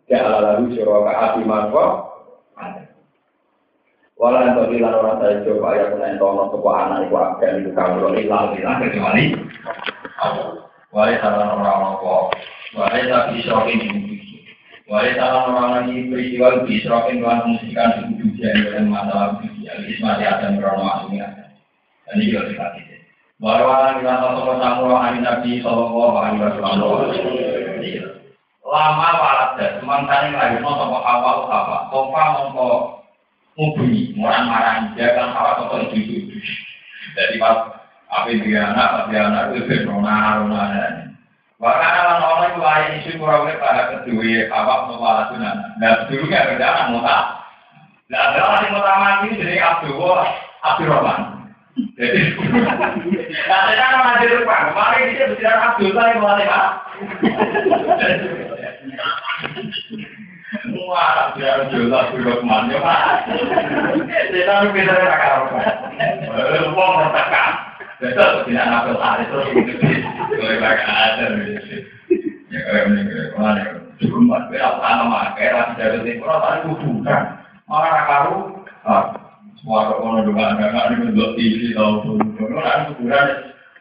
Ya 0.10 0.26
lalu 0.26 0.74
syuraka 0.74 1.14
api 1.14 1.46
marwa. 1.46 2.10
Walau 4.20 4.44
yang 4.44 4.58
tadi 4.58 4.84
lalu 4.84 5.00
orang 5.00 5.48
coba 5.48 5.80
ya 5.80 5.86
pun 5.96 6.04
sebuah 6.52 6.76
anak 6.92 7.08
itu 7.08 7.16
akan 7.16 7.56
itu 7.64 7.72
kamu 7.72 8.20
hilang 8.20 8.52
hilang 8.52 8.84
kecuali. 8.84 9.32
Walau 10.92 11.16
salah 11.24 11.46
shopping 13.46 14.19
Wali 14.90 15.14
salah 15.14 15.54
orang 15.54 15.86
lagi 15.86 16.10
peristiwa 16.10 16.66
di 16.66 16.82
asumnya. 20.82 21.30
Dan 22.10 22.18
ini 22.18 22.34
juga 22.34 22.50
kita 22.58 24.34
sama 24.34 24.90
amin 24.90 25.22
nabi. 25.22 25.62
Lama 28.70 29.08
dan 29.14 29.30
lagi 29.38 29.62
apa? 29.62 30.90
Orang 34.26 34.46
marah 34.50 34.94
dia 34.94 35.14
kan 35.14 35.30
sosok 35.36 35.94
itu 35.94 35.98
itu. 36.02 36.38
Jadi 37.14 37.36
pas 37.38 37.78
apa 38.10 38.30
dia 38.32 38.62
anak, 38.74 39.10
apa 39.10 39.14
anak 39.14 39.44
itu 39.54 39.86
Bahkan 41.60 41.92
orang 41.92 42.24
orang 42.24 42.56
itu 42.56 42.60
lain 42.64 43.04
isu 43.04 43.20
kurang 43.20 43.52
pada 43.60 43.92
kedua 43.92 44.48
apa 44.48 44.88
membalas 44.88 45.28
sunan. 45.28 45.60
Dan 45.84 46.08
dulu 46.08 46.32
kan 46.32 46.56
ada 46.56 46.68
anak 46.72 46.88
muta. 46.96 47.18
Nah, 48.10 48.32
adalah 48.32 48.64
yang 48.64 48.80
utama 48.80 49.22
ini 49.28 49.38
jadi 49.44 49.60
Abdul 49.60 50.00
Abdul 50.64 50.88
Rahman. 50.88 51.20
Jadi, 52.00 52.22
nah 53.52 53.60
saya 53.68 53.76
kan 53.76 54.08
ada 54.08 54.24
depan. 54.24 54.72
Kemarin 54.72 55.14
dia 55.14 55.28
bicara 55.36 55.76
Abdul 55.76 55.92
saya 55.92 56.16
mulai 56.16 56.48
pak. 56.48 56.68
Wah, 60.90 61.36
dia 61.36 61.60
Rahman 62.24 62.72
ya 62.72 62.80
pak. 62.80 63.30
Bicara 64.74 65.06
kakak. 65.06 65.44
Wah, 66.72 66.90
mertekan. 67.04 67.69
Besok 68.00 68.48
tidak 68.48 68.68
nafsu 68.72 68.96
hari 68.96 69.28
terus. 69.28 69.48
Kalau 70.32 70.56
kakak 70.64 70.88
ada. 70.88 71.26
Ya 72.50 72.60
kayak 72.66 72.90
ini, 72.90 73.02
mana 73.38 73.62
cukup 74.02 74.26
mas, 74.26 74.44
bela 74.50 74.82
sama, 74.82 75.38
kayak 75.38 75.54
rasa 75.54 75.74
dari 75.78 76.02
timur, 76.02 76.34
tadi 76.42 76.66
kuburan, 76.66 77.24
malah 77.70 78.04
karu, 78.10 78.38
semua 79.62 79.94
orang 79.94 80.26
juga 80.26 80.58
ada 80.58 80.66
nggak 80.66 80.88
di 80.90 80.96
bentuk 80.98 81.30
TV 81.38 81.78
tahu 81.78 82.18
tuh, 82.18 82.18
kan 82.58 82.90
kuburan 82.90 83.28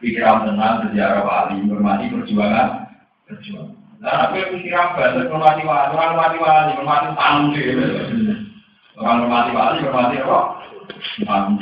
pikiran 0.03 0.45
tenang, 0.45 0.85
sejarah 0.85 1.25
wali, 1.25 1.65
hormati 1.65 2.13
perjuangan, 2.13 2.93
perjuangan. 3.25 3.73
Nah, 4.05 4.29
aku 4.29 4.37
pikiran 4.53 4.93
banget, 4.93 5.25
hormati 5.33 5.63
wali, 5.65 5.89
orang 5.89 6.09
hormati 6.13 6.37
wali, 6.37 6.71
hormati 6.77 7.07
tanggung 7.17 7.57
Orang 9.01 9.17
hormati 9.25 9.51
wali, 9.55 9.77
hormati 9.81 10.15
apa? 10.21 10.39
Tanggung 11.25 11.57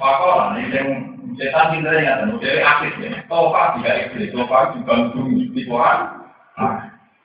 Maka 0.00 0.56
ini 0.56 0.72
yang 0.72 0.88
setan 1.36 1.76
pinter 1.76 2.00
ya, 2.00 2.24
dan 2.24 2.40
dari 2.40 2.64
aktif 2.64 2.96
ya. 2.96 3.20
Tofa 3.28 3.76
tidak 3.76 4.08
iblis, 4.08 4.32
tofa 4.32 4.72
juga 4.72 5.12
bumi 5.12 5.52
di 5.52 5.68
Quran. 5.68 6.00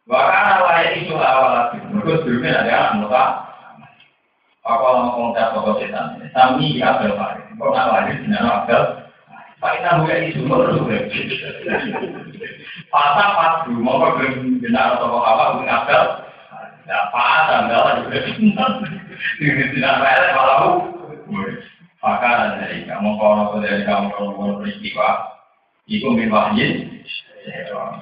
Bahkan 0.07 0.43
awal 0.59 0.83
itu 0.95 1.15
awal 1.15 1.51
lagi, 1.55 1.79
terus 1.83 2.43
ada 2.43 2.67
anak 2.67 2.93
muka. 3.03 3.25
Lama 4.67 5.15
komentar 5.15 5.55
tokoh 5.55 5.79
setan, 5.79 6.19
sami 6.35 6.75
di 6.75 6.83
Abel 6.83 7.15
Farid. 7.15 7.55
Kau 7.55 7.71
lahir 7.71 8.19
di 8.19 8.27
nama 8.27 8.67
Abel, 8.67 9.07
Pak 9.63 9.79
Ina 9.79 10.03
buka 10.03 10.15
isu 10.27 10.43
menurut 10.43 10.85
Pasang 12.87 13.31
pas 13.35 13.63
dulu, 13.67 13.83
mau 13.83 13.99
kau 13.99 14.19
maka 22.03 22.61
dari 22.61 22.85
kamu 22.85 23.09
kalau 23.17 23.57
dari 23.57 23.81
kamu 23.83 24.07
kalau 24.13 24.61
peristiwa 24.61 25.09
itu 25.87 26.07
mewahyin 26.11 26.97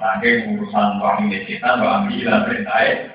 Nanti 0.02 0.50
urusan 0.50 0.98
wahyu 0.98 1.30
kita 1.46 1.78
ambilan 1.78 2.50
perintah 2.50 3.14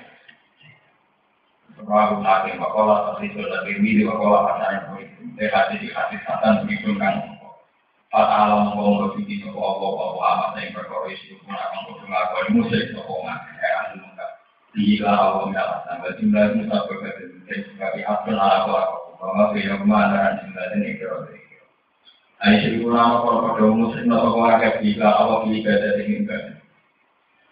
Bahwa 1.80 2.20
lagi 2.20 2.60
bakola 2.60 3.16
tersisul 3.16 3.48
dari 3.48 3.80
mili 3.80 4.04
bakola 4.04 4.52
pasarnya 4.52 4.92
begitu. 4.92 5.32
Dekati 5.34 5.80
di 5.80 5.88
hati 5.88 6.20
satan 6.28 6.68
begitu 6.68 6.92
kan. 7.00 7.40
Pada 8.12 8.46
alam 8.46 8.76
ngomong 8.76 9.16
begitu 9.16 9.48
bahwa 9.48 9.96
bahwa 9.96 10.20
amat 10.20 10.60
yang 10.60 10.76
berkorisi 10.76 11.40
pun 11.40 11.56
akan 11.56 12.04
bahwa 12.04 12.52
musik 12.52 12.92
sokongan 12.92 13.38
era 13.64 13.96
semoga. 13.96 14.26
Bila 14.76 15.08
Allah 15.08 15.42
menyalakan, 15.48 16.04
jumlah 16.20 16.46
musa 16.58 16.76
berbeda 16.84 17.24
dan 17.48 17.58
sebagai 17.64 18.02
abdul 18.04 18.38
ala 18.38 18.66
bahwa 19.20 19.52
beliau 19.52 19.76
ke 19.76 19.86
mana 19.86 20.40
juga 20.40 20.62
ini 20.80 20.96
kira 20.96 21.28
Aisyah 22.40 22.72
nama 22.88 23.20
kalau 23.20 23.52
pada 23.52 23.68
muslim 23.68 24.08
atau 24.08 24.32
keluarga 24.32 24.80
bila 24.80 25.08
awak 25.12 25.44
bila 25.44 25.72
dari 25.76 26.02
mimpi. 26.08 26.56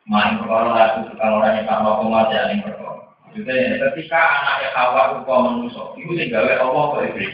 Main 0.09 0.41
perkara 0.41 0.73
laku 0.73 1.13
kalau 1.21 1.45
orang 1.45 1.61
yang 1.61 1.69
tak 1.69 1.85
umat 1.85 2.33
ya 2.33 2.49
yang 2.49 2.65
perkara. 2.65 3.05
Maksudnya 3.29 3.77
ketika 3.85 4.17
anaknya 4.17 4.69
kawat 4.73 5.07
rupa 5.21 5.35
manusia, 5.45 5.85
itu 6.01 6.11
sehingga 6.17 6.41
Allah 6.41 6.85
ke 6.97 6.99
iblis, 7.13 7.33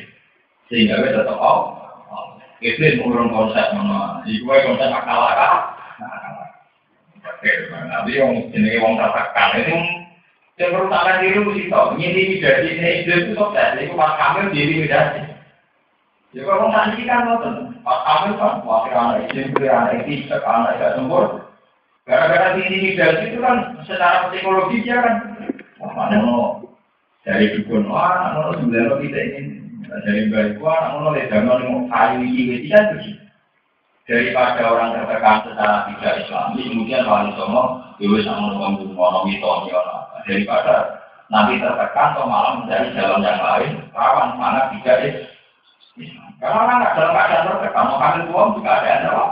sehingga 0.67 0.99
tetap 0.99 1.39
Allah. 1.39 1.87
Iblis 2.59 2.99
mengurung 2.99 3.31
konsep 3.31 3.71
mana? 3.71 4.27
Iku 4.27 4.51
konsep 4.51 4.91
akal 4.91 5.23
akal. 5.23 5.55
Tapi 7.95 8.11
yang 8.19 8.51
jenis 8.51 8.83
wong 8.83 8.99
tertekan 8.99 9.63
itu 9.63 9.77
Yang 10.55 10.71
perusahaan 10.71 11.19
diri 11.19 11.39
mesti 11.43 11.67
tahu, 11.67 11.99
ini 11.99 12.39
jadi 12.39 12.69
ini 12.79 12.91
itu 13.03 13.35
sukses, 13.35 13.75
itu 13.75 13.91
pas 13.99 14.15
kami 14.15 14.55
jadi 14.55 14.87
medasi. 14.87 15.23
Ya 16.31 16.47
kalau 16.47 16.71
nanti 16.71 17.03
kan 17.03 17.27
nonton, 17.27 17.75
pas 17.83 18.07
kami 18.07 18.39
kan 18.39 18.63
wakil 18.63 18.95
anak 18.95 19.35
izin, 19.35 19.51
beli 19.51 19.67
anak 19.67 20.07
izin, 20.07 20.31
anak 20.31 20.79
tidak 20.79 20.95
sempurna. 20.95 21.43
Gara-gara 22.07 22.55
intimidasi 22.55 23.35
itu 23.35 23.39
kan 23.43 23.81
secara 23.83 24.31
psikologi 24.31 24.85
dia 24.87 25.03
kan, 25.03 25.15
mana 25.81 26.23
mau 26.23 26.63
dari 27.27 27.59
dukun, 27.59 27.91
wah, 27.91 28.31
mana 28.37 28.55
sebenarnya 28.55 29.01
kita 29.03 29.19
ingin 29.25 29.47
dari 30.07 30.31
baik, 30.31 30.63
wah, 30.63 30.95
mana 30.95 31.19
lihat 31.19 31.35
zaman 31.35 31.67
mau 31.67 31.89
kayu 31.91 32.23
ini, 32.23 32.69
tidak 32.71 32.95
tuh 32.95 33.15
daripada 34.05 34.63
orang 34.69 34.93
tertekan 35.01 35.37
secara 35.49 35.77
tidak 35.89 36.15
islami, 36.23 36.63
kemudian 36.63 37.09
wali 37.09 37.33
songo, 37.41 37.63
dewi 37.97 38.21
sama 38.23 38.53
ngomong 38.53 38.93
ngomong 38.93 39.25
itu, 39.33 39.49
daripada 40.25 41.05
nanti 41.33 41.61
tertekan 41.61 42.13
atau 42.17 42.29
malah 42.29 42.53
mencari 42.61 42.93
jalan 42.93 43.25
yang 43.25 43.41
lain, 43.41 43.73
rawan 43.97 44.37
mana 44.37 44.69
tidak 44.77 44.99
is. 45.05 45.17
Karena 46.43 46.73
nggak 46.77 46.95
dalam 46.99 47.15
keadaan 47.15 47.49
tertekan, 47.49 47.89
mau 47.89 48.01
kalian 48.03 48.29
uang 48.29 48.49
juga 48.59 48.71
ada 48.77 48.87
yang 48.89 49.03
jawab. 49.09 49.31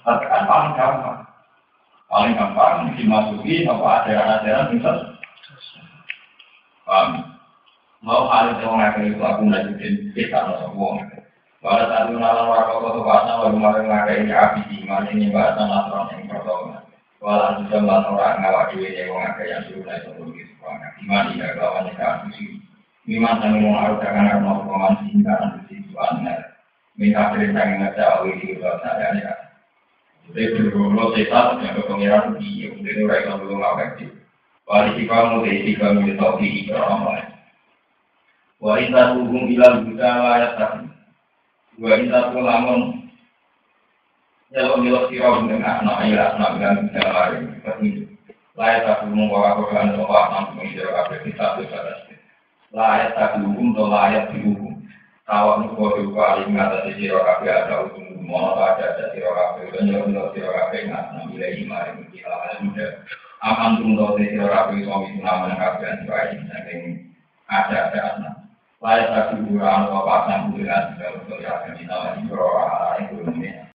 Tertekan 0.00 0.42
paling 0.48 0.72
gampang. 0.76 1.20
Paling 2.10 2.32
gampang 2.34 2.74
dimasuki 2.98 3.64
apa 3.70 3.86
ajaran-ajaran 4.02 4.70
bisa. 4.74 4.92
Paham? 6.84 7.08
Mau 8.00 8.26
kalian 8.32 8.60
yang 8.64 8.74
ngakai 8.80 9.12
itu 9.12 9.20
aku 9.20 9.42
lanjutin 9.46 9.94
kita 10.16 10.38
atau 10.40 10.72
uang. 10.72 11.04
Pada 11.60 11.92
saat 11.92 12.08
itu 12.08 12.16
nalar 12.16 12.48
wakil 12.48 12.80
kota 12.80 13.00
bahasa, 13.04 13.52
kemarin 13.52 13.84
ngakai 13.84 14.24
ini 14.24 14.32
api 14.32 14.60
di 14.72 14.88
mana 14.88 15.12
ini 15.12 15.28
bahasa 15.28 15.68
nasron 15.68 16.08
yang 16.16 16.32
pertama. 16.32 16.79
Walau 17.20 17.60
sudah 17.68 17.84
orang 17.84 18.40
ngawak 18.40 18.72
dewi 18.72 18.96
yang 18.96 19.12
mengakai 19.12 19.52
yang 19.52 19.60
suruh 19.68 19.84
naik 19.84 20.08
turun 20.08 20.32
gitu. 20.32 20.56
Iman 21.04 21.36
tidak 21.36 21.60
lawan 21.60 21.92
yang 21.92 22.32
ini. 22.32 22.64
Iman 23.12 23.44
kami 23.44 23.60
mengaruh 23.60 24.00
dengan 24.00 24.40
karena 24.40 24.52
hukuman 24.56 24.96
sehingga 25.04 25.34
nanti 25.36 25.84
situasi 25.84 26.32
minta 26.96 27.28
perintah 27.28 27.64
yang 27.64 27.78
ngajak 27.84 28.08
awal 28.08 28.32
di 28.40 28.56
ya. 28.56 29.34
Jadi 30.30 30.42
bergolo 30.56 31.12
setan 31.12 31.60
yang 31.60 31.76
ke 31.76 31.82
pengiran 31.84 32.40
di 32.40 32.48
jadi 32.80 33.00
mereka 33.04 33.36
belum 33.36 33.60
ngawak 33.60 34.00
itu. 34.00 34.16
Wali 34.64 34.90
si 34.96 35.02
kamu 35.04 35.44
dari 35.44 35.60
si 35.66 35.72
kamu 35.76 36.06
di 36.40 36.48
ikram. 36.64 37.04
Wali 38.64 38.84
hubung 38.92 39.44
ilang 39.52 39.84
buta 39.88 40.08
layak 40.08 40.52
tapi. 40.56 40.88
Wali 41.80 42.08
Jalur 44.50 44.82
sirau 45.06 45.46
dengan 45.46 45.86
anak 45.86 46.02
ayah 46.02 46.34
anak 46.34 46.58
dan 46.58 46.90
lain 46.90 47.54
seperti 47.54 47.86
itu. 47.86 48.04
Layak 48.58 48.82
tak 48.82 49.06
membawa 49.06 49.54
Quran 49.62 49.94
atau 49.94 50.10
paham 50.10 50.58
mengira 50.58 50.90
apa 50.90 51.22
kita 51.22 51.54
itu 51.54 51.70
saja. 51.70 51.94
Layak 52.74 53.14
tak 53.14 53.38
dihukum 53.38 53.78
layak 53.78 54.34
dihukum. 54.34 54.74
Tawak 55.22 55.62
nuko 55.62 55.94
duka 56.02 56.22
alim 56.34 56.58
atas 56.58 56.82
kafe 56.98 57.46
ada 57.46 57.86
hukum 57.86 58.26
ada 58.26 58.90
ada 58.90 59.14
kafe 59.14 59.70
dan 59.70 59.86
jalur 59.86 60.34
sirau 60.34 60.50
kafe 60.50 60.76
nggak 60.90 61.04
ngambil 61.14 61.42
iman 61.46 61.86
yang 61.86 62.10
kita 62.10 62.58
muda. 62.58 62.86
Aman 63.46 63.70
tunggu 63.78 64.18
dari 64.18 64.34
sirau 64.34 64.50
kafe 64.50 64.82
suami 64.82 65.08
kafe 65.22 65.82
dan 65.86 65.98
baik 66.10 66.42
saking 66.50 66.82
ada 67.46 67.76
ada 67.86 68.00
anak. 68.18 68.34
Dihukum 73.14 73.60